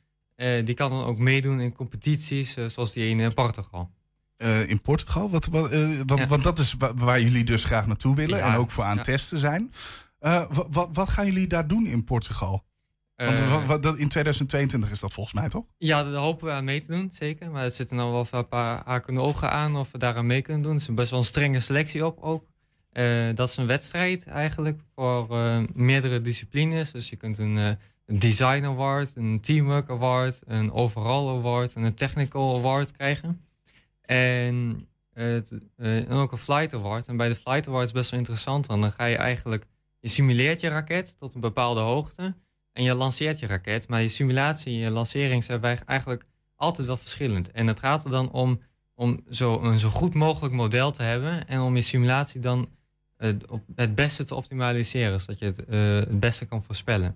die 0.64 0.74
kan 0.74 0.88
dan 0.90 1.04
ook 1.04 1.18
meedoen 1.18 1.60
in 1.60 1.72
competities 1.72 2.56
zoals 2.66 2.92
die 2.92 3.08
in 3.16 3.34
Portugal. 3.34 3.90
In 4.66 4.80
Portugal? 4.80 5.30
Wat, 5.30 5.46
wat, 5.46 5.70
want, 6.06 6.28
want 6.28 6.42
dat 6.42 6.58
is 6.58 6.74
wa- 6.78 6.94
waar 6.94 7.20
jullie 7.20 7.44
dus 7.44 7.64
graag 7.64 7.86
naartoe 7.86 8.14
willen 8.14 8.38
Ja, 8.38 8.52
en 8.52 8.58
ook 8.58 8.70
voor 8.70 8.84
aan 8.84 8.96
ja. 8.96 9.02
testen 9.02 9.38
zijn. 9.38 9.72
Wa- 10.18 10.48
wa- 10.70 10.90
wat 10.92 11.08
gaan 11.08 11.26
jullie 11.26 11.46
daar 11.46 11.66
doen 11.66 11.86
in 11.86 12.04
Portugal? 12.04 12.64
Want 13.18 13.84
Eh, 13.84 14.00
in 14.00 14.08
2022 14.08 14.90
is 14.90 15.00
dat 15.00 15.12
volgens 15.12 15.34
mij 15.34 15.48
toch? 15.48 15.64
Ja, 15.78 16.04
daar 16.04 16.12
hopen 16.14 16.46
we 16.46 16.52
aan 16.52 16.64
mee 16.64 16.80
te 16.80 16.92
doen, 16.92 17.10
zeker. 17.12 17.50
Maar 17.50 17.64
er 17.64 17.70
zitten 17.70 17.96
dan 17.96 18.12
wel 18.12 18.26
een 18.30 18.48
paar 18.48 18.82
haken 18.84 19.14
en 19.14 19.20
ogen 19.20 19.50
aan 19.50 19.76
of 19.76 19.90
we 19.90 19.98
daaraan 19.98 20.26
mee 20.26 20.42
kunnen 20.42 20.62
doen. 20.62 20.72
Er 20.72 20.78
is 20.78 20.94
best 20.94 21.10
wel 21.10 21.18
een 21.18 21.24
strenge 21.24 21.60
selectie 21.60 22.06
op 22.06 22.18
ook. 22.20 22.44
Eh, 22.92 23.28
dat 23.34 23.48
is 23.48 23.56
een 23.56 23.66
wedstrijd 23.66 24.26
eigenlijk 24.26 24.80
voor 24.94 25.36
eh, 25.36 25.58
meerdere 25.74 26.20
disciplines. 26.20 26.90
Dus 26.90 27.08
je 27.08 27.16
kunt 27.16 27.38
een, 27.38 27.56
een 28.06 28.18
design 28.18 28.64
award, 28.64 29.12
een 29.16 29.40
teamwork 29.40 29.90
award, 29.90 30.42
een 30.46 30.72
overall 30.72 31.36
award 31.36 31.74
en 31.74 31.82
een 31.82 31.94
technical 31.94 32.56
award 32.56 32.92
krijgen. 32.92 33.44
En, 34.02 34.86
het, 35.14 35.52
en 35.76 36.10
ook 36.10 36.32
een 36.32 36.38
flight 36.38 36.74
award. 36.74 37.06
En 37.08 37.16
bij 37.16 37.28
de 37.28 37.34
flight 37.34 37.68
award 37.68 37.84
is 37.86 37.92
best 37.92 38.10
wel 38.10 38.18
interessant, 38.20 38.66
want 38.66 38.82
dan 38.82 38.92
ga 38.92 39.04
je 39.04 39.16
eigenlijk, 39.16 39.66
je 40.00 40.08
simuleert 40.08 40.60
je 40.60 40.68
raket 40.68 41.16
tot 41.18 41.34
een 41.34 41.40
bepaalde 41.40 41.80
hoogte. 41.80 42.34
En 42.78 42.84
je 42.84 42.94
lanceert 42.94 43.38
je 43.38 43.46
raket, 43.46 43.88
maar 43.88 44.02
je 44.02 44.08
simulatie 44.08 44.72
en 44.72 44.78
je 44.78 44.90
lancering 44.90 45.44
zijn 45.44 45.62
eigenlijk 45.86 46.24
altijd 46.56 46.86
wel 46.86 46.96
verschillend. 46.96 47.50
En 47.50 47.66
het 47.66 47.78
gaat 47.80 48.04
er 48.04 48.10
dan 48.10 48.30
om, 48.30 48.60
om 48.94 49.20
zo, 49.30 49.62
een 49.62 49.78
zo 49.78 49.90
goed 49.90 50.14
mogelijk 50.14 50.54
model 50.54 50.90
te 50.90 51.02
hebben 51.02 51.46
en 51.48 51.60
om 51.60 51.76
je 51.76 51.82
simulatie 51.82 52.40
dan 52.40 52.68
eh, 53.16 53.30
op 53.48 53.62
het 53.74 53.94
beste 53.94 54.24
te 54.24 54.34
optimaliseren, 54.34 55.20
zodat 55.20 55.38
je 55.38 55.44
het 55.44 55.64
eh, 55.64 55.78
het 55.94 56.20
beste 56.20 56.44
kan 56.44 56.62
voorspellen. 56.62 57.14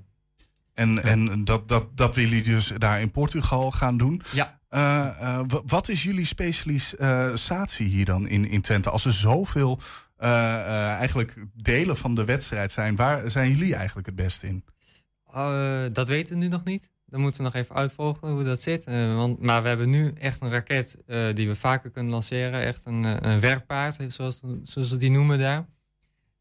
En, 0.75 1.03
en 1.03 1.45
dat, 1.45 1.69
dat, 1.69 1.97
dat 1.97 2.15
willen 2.15 2.31
jullie 2.31 2.45
dus 2.53 2.73
daar 2.79 3.01
in 3.01 3.11
Portugal 3.11 3.71
gaan 3.71 3.97
doen. 3.97 4.23
Ja. 4.33 4.61
Eh, 4.69 5.41
wa- 5.47 5.63
wat 5.67 5.89
is 5.89 6.03
jullie 6.03 6.25
specialisatie 6.27 7.87
hier 7.87 8.05
dan 8.05 8.29
in, 8.29 8.49
in 8.49 8.61
Twente? 8.61 8.91
Als 8.91 9.05
er 9.05 9.13
zoveel 9.13 9.81
eigenlijk 10.17 11.45
delen 11.55 11.97
van 11.97 12.15
de 12.15 12.25
wedstrijd 12.25 12.73
zijn, 12.73 12.97
waar 12.97 13.31
zijn 13.31 13.51
jullie 13.51 13.75
eigenlijk 13.75 14.07
het 14.07 14.15
beste 14.17 14.47
in? 14.47 14.65
Eh, 15.33 15.85
dat 15.93 16.09
weten 16.09 16.35
we 16.35 16.41
nu 16.41 16.49
nog 16.49 16.65
niet. 16.65 16.91
Dan 17.07 17.21
moeten 17.21 17.41
we 17.41 17.47
nog 17.47 17.55
even 17.55 17.75
uitvogelen 17.75 18.35
hoe 18.35 18.45
dat 18.45 18.63
zit. 18.63 18.85
Eh, 18.85 19.17
want, 19.17 19.41
maar 19.41 19.63
we 19.63 19.69
hebben 19.69 19.91
nu 19.91 20.13
echt 20.19 20.41
een 20.41 20.51
raket 20.51 20.97
eh, 21.07 21.35
die 21.35 21.49
we 21.49 21.55
vaker 21.55 21.91
kunnen 21.91 22.13
lanceren. 22.13 22.61
Echt 22.61 22.85
een, 22.85 23.29
een 23.29 23.41
werkpaard, 23.41 23.99
zoals, 24.09 24.41
zoals 24.63 24.89
ze 24.89 24.97
die 24.97 25.11
noemen 25.11 25.39
daar. 25.39 25.67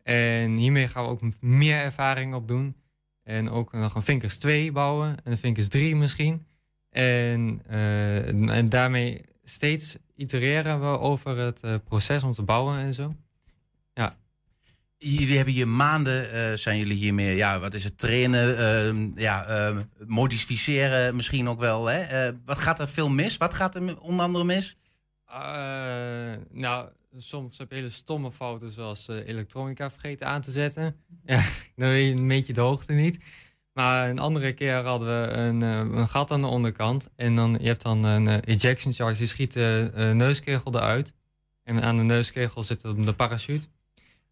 En 0.04 0.52
hiermee 0.52 0.88
gaan 0.88 1.04
we 1.04 1.10
ook 1.10 1.22
meer 1.40 1.76
ervaring 1.76 2.34
op 2.34 2.48
doen. 2.48 2.76
En 3.24 3.50
ook 3.50 3.72
nog 3.72 3.96
een 3.96 4.04
Vinkers 4.04 4.38
2 4.38 4.72
bouwen. 4.72 5.18
En 5.24 5.32
een 5.32 5.38
Vinkers 5.38 5.68
3 5.68 5.96
misschien. 5.96 6.46
En, 6.90 7.62
en 8.50 8.70
daarmee 8.70 9.26
steeds 9.44 9.98
itereren 10.16 10.80
we 10.80 11.00
over 11.00 11.38
het 11.38 11.84
proces 11.84 12.24
om 12.24 12.32
te 12.32 12.42
bouwen 12.42 12.78
en 12.78 12.94
zo. 12.94 13.16
Jullie 15.04 15.36
hebben 15.36 15.54
hier 15.54 15.68
maanden, 15.68 16.32
eh, 16.32 16.58
zijn 16.58 16.78
jullie 16.78 16.98
hiermee, 16.98 17.36
ja, 17.36 17.60
wat 17.60 17.74
is 17.74 17.84
het, 17.84 17.98
trainen, 17.98 18.58
ehm, 18.58 19.20
ja, 19.20 19.46
ehm, 19.46 19.82
modificeren 20.08 21.16
misschien 21.16 21.48
ook 21.48 21.60
wel. 21.60 21.86
Hè? 21.86 22.02
Eh, 22.02 22.34
wat 22.46 22.58
gaat 22.58 22.80
er 22.80 22.88
veel 22.88 23.10
mis? 23.10 23.38
Wat 23.38 23.54
gaat 23.54 23.76
er 23.76 24.00
onder 24.00 24.26
andere 24.26 24.44
mis? 24.44 24.78
Eh, 25.26 25.36
nou, 26.52 26.90
soms 27.18 27.58
heb 27.58 27.70
je 27.70 27.76
hele 27.76 27.90
stomme 27.90 28.32
fouten 28.32 28.72
zoals 28.72 29.08
elektronica 29.08 29.90
vergeten 29.90 30.28
aan 30.28 30.42
te 30.42 30.52
zetten. 30.52 30.96
Ja, 31.26 31.42
dan 31.76 31.90
weet 31.90 32.08
je 32.08 32.22
een 32.22 32.28
beetje 32.28 32.54
de 32.54 32.62
hoogte 32.62 32.94
niet. 32.94 33.20
Maar 33.74 34.10
een 34.10 34.20
andere 34.20 34.54
keer 34.54 34.76
hadden 34.76 35.08
we 35.08 35.34
een, 35.34 35.62
een 35.62 36.08
gat 36.10 36.32
aan 36.32 36.42
de 36.42 36.48
onderkant. 36.48 37.10
En 37.16 37.36
dan, 37.36 37.58
je 37.62 37.68
hebt 37.68 37.82
dan 37.82 38.04
een 38.04 38.42
ejection 38.44 38.94
charge, 38.94 39.18
die 39.18 39.28
schiet 39.28 39.54
de 39.54 40.12
neuskegel 40.16 40.76
eruit. 40.76 41.14
En 41.64 41.82
aan 41.84 41.98
de 41.98 42.04
neuskegel 42.04 42.64
zit 42.64 42.82
dan 42.82 43.02
de 43.06 43.14
parachute. 43.14 43.68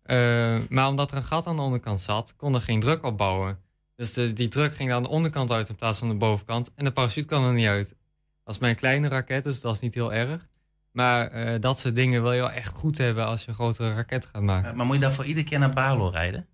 Eh, 0.02 0.58
maar 0.70 0.88
omdat 0.88 1.12
er 1.12 1.18
een 1.18 1.24
gat 1.24 1.48
aan 1.48 1.56
de 1.56 1.62
onderkant 1.62 2.02
zat, 2.02 2.36
kon 2.36 2.56
er 2.56 2.62
geen 2.62 2.80
druk 2.80 3.04
opbouwen. 3.04 3.60
Dus 3.96 4.14
de, 4.14 4.34
die 4.34 4.48
druk 4.48 4.76
ging 4.76 4.92
aan 4.92 5.04
de 5.04 5.10
onderkant 5.10 5.52
uit 5.52 5.70
in 5.70 5.76
plaats 5.76 6.00
van 6.00 6.08
de 6.08 6.16
bovenkant. 6.16 6.72
En 6.76 6.84
de 6.84 6.92
parachute 6.92 7.28
kwam 7.28 7.46
er 7.46 7.54
niet 7.54 7.68
uit. 7.68 7.96
Dat 8.44 8.54
is 8.54 8.60
mijn 8.60 8.76
kleine 8.76 9.08
raket, 9.08 9.44
dus 9.44 9.62
dat 9.62 9.76
is 9.76 9.80
niet 9.80 9.94
heel 9.94 10.14
erg. 10.14 10.48
Maar 10.92 11.28
eh, 11.28 11.60
dat 11.60 11.80
soort 11.80 11.96
dingen 11.96 12.22
wil 12.22 12.32
je 12.34 12.40
wel 12.40 12.52
echt 12.52 12.74
goed 12.74 12.98
hebben 12.98 13.26
als 13.26 13.42
je 13.42 13.48
een 13.48 13.54
grotere 13.54 13.94
raket 13.94 14.26
gaat 14.26 14.42
maken. 14.42 14.70
Eh, 14.70 14.76
maar 14.76 14.86
moet 14.86 14.96
je 14.96 15.02
daarvoor 15.02 15.26
iedere 15.26 15.46
keer 15.46 15.60
naar 15.60 15.74
Balo 15.74 16.08
rijden? 16.08 16.48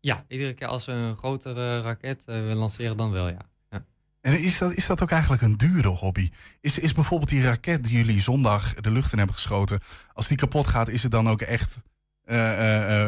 Ja, 0.00 0.24
iedere 0.28 0.54
keer 0.54 0.66
als 0.66 0.84
we 0.84 0.92
een 0.92 1.16
grotere 1.16 1.80
raket 1.80 2.24
eh, 2.26 2.34
willen 2.34 2.56
lanceren, 2.56 2.96
dan 2.96 3.10
wel, 3.10 3.28
ja. 3.28 3.48
ja. 3.70 3.84
En 4.20 4.40
is 4.40 4.58
dat, 4.58 4.72
is 4.72 4.86
dat 4.86 5.02
ook 5.02 5.10
eigenlijk 5.10 5.42
een 5.42 5.56
dure 5.56 5.88
hobby? 5.88 6.30
Is, 6.60 6.78
is 6.78 6.92
bijvoorbeeld 6.92 7.30
die 7.30 7.42
raket 7.42 7.84
die 7.84 7.96
jullie 7.96 8.20
zondag 8.20 8.74
de 8.74 8.90
lucht 8.90 9.12
in 9.12 9.18
hebben 9.18 9.36
geschoten, 9.36 9.80
als 10.12 10.28
die 10.28 10.36
kapot 10.36 10.66
gaat, 10.66 10.88
is 10.88 11.02
het 11.02 11.12
dan 11.12 11.28
ook 11.28 11.40
echt, 11.40 11.76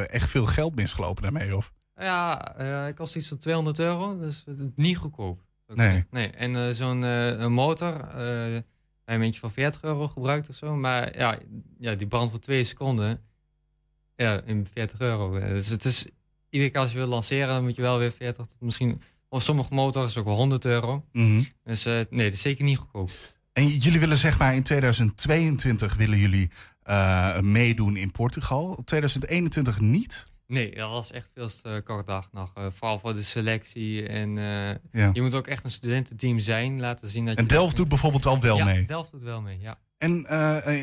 echt 0.06 0.30
veel 0.30 0.46
geld 0.46 0.74
misgelopen 0.74 1.22
daarmee? 1.22 1.56
Of? 1.56 1.72
Ja, 1.94 2.56
eh 2.56 2.84
het 2.84 2.96
kost 2.96 3.16
iets 3.16 3.28
van 3.28 3.38
200 3.38 3.78
euro, 3.78 4.18
dus 4.18 4.44
niet 4.74 4.96
goedkoop. 4.96 5.40
ik 5.68 5.76
Nee. 5.76 6.04
nee. 6.10 6.30
En 6.30 6.56
eh, 6.56 6.70
zo'n 6.70 7.04
eh, 7.04 7.46
motor, 7.46 8.08
eh 8.08 8.62
een 9.14 9.22
eentje 9.22 9.40
van 9.40 9.50
40 9.50 9.82
euro 9.82 10.08
gebruikt 10.08 10.48
of 10.48 10.56
zo. 10.56 10.76
Maar 10.76 11.18
ja, 11.18 11.38
ja, 11.78 11.94
die 11.94 12.06
brandt 12.06 12.30
voor 12.30 12.40
twee 12.40 12.64
seconden. 12.64 13.20
Ja, 14.16 14.40
in 14.44 14.66
40 14.72 15.00
euro. 15.00 15.36
Eh, 15.36 15.48
Dus 15.48 15.68
het 15.68 15.84
is, 15.84 16.06
iedere 16.50 16.70
keer 16.70 16.80
als 16.80 16.92
je 16.92 16.98
wil 16.98 17.06
lanceren, 17.06 17.48
dan 17.48 17.62
moet 17.62 17.76
je 17.76 17.82
wel 17.82 17.98
weer 17.98 18.12
40 18.12 18.46
tot 18.46 18.60
misschien... 18.60 19.02
Of 19.28 19.42
sommige 19.42 19.74
motoren 19.74 20.08
is 20.08 20.16
ook 20.16 20.24
wel 20.24 20.36
100 20.36 20.64
euro. 20.64 21.04
Mhm. 21.12 21.42
Dus 21.64 21.84
eh, 21.84 22.00
nee, 22.10 22.24
het 22.24 22.34
is 22.34 22.40
zeker 22.40 22.64
niet 22.64 22.78
goedkoop. 22.78 23.10
En 23.52 23.66
jullie 23.66 24.00
willen 24.00 24.16
zeg 24.16 24.38
maar 24.38 24.54
in 24.54 24.62
2022 24.62 25.96
willen 25.96 26.18
jullie 26.18 26.50
eh, 26.90 27.40
meedoen 27.40 27.96
in 27.96 28.10
Portugal. 28.10 28.82
2021 28.84 29.80
niet? 29.80 30.26
Nee, 30.46 30.74
dat 30.74 30.90
was 30.90 31.10
echt 31.12 31.30
veel 31.34 31.48
te 31.62 31.80
kort 31.84 32.06
dag 32.06 32.28
nog. 32.32 32.50
Eh, 32.54 32.66
vooral 32.70 32.98
voor 32.98 33.14
de 33.14 33.22
selectie. 33.22 34.06
En 34.08 34.38
eh, 34.38 35.02
Ja. 35.02 35.10
je 35.12 35.22
moet 35.22 35.34
ook 35.34 35.46
echt 35.46 35.64
een 35.64 35.70
studententeam 35.70 36.38
zijn. 36.38 36.80
Laten 36.80 37.08
zien 37.08 37.24
dat 37.26 37.34
je 37.34 37.40
En 37.40 37.46
Delft 37.46 37.76
doet 37.76 37.88
bijvoorbeeld 37.88 38.26
al 38.26 38.40
wel 38.40 38.56
ja, 38.56 38.64
mee. 38.64 38.84
Delft 38.84 39.10
doet 39.12 39.22
wel 39.22 39.40
mee, 39.40 39.58
ja. 39.60 39.78
En 39.96 40.26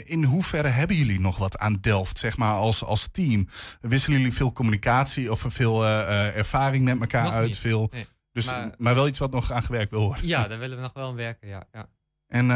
in 0.05 0.23
hoeverre 0.23 0.67
hebben 0.67 0.95
jullie 0.95 1.19
nog 1.19 1.37
wat 1.37 1.57
aan 1.57 1.77
Delft, 1.81 2.17
zeg 2.17 2.37
maar, 2.37 2.53
als, 2.53 2.83
als 2.83 3.07
team? 3.11 3.47
Wisselen 3.81 4.17
jullie 4.19 4.33
veel 4.35 4.51
communicatie 4.53 5.31
of 5.31 5.45
veel 5.47 5.85
ervaring 5.85 6.83
met 6.85 6.99
elkaar 6.99 7.23
Nog 7.23 7.33
uit? 7.33 7.45
niet, 7.45 7.57
Veel, 7.57 7.89
nee. 7.93 8.05
dus, 8.31 8.45
maar, 8.45 8.71
Maar- 8.77 8.95
wel 8.95 9.07
iets 9.07 9.19
wat 9.19 9.31
nog 9.31 9.51
aan 9.51 9.63
gewerkt 9.63 9.91
wil 9.91 10.01
worden. 10.05 10.27
Ja, 10.27 10.47
daar 10.47 10.59
willen 10.59 10.75
we 10.77 10.83
nog 10.83 10.93
wel 10.93 11.07
aan 11.07 11.15
werken, 11.15 11.47
ja. 11.47 11.63
ja. 11.71 11.89
En 12.27 12.47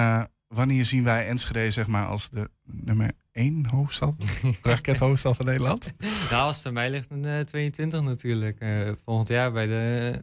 wanneer 0.47 0.85
zien 0.85 1.03
wij 1.03 1.27
Enschede, 1.27 1.71
zeg 1.71 1.87
maar, 1.87 2.05
als 2.07 2.29
de 2.29 2.49
nummer 2.63 3.11
één 3.31 3.65
hoofdstad? 3.65 4.15
rakethoofdstad 4.61 5.35
van 5.35 5.45
Nederland? 5.45 5.93
nou, 6.29 6.47
als 6.47 6.57
het 6.57 6.65
aan 6.65 6.73
mij 6.73 6.89
ligt, 6.89 7.07
eh 7.21 7.39
22 7.39 8.01
natuurlijk. 8.01 8.59
eh, 8.59 8.91
volgend 9.05 9.27
jaar 9.27 9.51
bij, 9.51 9.67
de, 9.67 10.19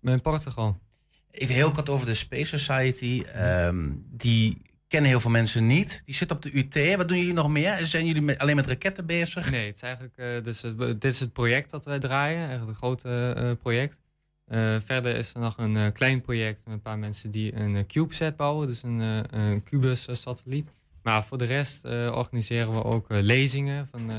bij 0.00 0.18
Portugal. 0.18 0.78
Even 1.30 1.54
heel 1.54 1.70
kort 1.70 1.88
over 1.88 2.06
de 2.06 2.14
Space 2.14 2.58
Society. 2.58 3.22
Ehm, 3.32 3.90
die 4.10 4.62
kennen 4.88 5.10
heel 5.10 5.20
veel 5.20 5.30
mensen 5.30 5.66
niet. 5.66 6.02
Die 6.04 6.14
zit 6.14 6.30
op 6.30 6.42
de 6.42 6.56
UT. 6.58 6.96
Wat 6.96 7.08
doen 7.08 7.18
jullie 7.18 7.32
nog 7.32 7.48
meer? 7.48 7.86
Zijn 7.86 8.06
jullie 8.06 8.22
met, 8.22 8.38
alleen 8.38 8.56
met 8.56 8.66
raketten 8.66 9.06
bezig? 9.06 9.50
Nee, 9.50 9.66
het 9.66 9.76
is 9.76 9.82
eigenlijk, 9.82 10.16
eh, 10.16 10.44
dus 10.44 10.62
het, 10.62 10.78
dit 10.78 11.04
is 11.04 11.20
het 11.20 11.32
project 11.32 11.70
dat 11.70 11.84
wij 11.84 11.98
draaien. 11.98 12.38
Eigenlijk 12.38 12.68
een 12.68 12.74
groot 12.74 13.02
project. 13.58 14.00
Eh, 14.46 14.76
verder 14.84 15.16
is 15.16 15.34
er 15.34 15.40
nog 15.40 15.58
een 15.58 15.92
klein 15.92 16.20
project 16.20 16.62
met 16.64 16.74
een 16.74 16.82
paar 16.82 16.98
mensen 16.98 17.30
die 17.30 17.54
een 17.54 17.86
CubeSat 17.86 18.36
bouwen. 18.36 18.66
Dus 18.66 18.82
een, 18.82 19.00
eh, 19.00 19.40
een 19.40 19.62
Cubus-satelliet. 19.62 20.68
Maar 21.06 21.24
voor 21.24 21.38
de 21.38 21.44
rest 21.44 21.84
eh, 21.84 22.12
organiseren 22.14 22.72
we 22.72 22.84
ook 22.84 23.10
eh, 23.10 23.20
lezingen 23.22 23.88
van 23.88 24.10
eh, 24.10 24.16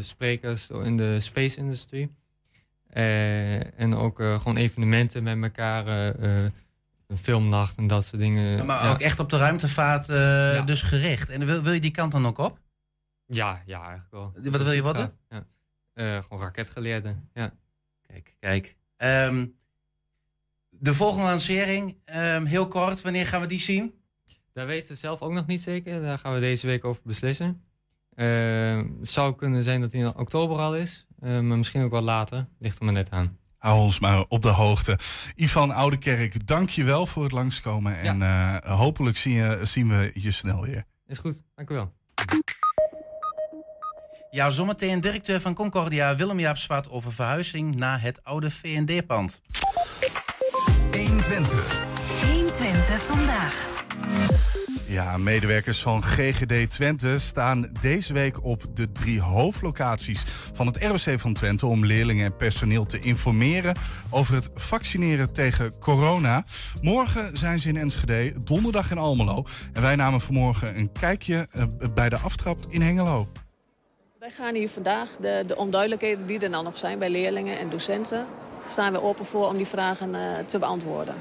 sprekers 0.00 0.70
in 0.70 0.96
de 0.96 1.20
space 1.20 1.56
industry. 1.56 2.10
Eh, 2.88 3.80
en 3.80 3.94
ook 3.94 4.16
gewoon 4.16 4.56
evenementen 4.56 5.22
met 5.22 5.42
elkaar. 5.42 5.86
een 7.06 7.18
filmnacht 7.18 7.76
en 7.76 7.86
dat 7.86 8.04
soort 8.04 8.20
dingen. 8.20 8.66
Maar 8.66 8.84
Ja. 8.84 8.90
ook 8.90 9.00
echt 9.00 9.20
op 9.20 9.30
de 9.30 9.36
ruimtevaart 9.36 10.06
dus 10.66 10.82
gericht. 10.82 11.28
En 11.28 11.46
wil, 11.46 11.62
wil 11.62 11.72
je 11.72 11.80
die 11.80 11.90
kant 11.90 12.12
dan 12.12 12.26
ook 12.26 12.38
op? 12.38 12.58
Ja, 13.26 13.62
ja, 13.66 13.78
eigenlijk 13.78 14.10
wel. 14.10 14.32
Wat 14.50 14.62
wil 14.62 14.72
je? 14.72 15.10
Ja. 15.28 15.44
Eh, 15.94 16.22
gewoon 16.22 16.42
raketgeleerde, 16.42 17.14
ja. 17.34 17.52
Kijk, 18.06 18.34
kijk. 18.40 18.76
Ehm, 18.96 19.46
de 20.70 20.94
volgende 20.94 21.28
lancering, 21.28 21.96
ehm, 22.04 22.44
heel 22.44 22.68
kort, 22.68 23.02
wanneer 23.02 23.26
gaan 23.26 23.40
we 23.40 23.46
die 23.46 23.60
zien? 23.60 23.94
Daar 24.58 24.66
weten 24.66 24.92
we 24.92 24.98
zelf 24.98 25.20
ook 25.20 25.32
nog 25.32 25.46
niet 25.46 25.60
zeker. 25.60 26.02
Daar 26.02 26.18
gaan 26.18 26.34
we 26.34 26.40
deze 26.40 26.66
week 26.66 26.84
over 26.84 27.02
beslissen. 27.04 27.62
Eh, 28.14 28.76
het 29.00 29.08
zou 29.08 29.34
kunnen 29.34 29.62
zijn 29.62 29.80
dat 29.80 29.92
hij 29.92 30.00
in 30.00 30.16
oktober 30.16 30.58
al 30.58 30.76
is. 30.76 31.06
eh, 31.20 31.28
maar 31.40 31.58
misschien 31.58 31.82
ook 31.82 31.90
wat 31.90 32.02
later. 32.02 32.48
Ligt 32.58 32.78
er 32.78 32.84
maar 32.84 32.92
net 32.92 33.10
aan. 33.10 33.38
Hou 33.58 33.80
ons 33.80 33.98
maar 33.98 34.24
op 34.28 34.42
de 34.42 34.48
hoogte. 34.48 34.98
Ivan 35.34 35.70
Oudekerk, 35.70 36.46
dank 36.46 36.68
je 36.68 36.84
wel 36.84 37.06
voor 37.06 37.22
het 37.22 37.32
langskomen. 37.32 37.98
En 38.00 38.22
eh, 38.22 38.56
hopelijk 38.78 39.16
zien, 39.16 39.32
je, 39.34 39.60
zien 39.62 39.88
we 39.88 40.10
je 40.14 40.30
snel 40.30 40.62
weer. 40.62 40.84
Is 41.06 41.18
goed, 41.18 41.42
dank 41.54 41.70
u 41.70 41.74
wel. 41.74 41.92
Ja, 44.30 44.50
zometeen 44.50 45.00
directeur 45.00 45.40
van 45.40 45.54
Concordia, 45.54 46.16
Willem 46.16 46.40
Jaap 46.40 46.56
Zwart, 46.56 46.90
over 46.90 47.12
verhuizing 47.12 47.74
naar 47.76 48.00
het 48.00 48.24
oude 48.24 48.50
VND-pand. 48.50 49.40
120. 50.90 51.82
120 52.22 53.02
vandaag. 53.02 53.77
Ja, 54.88 55.16
medewerkers 55.16 55.82
van 55.82 56.02
GGD 56.02 56.70
Twente 56.70 57.18
staan 57.18 57.70
deze 57.80 58.12
week 58.12 58.44
op 58.44 58.62
de 58.74 58.92
drie 58.92 59.20
hoofdlocaties 59.20 60.24
van 60.52 60.66
het 60.66 60.82
ROC 60.82 61.20
van 61.20 61.32
Twente 61.32 61.66
om 61.66 61.86
leerlingen 61.86 62.24
en 62.24 62.36
personeel 62.36 62.86
te 62.86 63.00
informeren 63.00 63.74
over 64.10 64.34
het 64.34 64.50
vaccineren 64.54 65.32
tegen 65.32 65.78
corona. 65.78 66.44
Morgen 66.80 67.36
zijn 67.36 67.58
ze 67.58 67.68
in 67.68 67.76
Enschede, 67.76 68.44
donderdag 68.44 68.90
in 68.90 68.98
Almelo. 68.98 69.44
En 69.72 69.82
wij 69.82 69.96
namen 69.96 70.20
vanmorgen 70.20 70.78
een 70.78 70.92
kijkje 70.92 71.46
eh, 71.52 71.64
bij 71.94 72.08
de 72.08 72.18
aftrap 72.18 72.58
in 72.68 72.82
Hengelo. 72.82 73.28
Wij 74.18 74.30
gaan 74.30 74.54
hier 74.54 74.68
vandaag 74.68 75.08
de, 75.20 75.44
de 75.46 75.56
onduidelijkheden 75.56 76.26
die 76.26 76.38
er 76.38 76.50
nou 76.50 76.64
nog 76.64 76.76
zijn 76.76 76.98
bij 76.98 77.10
leerlingen 77.10 77.58
en 77.58 77.70
docenten... 77.70 78.26
staan 78.68 78.92
we 78.92 79.02
open 79.02 79.24
voor 79.24 79.48
om 79.48 79.56
die 79.56 79.66
vragen 79.66 80.14
eh, 80.14 80.20
te 80.46 80.58
beantwoorden. 80.58 81.14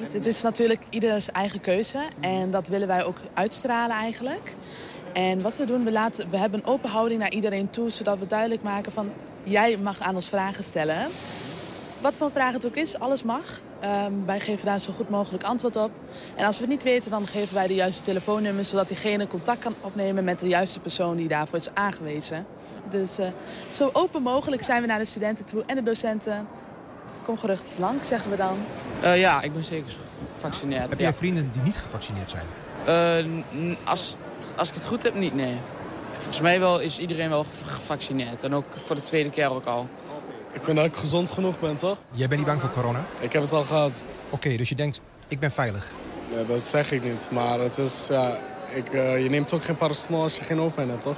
Het 0.00 0.26
is 0.26 0.42
natuurlijk 0.42 0.82
ieders 0.90 1.30
eigen 1.30 1.60
keuze 1.60 1.98
en 2.20 2.50
dat 2.50 2.68
willen 2.68 2.88
wij 2.88 3.04
ook 3.04 3.16
uitstralen 3.34 3.96
eigenlijk. 3.96 4.54
En 5.12 5.42
wat 5.42 5.56
we 5.56 5.64
doen, 5.64 5.84
we, 5.84 5.92
laten, 5.92 6.30
we 6.30 6.36
hebben 6.36 6.60
een 6.60 6.66
open 6.66 6.90
houding 6.90 7.20
naar 7.20 7.32
iedereen 7.32 7.70
toe... 7.70 7.90
zodat 7.90 8.18
we 8.18 8.26
duidelijk 8.26 8.62
maken 8.62 8.92
van 8.92 9.10
jij 9.42 9.76
mag 9.76 10.00
aan 10.00 10.14
ons 10.14 10.28
vragen 10.28 10.64
stellen. 10.64 11.06
Wat 12.00 12.16
voor 12.16 12.30
vraag 12.30 12.52
het 12.52 12.66
ook 12.66 12.76
is, 12.76 12.98
alles 12.98 13.22
mag. 13.22 13.60
Ehm, 13.80 14.12
wij 14.26 14.40
geven 14.40 14.66
daar 14.66 14.80
zo 14.80 14.92
goed 14.92 15.08
mogelijk 15.08 15.44
antwoord 15.44 15.76
op. 15.76 15.90
En 16.34 16.46
als 16.46 16.56
we 16.56 16.62
het 16.62 16.72
niet 16.72 16.82
weten, 16.82 17.10
dan 17.10 17.26
geven 17.26 17.54
wij 17.54 17.66
de 17.66 17.74
juiste 17.74 18.02
telefoonnummers... 18.02 18.68
zodat 18.68 18.88
diegene 18.88 19.26
contact 19.26 19.58
kan 19.58 19.74
opnemen 19.80 20.24
met 20.24 20.40
de 20.40 20.48
juiste 20.48 20.80
persoon 20.80 21.16
die 21.16 21.28
daarvoor 21.28 21.58
is 21.58 21.74
aangewezen. 21.74 22.46
Dus 22.90 23.18
eh, 23.18 23.26
zo 23.68 23.90
open 23.92 24.22
mogelijk 24.22 24.64
zijn 24.64 24.80
we 24.80 24.86
naar 24.86 24.98
de 24.98 25.04
studenten 25.04 25.44
toe 25.44 25.62
en 25.66 25.76
de 25.76 25.82
docenten. 25.82 26.48
Kom 27.28 27.38
gerust 27.38 27.78
langs, 27.78 28.08
zeggen 28.08 28.30
we 28.30 28.36
dan. 28.36 28.58
Eh, 29.00 29.18
ja, 29.18 29.42
ik 29.42 29.52
ben 29.52 29.64
zeker 29.64 29.90
gevaccineerd. 30.32 30.88
Heb 30.88 30.98
ja. 30.98 31.04
jij 31.04 31.14
vrienden 31.14 31.50
die 31.52 31.62
niet 31.62 31.76
gevaccineerd 31.76 32.30
zijn? 32.30 32.44
Eh, 32.84 33.64
als, 33.84 34.16
als 34.56 34.68
ik 34.68 34.74
het 34.74 34.84
goed 34.86 35.02
heb, 35.02 35.14
niet, 35.14 35.34
nee. 35.34 35.56
Volgens 36.12 36.40
mij 36.40 36.60
wel 36.60 36.78
is 36.80 36.98
iedereen 36.98 37.28
wel 37.28 37.44
ge- 37.44 37.64
gevaccineerd. 37.64 38.42
En 38.44 38.54
ook 38.54 38.64
voor 38.74 38.96
de 38.96 39.02
tweede 39.02 39.30
keer 39.30 39.50
ook 39.52 39.64
al. 39.64 39.88
Ik 40.52 40.62
vind 40.62 40.76
dat 40.76 40.86
ik 40.86 40.96
gezond 40.96 41.30
genoeg 41.30 41.60
ben, 41.60 41.76
toch? 41.76 41.96
Jij 42.10 42.28
bent 42.28 42.40
niet 42.40 42.48
bang 42.48 42.60
voor 42.60 42.70
corona? 42.70 43.04
Ik 43.20 43.32
heb 43.32 43.42
het 43.42 43.52
al 43.52 43.64
gehad. 43.64 43.92
Oké, 44.30 44.56
dus 44.56 44.68
je 44.68 44.74
denkt, 44.74 45.00
ik 45.28 45.38
ben 45.40 45.50
veilig. 45.50 45.90
Ja, 46.36 46.42
dat 46.42 46.60
zeg 46.62 46.92
ik 46.92 47.04
niet. 47.04 47.28
Maar 47.30 47.60
het 47.60 47.78
is, 47.78 48.06
ja, 48.10 48.38
ik, 48.74 48.88
eh, 48.92 49.22
je 49.22 49.30
neemt 49.30 49.52
ook 49.52 49.64
geen 49.64 49.76
paracetamol 49.76 50.22
als 50.22 50.36
je 50.36 50.42
geen 50.44 50.58
hoofdpijn 50.58 50.88
hebt, 50.88 51.02
toch? 51.02 51.16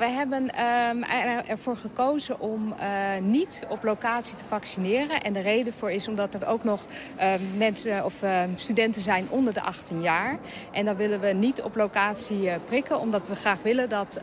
Wij 0.00 0.10
hebben 0.10 0.50
ehm, 0.50 1.02
er- 1.02 1.46
ervoor 1.46 1.76
gekozen 1.76 2.40
om 2.40 2.72
eh, 2.72 2.88
niet 3.22 3.64
op 3.68 3.82
locatie 3.82 4.36
te 4.36 4.44
vaccineren. 4.48 5.22
En 5.22 5.32
de 5.32 5.40
reden 5.40 5.72
voor 5.72 5.90
is 5.90 6.08
omdat 6.08 6.34
er 6.34 6.46
ook 6.46 6.64
nog 6.64 6.84
ehm, 7.16 7.40
mensen 7.56 8.04
of 8.04 8.22
ehm, 8.22 8.50
studenten 8.54 9.02
zijn 9.02 9.26
onder 9.28 9.54
de 9.54 9.60
18 9.60 10.02
jaar. 10.02 10.38
En 10.72 10.84
dan 10.84 10.96
willen 10.96 11.20
we 11.20 11.32
niet 11.32 11.62
op 11.62 11.76
locatie 11.76 12.50
eh, 12.50 12.56
prikken, 12.66 13.00
omdat 13.00 13.28
we 13.28 13.34
graag 13.34 13.58
willen 13.62 13.88
dat 13.88 14.18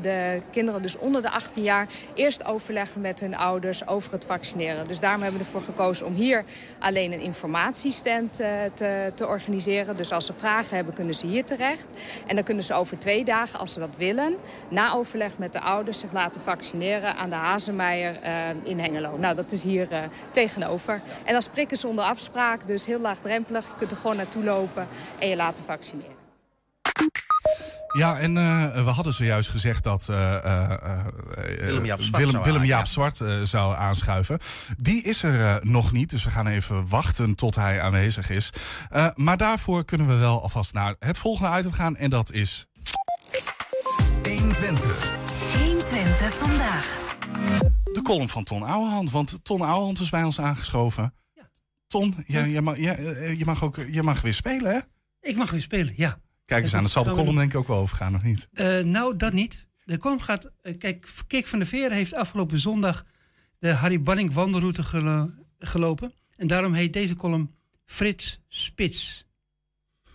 de 0.00 0.42
kinderen 0.50 0.82
dus 0.82 0.98
onder 0.98 1.22
de 1.22 1.30
18 1.30 1.62
jaar 1.62 1.86
eerst 2.14 2.44
overleggen 2.44 3.00
met 3.00 3.20
hun 3.20 3.36
ouders 3.36 3.86
over 3.86 4.12
het 4.12 4.24
vaccineren. 4.24 4.88
Dus 4.88 5.00
daarom 5.00 5.22
hebben 5.22 5.40
we 5.40 5.46
ervoor 5.46 5.60
gekozen 5.62 6.06
om 6.06 6.14
hier 6.14 6.44
alleen 6.78 7.12
een 7.12 7.20
informatiestand 7.20 8.40
eh, 8.40 8.48
te, 8.74 9.12
te 9.14 9.26
organiseren. 9.26 9.96
Dus 9.96 10.12
als 10.12 10.26
ze 10.26 10.32
vragen 10.32 10.76
hebben, 10.76 10.94
kunnen 10.94 11.14
ze 11.14 11.26
hier 11.26 11.44
terecht. 11.44 11.92
En 12.26 12.34
dan 12.34 12.44
kunnen 12.44 12.64
ze 12.64 12.74
over 12.74 12.98
twee 12.98 13.24
dagen, 13.24 13.58
als 13.58 13.72
ze 13.72 13.78
dat 13.78 13.96
willen, 13.96 14.36
na 14.68 14.92
overleg 14.94 15.20
met 15.38 15.52
de 15.52 15.60
ouders 15.60 15.98
zich 15.98 16.12
laten 16.12 16.40
vaccineren 16.40 17.16
aan 17.16 17.30
de 17.30 17.36
Hazemeijer 17.36 18.20
eh, 18.20 18.32
in 18.62 18.78
Hengelo. 18.78 19.16
Nou, 19.18 19.36
dat 19.36 19.52
is 19.52 19.62
hier 19.62 19.90
eh, 19.90 20.02
tegenover. 20.30 21.02
En 21.24 21.32
dat 21.32 21.42
is 21.42 21.48
prikken 21.48 21.76
zonder 21.76 22.04
afspraak, 22.04 22.66
dus 22.66 22.86
heel 22.86 23.00
laagdrempelig. 23.00 23.64
Je 23.66 23.74
kunt 23.76 23.90
er 23.90 23.96
gewoon 23.96 24.16
naartoe 24.16 24.44
lopen 24.44 24.88
en 25.18 25.28
je 25.28 25.36
laten 25.36 25.64
vaccineren. 25.64 26.20
Ja, 27.92 28.18
en 28.18 28.36
eh, 28.36 28.84
we 28.84 28.90
hadden 28.90 29.12
zojuist 29.12 29.48
gezegd 29.48 29.84
dat 29.84 30.08
eh, 30.08 30.34
eh, 30.44 30.70
eh, 30.70 31.04
Willem-Jaap 31.60 32.00
Zwart 32.00 32.16
Willem, 32.16 32.30
zou 32.30 32.44
Willem 32.44 32.64
Jaap 32.64 32.84
ja. 32.84 32.90
Zwart 32.90 33.20
eh, 33.20 33.40
zou 33.42 33.76
aanschuiven. 33.76 34.38
Die 34.78 35.02
is 35.02 35.22
er 35.22 35.46
eh, 35.46 35.56
nog 35.62 35.92
niet, 35.92 36.10
dus 36.10 36.24
we 36.24 36.30
gaan 36.30 36.46
even 36.46 36.88
wachten 36.88 37.34
tot 37.34 37.54
hij 37.54 37.80
aanwezig 37.80 38.30
is. 38.30 38.50
Eh, 38.90 39.06
maar 39.14 39.36
daarvoor 39.36 39.84
kunnen 39.84 40.06
we 40.08 40.14
wel 40.14 40.42
alvast 40.42 40.72
naar 40.72 40.94
het 40.98 41.18
volgende 41.18 41.58
item 41.58 41.72
gaan 41.72 41.96
en 41.96 42.10
dat 42.10 42.32
is... 42.32 42.66
120. 44.62 45.10
120 45.58 46.34
vandaag. 46.34 47.14
De 47.92 48.00
column 48.02 48.28
van 48.28 48.44
Ton 48.44 48.62
Ouwehand, 48.62 49.10
want 49.10 49.44
Ton 49.44 49.60
Ouwehand 49.60 50.00
is 50.00 50.10
bij 50.10 50.22
ons 50.22 50.40
aangeschoven. 50.40 51.14
Ton, 51.86 52.14
jij, 52.26 52.50
jij, 52.50 52.60
mag, 52.60 52.76
jij, 52.78 52.96
eh, 52.96 53.38
je, 53.38 53.44
mag 53.44 53.62
ook, 53.64 53.76
je 53.90 54.02
mag 54.02 54.20
weer 54.20 54.34
spelen, 54.34 54.72
hè? 54.72 54.78
Ik 55.20 55.36
mag 55.36 55.50
weer 55.50 55.60
spelen, 55.60 55.92
ja. 55.96 56.18
Kijk 56.44 56.62
eens 56.62 56.74
aan, 56.74 56.80
daar 56.80 56.90
zal 56.90 57.04
de 57.04 57.10
we 57.10 57.16
column 57.16 57.36
denk 57.36 57.50
ik 57.52 57.58
ook 57.58 57.66
wel 57.66 57.78
overgaan, 57.78 58.14
of 58.14 58.22
niet? 58.22 58.48
Eh, 58.52 58.78
nou, 58.78 59.16
dat 59.16 59.32
niet. 59.32 59.66
De 59.84 59.98
column 59.98 60.22
gaat... 60.22 60.50
eh, 60.60 60.78
kijk, 60.78 61.08
Kik 61.26 61.46
van 61.46 61.58
der 61.58 61.68
Veer 61.68 61.90
heeft 61.90 62.14
afgelopen 62.14 62.58
zondag... 62.58 63.04
de 63.58 63.72
Harry 63.72 64.02
Banning 64.02 64.32
wandelroute 64.32 64.82
gelo- 64.82 65.30
gelopen. 65.58 66.12
En 66.36 66.46
daarom 66.46 66.72
heet 66.72 66.92
deze 66.92 67.14
column 67.16 67.54
Frits 67.84 68.40
Spits. 68.48 69.26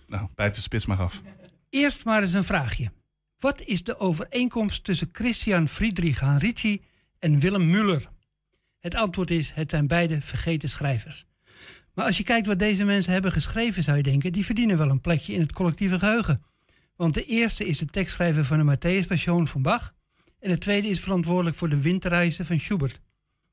Nou, 0.07 0.27
bijt 0.35 0.55
de 0.55 0.61
spits 0.61 0.85
maar 0.85 0.99
af. 1.01 1.21
Eerst 1.69 2.05
maar 2.05 2.21
eens 2.21 2.33
een 2.33 2.43
vraagje. 2.43 2.91
Wat 3.39 3.61
is 3.61 3.83
de 3.83 3.97
overeenkomst 3.97 4.83
tussen 4.83 5.09
Christian 5.11 5.67
Friedrich 5.67 6.19
Hanrici 6.19 6.81
en 7.19 7.39
Willem 7.39 7.69
Muller? 7.69 8.09
Het 8.79 8.95
antwoord 8.95 9.31
is, 9.31 9.51
het 9.51 9.69
zijn 9.69 9.87
beide 9.87 10.21
vergeten 10.21 10.69
schrijvers. 10.69 11.25
Maar 11.93 12.05
als 12.05 12.17
je 12.17 12.23
kijkt 12.23 12.47
wat 12.47 12.59
deze 12.59 12.85
mensen 12.85 13.13
hebben 13.13 13.31
geschreven, 13.31 13.83
zou 13.83 13.97
je 13.97 14.03
denken, 14.03 14.33
die 14.33 14.45
verdienen 14.45 14.77
wel 14.77 14.89
een 14.89 15.01
plekje 15.01 15.33
in 15.33 15.39
het 15.39 15.53
collectieve 15.53 15.99
geheugen. 15.99 16.43
Want 16.95 17.13
de 17.13 17.25
eerste 17.25 17.65
is 17.65 17.77
de 17.77 17.85
tekstschrijver 17.85 18.45
van 18.45 18.57
de 18.57 18.75
Matthäus-passion 18.75 19.47
van 19.47 19.61
Bach. 19.61 19.93
En 20.39 20.49
de 20.49 20.57
tweede 20.57 20.87
is 20.87 20.99
verantwoordelijk 20.99 21.55
voor 21.55 21.69
de 21.69 21.81
winterreizen 21.81 22.45
van 22.45 22.59
Schubert. 22.59 22.99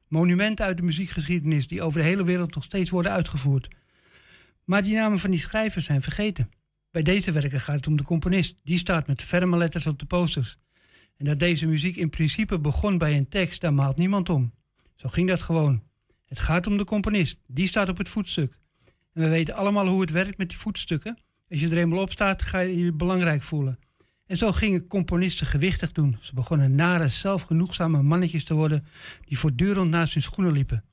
Monumenten 0.09 0.65
uit 0.65 0.77
de 0.77 0.83
muziekgeschiedenis 0.83 1.67
die 1.67 1.83
over 1.83 2.01
de 2.01 2.07
hele 2.07 2.25
wereld 2.25 2.55
nog 2.55 2.65
steeds 2.65 2.91
worden 2.91 3.13
uitgevoerd. 3.13 3.69
Maar 4.65 4.83
die 4.83 4.95
namen 4.95 5.19
van 5.19 5.31
die 5.31 5.41
schrijvers 5.41 5.85
zijn 5.85 6.03
vergeten. 6.03 6.51
Bij 6.95 7.03
deze 7.03 7.33
werken 7.33 7.61
gaat 7.61 7.77
het 7.77 7.87
om 7.87 7.97
de 7.97 8.03
componist. 8.03 8.57
Die 8.63 8.79
staat 8.79 9.07
met 9.07 9.23
ferme 9.23 9.57
letters 9.57 9.87
op 9.87 9.99
de 9.99 10.07
posters. 10.07 10.59
En 11.17 11.25
dat 11.25 11.39
deze 11.39 11.67
muziek 11.67 11.97
in 11.97 12.11
principe 12.11 12.59
begon 12.59 12.99
bij 12.99 13.17
een 13.17 13.29
tekst, 13.29 13.61
daar 13.61 13.75
maalt 13.75 13.97
niemand 13.97 14.29
om. 14.29 14.53
Zo 14.95 15.09
ging 15.09 15.29
dat 15.29 15.43
gewoon. 15.43 15.83
Het 16.25 16.39
gaat 16.39 16.67
om 16.67 16.77
de 16.77 16.85
componist. 16.85 17.39
Die 17.47 17.67
staat 17.67 17.89
op 17.89 17.99
het 17.99 18.09
voetstuk. 18.09 18.59
En 19.13 19.23
we 19.23 19.29
weten 19.29 19.55
allemaal 19.55 19.87
hoe 19.87 20.01
het 20.01 20.11
werkt 20.11 20.39
met 20.39 20.49
die 20.49 20.59
voetstukken. 20.59 21.19
Als 21.49 21.61
je 21.61 21.69
er 21.69 21.79
eenmaal 21.79 22.01
op 22.01 22.11
staat, 22.11 22.43
ga 22.43 22.59
je 22.59 22.85
je 22.85 22.93
belangrijk 22.93 23.43
voelen. 23.43 23.79
En 24.27 24.37
zo 24.37 24.53
gingen 24.53 24.87
componisten 24.87 25.47
gewichtig 25.47 25.93
doen. 25.93 26.17
Ze 26.21 26.35
begonnen 26.35 26.75
nare, 26.75 27.09
zelfgenoegzame 27.09 28.03
mannetjes 28.03 28.45
te 28.45 28.55
worden... 28.55 28.87
die 29.25 29.39
voortdurend 29.39 29.91
naast 29.91 30.15
hun 30.15 30.23
schoenen 30.23 30.53
liepen. 30.53 30.85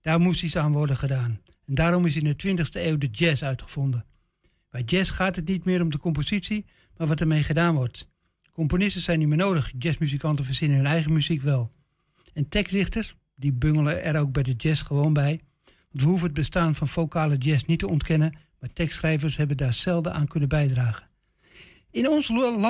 Daar 0.00 0.20
moest 0.20 0.42
iets 0.42 0.56
aan 0.56 0.72
worden 0.72 0.96
gedaan. 0.96 1.40
En 1.66 1.74
daarom 1.74 2.04
is 2.04 2.16
in 2.16 2.24
de 2.24 2.56
20e 2.56 2.70
eeuw 2.72 2.98
de 2.98 3.08
jazz 3.10 3.42
uitgevonden. 3.42 4.04
Bij 4.70 4.82
jazz 4.82 5.10
gaat 5.10 5.36
het 5.36 5.48
niet 5.48 5.64
meer 5.64 5.82
om 5.82 5.90
de 5.90 5.98
compositie, 5.98 6.64
maar 6.96 7.06
wat 7.06 7.20
ermee 7.20 7.42
gedaan 7.42 7.74
wordt. 7.74 8.08
Componisten 8.52 9.02
zijn 9.02 9.18
niet 9.18 9.28
meer 9.28 9.36
nodig. 9.36 9.72
Jazzmuzikanten 9.78 10.44
verzinnen 10.44 10.76
hun 10.76 10.86
eigen 10.86 11.12
muziek 11.12 11.42
wel. 11.42 11.72
En 12.32 12.48
tekstdichters, 12.48 13.14
die 13.34 13.52
bungelen 13.52 14.02
er 14.02 14.20
ook 14.20 14.32
bij 14.32 14.42
de 14.42 14.52
jazz 14.52 14.82
gewoon 14.82 15.12
bij. 15.12 15.40
Want 15.64 16.02
we 16.02 16.08
hoeven 16.08 16.26
het 16.26 16.36
bestaan 16.36 16.74
van 16.74 16.88
vocale 16.88 17.36
jazz 17.36 17.64
niet 17.64 17.78
te 17.78 17.88
ontkennen, 17.88 18.38
maar 18.60 18.72
tekstschrijvers 18.72 19.36
hebben 19.36 19.56
daar 19.56 19.74
zelden 19.74 20.12
aan 20.14 20.26
kunnen 20.26 20.48
bijdragen. 20.48 21.08
In 21.90 22.08
ons 22.08 22.28
lo- 22.28 22.60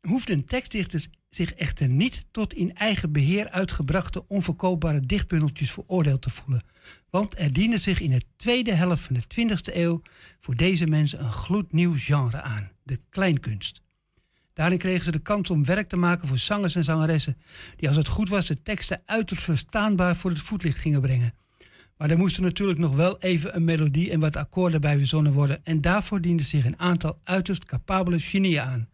land 0.00 0.14
hoefden 0.14 0.44
tekstdichters 0.44 1.08
zich 1.28 1.54
echter 1.54 1.88
niet 1.88 2.24
tot 2.30 2.54
in 2.54 2.74
eigen 2.74 3.12
beheer 3.12 3.50
uitgebrachte 3.50 4.26
onverkoopbare 4.28 5.00
dichtbundeltjes 5.00 5.72
veroordeeld 5.72 6.22
te 6.22 6.30
voelen. 6.30 6.62
Want 7.10 7.38
er 7.38 7.52
diende 7.52 7.78
zich 7.78 8.00
in 8.00 8.10
de 8.10 8.22
tweede 8.36 8.74
helft 8.74 9.02
van 9.02 9.16
de 9.16 9.56
20e 9.56 9.74
eeuw 9.74 10.02
voor 10.40 10.54
deze 10.54 10.86
mensen 10.86 11.20
een 11.20 11.32
gloednieuw 11.32 11.94
genre 11.96 12.40
aan, 12.40 12.70
de 12.82 13.00
kleinkunst. 13.10 13.82
Daarin 14.52 14.78
kregen 14.78 15.04
ze 15.04 15.10
de 15.10 15.18
kans 15.18 15.50
om 15.50 15.64
werk 15.64 15.88
te 15.88 15.96
maken 15.96 16.28
voor 16.28 16.38
zangers 16.38 16.74
en 16.74 16.84
zangeressen, 16.84 17.36
die 17.76 17.88
als 17.88 17.96
het 17.96 18.08
goed 18.08 18.28
was 18.28 18.46
de 18.46 18.62
teksten 18.62 19.02
uiterst 19.06 19.42
verstaanbaar 19.42 20.16
voor 20.16 20.30
het 20.30 20.40
voetlicht 20.40 20.78
gingen 20.78 21.00
brengen. 21.00 21.34
Maar 21.96 22.10
er 22.10 22.18
moesten 22.18 22.42
natuurlijk 22.42 22.78
nog 22.78 22.96
wel 22.96 23.20
even 23.20 23.56
een 23.56 23.64
melodie 23.64 24.10
en 24.10 24.20
wat 24.20 24.36
akkoorden 24.36 24.80
bij 24.80 24.98
verzonnen 24.98 25.32
worden. 25.32 25.64
En 25.64 25.80
daarvoor 25.80 26.20
dienden 26.20 26.46
zich 26.46 26.64
een 26.64 26.78
aantal 26.78 27.20
uiterst 27.24 27.64
capabele 27.64 28.20
genieën 28.20 28.60
aan. 28.60 28.88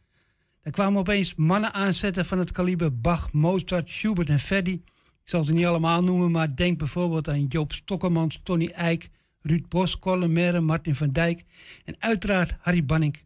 Er 0.65 0.71
kwamen 0.71 0.99
opeens 0.99 1.35
mannen 1.35 1.73
aanzetten 1.73 2.25
van 2.25 2.39
het 2.39 2.53
kaliber 2.53 3.01
Bach, 3.01 3.33
Mozart, 3.33 3.91
Schubert 3.91 4.29
en 4.29 4.39
Verdi. 4.39 4.73
Ik 4.73 5.31
zal 5.31 5.45
ze 5.45 5.53
niet 5.53 5.67
allemaal 5.67 6.05
noemen, 6.05 6.31
maar 6.31 6.57
denk 6.57 6.79
bijvoorbeeld 6.79 7.29
aan 7.29 7.47
Joop 7.47 7.73
Stokkemans, 7.73 8.41
Tony 8.43 8.67
Eijk, 8.67 9.09
Ruud 9.41 9.69
Bos, 9.69 9.99
Colin 9.99 10.33
Merre, 10.33 10.61
Martin 10.61 10.95
van 10.95 11.13
Dijk 11.13 11.45
en 11.85 11.97
uiteraard 11.99 12.55
Harry 12.61 12.85
Banning. 12.85 13.23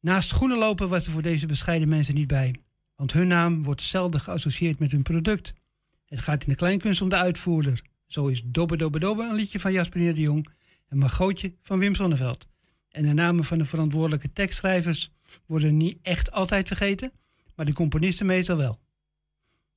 Naast 0.00 0.28
schoenen 0.28 0.58
lopen 0.58 0.88
was 0.88 1.06
er 1.06 1.12
voor 1.12 1.22
deze 1.22 1.46
bescheiden 1.46 1.88
mensen 1.88 2.14
niet 2.14 2.28
bij. 2.28 2.54
Want 2.96 3.12
hun 3.12 3.28
naam 3.28 3.62
wordt 3.62 3.82
zelden 3.82 4.20
geassocieerd 4.20 4.78
met 4.78 4.90
hun 4.90 5.02
product. 5.02 5.54
Het 6.06 6.20
gaat 6.20 6.44
in 6.44 6.50
de 6.50 6.56
kleinkunst 6.56 7.02
om 7.02 7.08
de 7.08 7.16
uitvoerder. 7.16 7.82
Zo 8.06 8.26
is 8.26 8.42
Dobbe 8.44 8.76
Dobbe 8.76 8.98
Dobbe 8.98 9.22
een 9.22 9.34
liedje 9.34 9.60
van 9.60 9.72
Jasper 9.72 10.14
de 10.14 10.20
Jong 10.20 10.48
en 10.88 10.98
Margootje 10.98 11.54
van 11.62 11.78
Wim 11.78 11.94
Sonneveld. 11.94 12.46
En 12.94 13.02
de 13.02 13.12
namen 13.12 13.44
van 13.44 13.58
de 13.58 13.64
verantwoordelijke 13.64 14.32
tekstschrijvers 14.32 15.10
worden 15.46 15.76
niet 15.76 15.98
echt 16.02 16.30
altijd 16.32 16.66
vergeten, 16.66 17.12
maar 17.54 17.66
de 17.66 17.72
componisten 17.72 18.26
meestal 18.26 18.56
wel. 18.56 18.80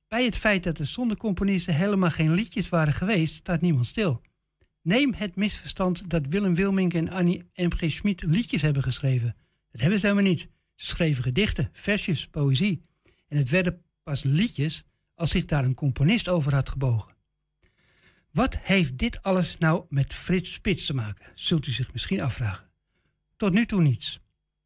Bij 0.08 0.24
het 0.24 0.36
feit 0.36 0.64
dat 0.64 0.78
er 0.78 0.86
zonder 0.86 1.16
componisten 1.16 1.74
helemaal 1.74 2.10
geen 2.10 2.32
liedjes 2.32 2.68
waren 2.68 2.92
geweest, 2.92 3.34
staat 3.34 3.60
niemand 3.60 3.86
stil. 3.86 4.22
Neem 4.82 5.12
het 5.14 5.36
misverstand 5.36 6.10
dat 6.10 6.26
Willem 6.26 6.54
Wilmink 6.54 6.94
en 6.94 7.10
Annie 7.10 7.50
M.G. 7.54 7.90
Schmid 7.90 8.22
liedjes 8.22 8.62
hebben 8.62 8.82
geschreven. 8.82 9.36
Dat 9.70 9.80
hebben 9.80 9.98
ze 9.98 10.06
helemaal 10.06 10.30
niet. 10.30 10.48
Ze 10.74 10.86
schreven 10.86 11.22
gedichten, 11.22 11.68
versjes, 11.72 12.28
poëzie. 12.28 12.82
En 13.28 13.36
het 13.36 13.50
werden 13.50 13.82
pas 14.02 14.22
liedjes 14.22 14.84
als 15.14 15.30
zich 15.30 15.44
daar 15.44 15.64
een 15.64 15.74
componist 15.74 16.28
over 16.28 16.54
had 16.54 16.68
gebogen. 16.68 17.16
Wat 18.30 18.58
heeft 18.58 18.98
dit 18.98 19.22
alles 19.22 19.58
nou 19.58 19.84
met 19.88 20.14
Frits 20.14 20.52
Spits 20.52 20.86
te 20.86 20.94
maken, 20.94 21.26
zult 21.34 21.66
u 21.66 21.70
zich 21.70 21.92
misschien 21.92 22.20
afvragen. 22.20 22.67
Tot 23.38 23.52
nu 23.52 23.66
toe 23.66 23.82
niets. 23.82 24.20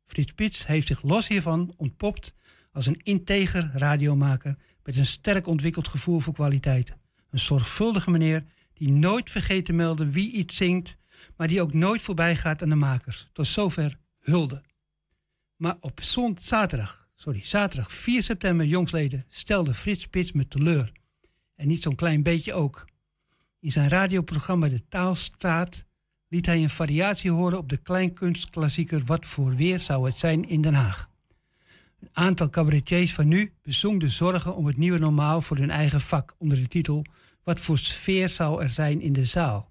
Frits 0.05 0.31
Spits 0.31 0.67
heeft 0.67 0.87
zich 0.87 1.03
los 1.03 1.29
hiervan 1.29 1.75
ontpopt 1.77 2.35
als 2.73 2.87
een 2.87 3.01
integer 3.03 3.71
radiomaker 3.75 4.59
met 4.83 4.97
een 4.97 5.07
sterk 5.07 5.47
ontwikkeld 5.47 5.89
gevoel 5.89 6.21
voor 6.21 6.35
kwaliteit. 6.35 6.97
Een 7.31 7.39
zorgvuldige 7.39 8.11
meneer 8.11 8.45
die 8.75 8.91
nooit 8.91 9.31
vergeet 9.31 9.65
te 9.65 9.73
melden 9.73 10.11
wie 10.11 10.33
iets 10.33 10.57
zingt, 10.57 10.97
maar 11.37 11.49
die 11.49 11.61
ook 11.61 11.73
nooit 11.73 12.03
voorbij 12.03 12.37
gaat 12.37 12.63
aan 12.63 12.69
de 12.69 12.75
makers. 12.75 13.29
Tot 13.33 13.47
zover 13.47 13.99
hulde. 14.19 14.63
Maar 15.57 15.77
op 15.81 16.01
zond, 16.03 16.43
zaterdag, 16.43 17.09
sorry, 17.15 17.45
zaterdag 17.45 17.93
4 17.93 18.23
september 18.23 18.67
jongsleden 18.67 19.27
stelde 19.29 19.75
Frits 19.75 20.03
Spits 20.03 20.33
me 20.33 20.49
teleur. 20.49 20.93
En 21.55 21.69
niet 21.69 21.83
zo'n 21.83 21.95
klein 21.95 22.23
beetje 22.23 22.53
ook. 22.53 22.89
In 23.61 23.73
zijn 23.73 23.89
radioprogramma 23.89 24.69
De 24.69 24.89
Taalstaat 24.89 25.85
liet 26.33 26.47
hij 26.47 26.63
een 26.63 26.71
variatie 26.71 27.31
horen 27.31 27.59
op 27.59 27.69
de 27.69 27.77
kleinkunstklassieker 27.77 29.03
Wat 29.05 29.27
voor 29.27 29.55
weer 29.55 29.81
zou 29.81 30.07
het 30.07 30.17
zijn 30.19 30.49
in 30.49 30.61
Den 30.61 30.75
Haag. 30.75 31.09
Een 32.01 32.09
aantal 32.13 32.51
cabaretiers 32.51 33.15
van 33.15 33.29
nu 33.29 33.53
bezong 33.63 34.01
de 34.01 34.09
zorgen 34.09 34.57
om 34.57 34.67
het 34.67 34.77
nieuwe 34.77 34.99
normaal 34.99 35.43
voor 35.43 35.57
hun 35.57 35.71
eigen 35.71 36.01
vak 36.01 36.35
onder 36.39 36.59
de 36.59 36.69
titel 36.69 37.05
Wat 37.43 37.61
voor 37.61 37.79
sfeer 37.79 38.29
zou 38.29 38.63
er 38.63 38.69
zijn 38.69 39.01
in 39.01 39.13
de 39.13 39.25
zaal. 39.25 39.71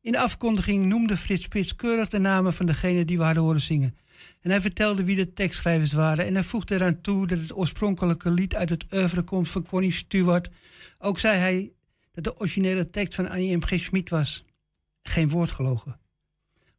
In 0.00 0.12
de 0.12 0.18
afkondiging 0.18 0.84
noemde 0.84 1.16
Frits 1.16 1.44
Spits 1.44 1.76
keurig 1.76 2.08
de 2.08 2.18
namen 2.18 2.52
van 2.52 2.66
degenen 2.66 3.06
die 3.06 3.18
we 3.18 3.24
hadden 3.24 3.42
horen 3.42 3.60
zingen. 3.60 3.96
En 4.40 4.50
hij 4.50 4.60
vertelde 4.60 5.04
wie 5.04 5.16
de 5.16 5.32
tekstschrijvers 5.32 5.92
waren 5.92 6.26
en 6.26 6.34
hij 6.34 6.44
voegde 6.44 6.74
eraan 6.74 7.00
toe 7.00 7.26
dat 7.26 7.38
het 7.38 7.56
oorspronkelijke 7.56 8.30
lied 8.30 8.54
uit 8.54 8.70
het 8.70 8.84
oeuvre 8.92 9.22
komt 9.22 9.48
van 9.48 9.66
Connie 9.66 9.92
Stewart. 9.92 10.50
Ook 10.98 11.18
zei 11.18 11.38
hij 11.38 11.72
dat 12.12 12.24
de 12.24 12.38
originele 12.38 12.90
tekst 12.90 13.14
van 13.14 13.28
Annie 13.28 13.56
M. 13.56 13.62
G. 13.62 13.80
Schmid 13.80 14.10
was. 14.10 14.44
Geen 15.02 15.28
woord 15.28 15.50
gelogen. 15.50 16.00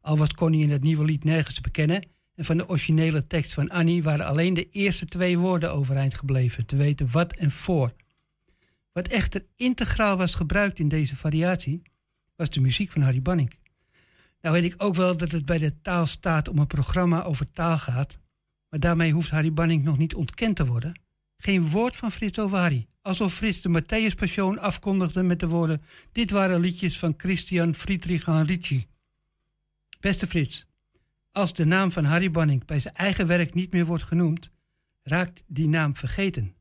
Al 0.02 0.18
was 0.18 0.34
Connie 0.34 0.64
in 0.64 0.70
het 0.70 0.84
nieuwe 0.84 1.06
lied 1.06 1.24
nergens 1.24 1.56
te 1.56 1.62
bekennen 1.62 2.08
en 2.36 2.46
van 2.46 2.58
de 2.58 2.70
originele 2.70 3.28
tekst 3.28 3.54
van 3.54 3.70
Annie 3.70 4.04
waren 4.04 4.26
alleen 4.26 4.54
de 4.54 4.70
eerste 4.70 5.06
twee 5.06 5.38
woorden 5.38 5.74
overeind 5.74 6.14
gebleven, 6.14 6.66
te 6.66 6.76
weten 6.76 7.12
wat 7.12 7.34
en 7.34 7.52
voor. 7.52 7.94
Wat 8.92 9.08
echter 9.08 9.46
integraal 9.56 10.18
was 10.18 10.36
gebruikt 10.36 10.80
in 10.80 10.88
deze 10.88 11.16
variatie, 11.16 11.82
was 12.36 12.50
de 12.50 12.62
muziek 12.62 12.90
van 12.90 13.02
Harry 13.02 13.22
Banning. 13.22 13.60
Nou 14.42 14.56
weet 14.56 14.74
ik 14.74 14.84
ook 14.84 14.96
wel 14.96 15.18
dat 15.18 15.32
het 15.32 15.46
bij 15.46 15.58
de 15.58 15.82
taal 15.82 16.06
staat 16.06 16.48
om 16.48 16.58
een 16.58 16.68
programma 16.68 17.24
over 17.24 17.52
taal 17.52 17.78
gaat, 17.78 18.20
maar 18.70 18.80
daarmee 18.80 19.12
hoeft 19.12 19.30
Harry 19.30 19.54
Banning 19.54 19.84
nog 19.84 19.98
niet 19.98 20.16
ontkend 20.16 20.56
te 20.56 20.66
worden. 20.66 21.00
Geen 21.44 21.70
woord 21.70 21.96
van 21.96 22.12
Frits 22.12 22.40
over 22.40 22.58
Harry. 22.58 22.88
Alsof 23.02 23.34
Frits 23.34 23.62
de 23.62 23.82
Matthäus 23.82 24.16
Passion 24.16 24.60
afkondigde 24.60 25.24
met 25.24 25.40
de 25.40 25.48
woorden: 25.48 25.82
Dit 26.12 26.32
waren 26.32 26.60
liedjes 26.60 27.00
van 27.00 27.14
Christian 27.18 27.76
Friedrich 27.76 28.26
Ricci. 28.26 28.86
Beste 30.00 30.28
Frits, 30.28 30.68
als 31.32 31.54
de 31.54 31.66
naam 31.66 31.92
van 31.92 32.04
Harry 32.04 32.32
Banning 32.32 32.66
bij 32.66 32.80
zijn 32.80 32.94
eigen 32.94 33.28
werk 33.28 33.54
niet 33.54 33.72
meer 33.72 33.86
wordt 33.86 34.04
genoemd, 34.04 34.50
raakt 35.04 35.44
die 35.48 35.68
naam 35.68 35.96
vergeten. 35.96 36.56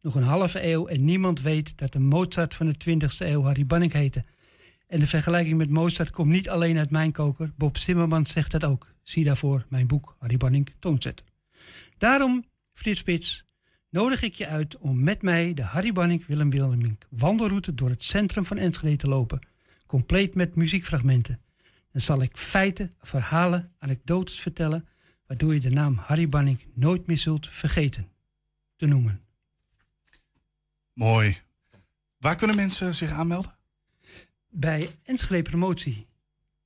Nog 0.00 0.14
een 0.14 0.22
halve 0.22 0.66
eeuw 0.66 0.86
en 0.86 1.04
niemand 1.04 1.40
weet 1.40 1.78
dat 1.78 1.92
de 1.92 1.98
Mozart 1.98 2.54
van 2.54 2.66
de 2.66 2.74
20e 2.90 3.16
eeuw 3.18 3.42
Harry 3.42 3.66
Banning 3.66 3.92
heette. 3.92 4.24
En 4.86 5.00
de 5.00 5.06
vergelijking 5.06 5.56
met 5.56 5.70
Mozart 5.70 6.10
komt 6.10 6.30
niet 6.30 6.48
alleen 6.48 6.78
uit 6.78 6.90
mijn 6.90 7.12
koker. 7.12 7.52
Bob 7.56 7.76
Zimmerman 7.76 8.26
zegt 8.26 8.50
dat 8.50 8.64
ook. 8.64 8.94
Zie 9.02 9.24
daarvoor 9.24 9.66
mijn 9.68 9.86
boek 9.86 10.16
Harry 10.18 10.36
Banning 10.36 10.74
toonzetter. 10.78 11.26
Daarom, 11.98 12.44
Frits 12.72 12.98
Spits, 12.98 13.45
nodig 13.96 14.22
ik 14.22 14.34
je 14.34 14.46
uit 14.46 14.78
om 14.78 15.02
met 15.02 15.22
mij 15.22 15.54
de 15.54 15.62
Harry 15.62 15.92
Banning 15.92 16.26
Willem 16.26 16.50
Willemink 16.50 17.02
wandelroute 17.10 17.74
door 17.74 17.88
het 17.90 18.04
centrum 18.04 18.44
van 18.44 18.56
Enschede 18.58 18.96
te 18.96 19.08
lopen. 19.08 19.40
Compleet 19.86 20.34
met 20.34 20.54
muziekfragmenten. 20.54 21.40
Dan 21.92 22.00
zal 22.00 22.22
ik 22.22 22.36
feiten, 22.36 22.92
verhalen, 23.00 23.72
anekdotes 23.78 24.40
vertellen, 24.40 24.88
waardoor 25.26 25.54
je 25.54 25.60
de 25.60 25.70
naam 25.70 25.96
Harry 25.96 26.28
Banning 26.28 26.64
nooit 26.74 27.06
meer 27.06 27.18
zult 27.18 27.48
vergeten 27.48 28.08
te 28.76 28.86
noemen. 28.86 29.20
Mooi. 30.92 31.38
Waar 32.18 32.36
kunnen 32.36 32.56
mensen 32.56 32.94
zich 32.94 33.10
aanmelden? 33.10 33.54
Bij 34.50 34.90
Enschede 35.02 35.42
Promotie 35.42 36.06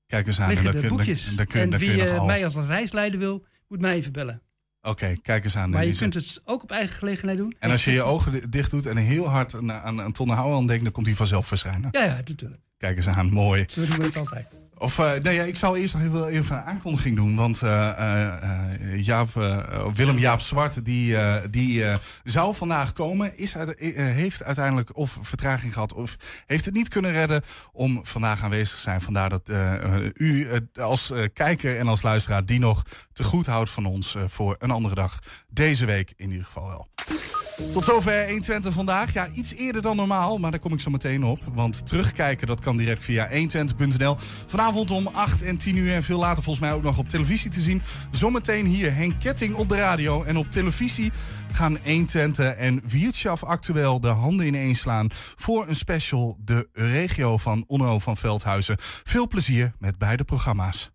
Kijk 0.06 0.26
eens 0.26 0.40
aan. 0.40 0.48
liggen 0.48 0.74
en 0.74 0.80
de 0.80 0.88
boekjes. 0.88 1.24
dan- 1.26 1.36
dan 1.36 1.46
kun- 1.46 1.72
en 1.72 1.78
wie 1.78 2.22
mij 2.22 2.44
als 2.44 2.54
een 2.54 2.66
reisleider 2.66 3.18
wil, 3.18 3.44
moet 3.68 3.80
mij 3.80 3.94
even 3.94 4.12
bellen. 4.12 4.42
Oké, 4.82 5.12
kijk 5.22 5.44
eens 5.44 5.56
aan. 5.56 5.70
Maar 5.70 5.84
je 5.84 5.94
kunt 5.94 6.14
het 6.14 6.40
ook 6.44 6.62
op 6.62 6.70
eigen 6.70 6.96
gelegenheid 6.96 7.38
doen. 7.38 7.56
En 7.58 7.70
als 7.70 7.84
je 7.84 7.90
je 7.90 8.02
ogen 8.02 8.32
di- 8.32 8.48
dicht 8.48 8.70
doet 8.70 8.86
en 8.86 8.96
heel 8.96 9.28
hard 9.28 9.54
aan, 9.54 9.72
aan, 9.72 10.00
aan 10.56 10.66
denkt, 10.66 10.82
dan 10.82 10.92
komt 10.92 11.06
hij 11.06 11.14
vanzelf 11.14 11.46
verschijnen. 11.46 11.88
Ja, 11.92 12.04
ja, 12.04 12.20
natuurlijk. 12.26 12.60
Kijk 12.78 12.96
eens 12.96 13.08
aan, 13.08 13.30
mooi. 13.32 13.64
Zo 13.68 13.80
doen 13.86 13.96
we 13.96 14.04
het 14.04 14.16
altijd. 14.16 14.46
Of, 14.80 14.98
eh, 14.98 15.46
ik 15.46 15.56
zal 15.56 15.76
eerst 15.76 15.94
nog 15.94 16.02
even, 16.02 16.26
even 16.26 16.56
een 16.56 16.62
aankondiging 16.62 17.16
doen. 17.16 17.34
Want 17.36 17.62
eh, 17.62 17.88
eh, 17.88 19.04
Jaap, 19.04 19.28
Willem 19.94 20.18
Jaap 20.18 20.40
Zwart, 20.40 20.84
die, 20.84 21.16
die 21.50 21.84
zou 22.24 22.54
vandaag 22.54 22.92
komen. 22.92 23.38
Is 23.38 23.54
heeft 23.94 24.42
uiteindelijk 24.42 24.96
of 24.96 25.18
vertraging 25.22 25.72
gehad 25.72 25.92
of 25.92 26.16
heeft 26.46 26.64
het 26.64 26.74
niet 26.74 26.88
kunnen 26.88 27.12
redden 27.12 27.42
om 27.72 28.00
vandaag 28.02 28.42
aanwezig 28.42 28.74
te 28.74 28.80
zijn. 28.80 29.00
Vandaar 29.00 29.28
dat 29.28 29.50
u 30.14 30.48
als 30.74 31.12
kijker 31.32 31.78
en 31.78 31.88
als 31.88 32.02
luisteraar 32.02 32.46
die 32.46 32.58
nog 32.58 32.82
te 33.12 33.24
goed 33.24 33.46
houdt 33.46 33.70
van 33.70 33.86
ons 33.86 34.16
voor 34.26 34.56
een 34.58 34.70
andere 34.70 34.94
dag. 34.94 35.18
Deze 35.48 35.84
week 35.84 36.12
in 36.16 36.30
ieder 36.30 36.44
geval 36.46 36.66
wel. 36.66 36.88
Tot 37.72 37.84
zover 37.84 38.24
120 38.24 38.74
vandaag. 38.74 39.12
Ja, 39.12 39.28
iets 39.32 39.54
eerder 39.54 39.82
dan 39.82 39.96
normaal, 39.96 40.38
maar 40.38 40.50
daar 40.50 40.60
kom 40.60 40.72
ik 40.72 40.80
zo 40.80 40.90
meteen 40.90 41.24
op. 41.24 41.40
Want 41.54 41.86
terugkijken, 41.86 42.46
dat 42.46 42.60
kan 42.60 42.76
direct 42.76 43.04
via 43.04 43.28
120.nl. 43.28 44.16
Vanavond 44.46 44.90
om 44.90 45.06
8 45.06 45.42
en 45.42 45.56
10 45.56 45.76
uur 45.76 45.94
en 45.94 46.02
veel 46.02 46.18
later 46.18 46.42
volgens 46.42 46.64
mij 46.64 46.74
ook 46.74 46.82
nog 46.82 46.98
op 46.98 47.08
televisie 47.08 47.50
te 47.50 47.60
zien. 47.60 47.82
Zometeen 48.10 48.66
hier 48.66 48.94
Henk 48.94 49.20
Ketting 49.20 49.54
op 49.54 49.68
de 49.68 49.76
radio. 49.76 50.22
En 50.22 50.36
op 50.36 50.50
televisie 50.50 51.12
gaan 51.52 51.78
120 51.84 52.54
en 52.54 52.82
Wiertschaf 52.86 53.44
actueel 53.44 54.00
de 54.00 54.08
handen 54.08 54.46
ineen 54.46 54.76
slaan... 54.76 55.08
voor 55.12 55.68
een 55.68 55.76
special 55.76 56.36
De 56.44 56.68
Regio 56.72 57.36
van 57.36 57.64
Onno 57.66 57.98
van 57.98 58.16
Veldhuizen. 58.16 58.76
Veel 58.78 59.28
plezier 59.28 59.72
met 59.78 59.98
beide 59.98 60.24
programma's. 60.24 60.90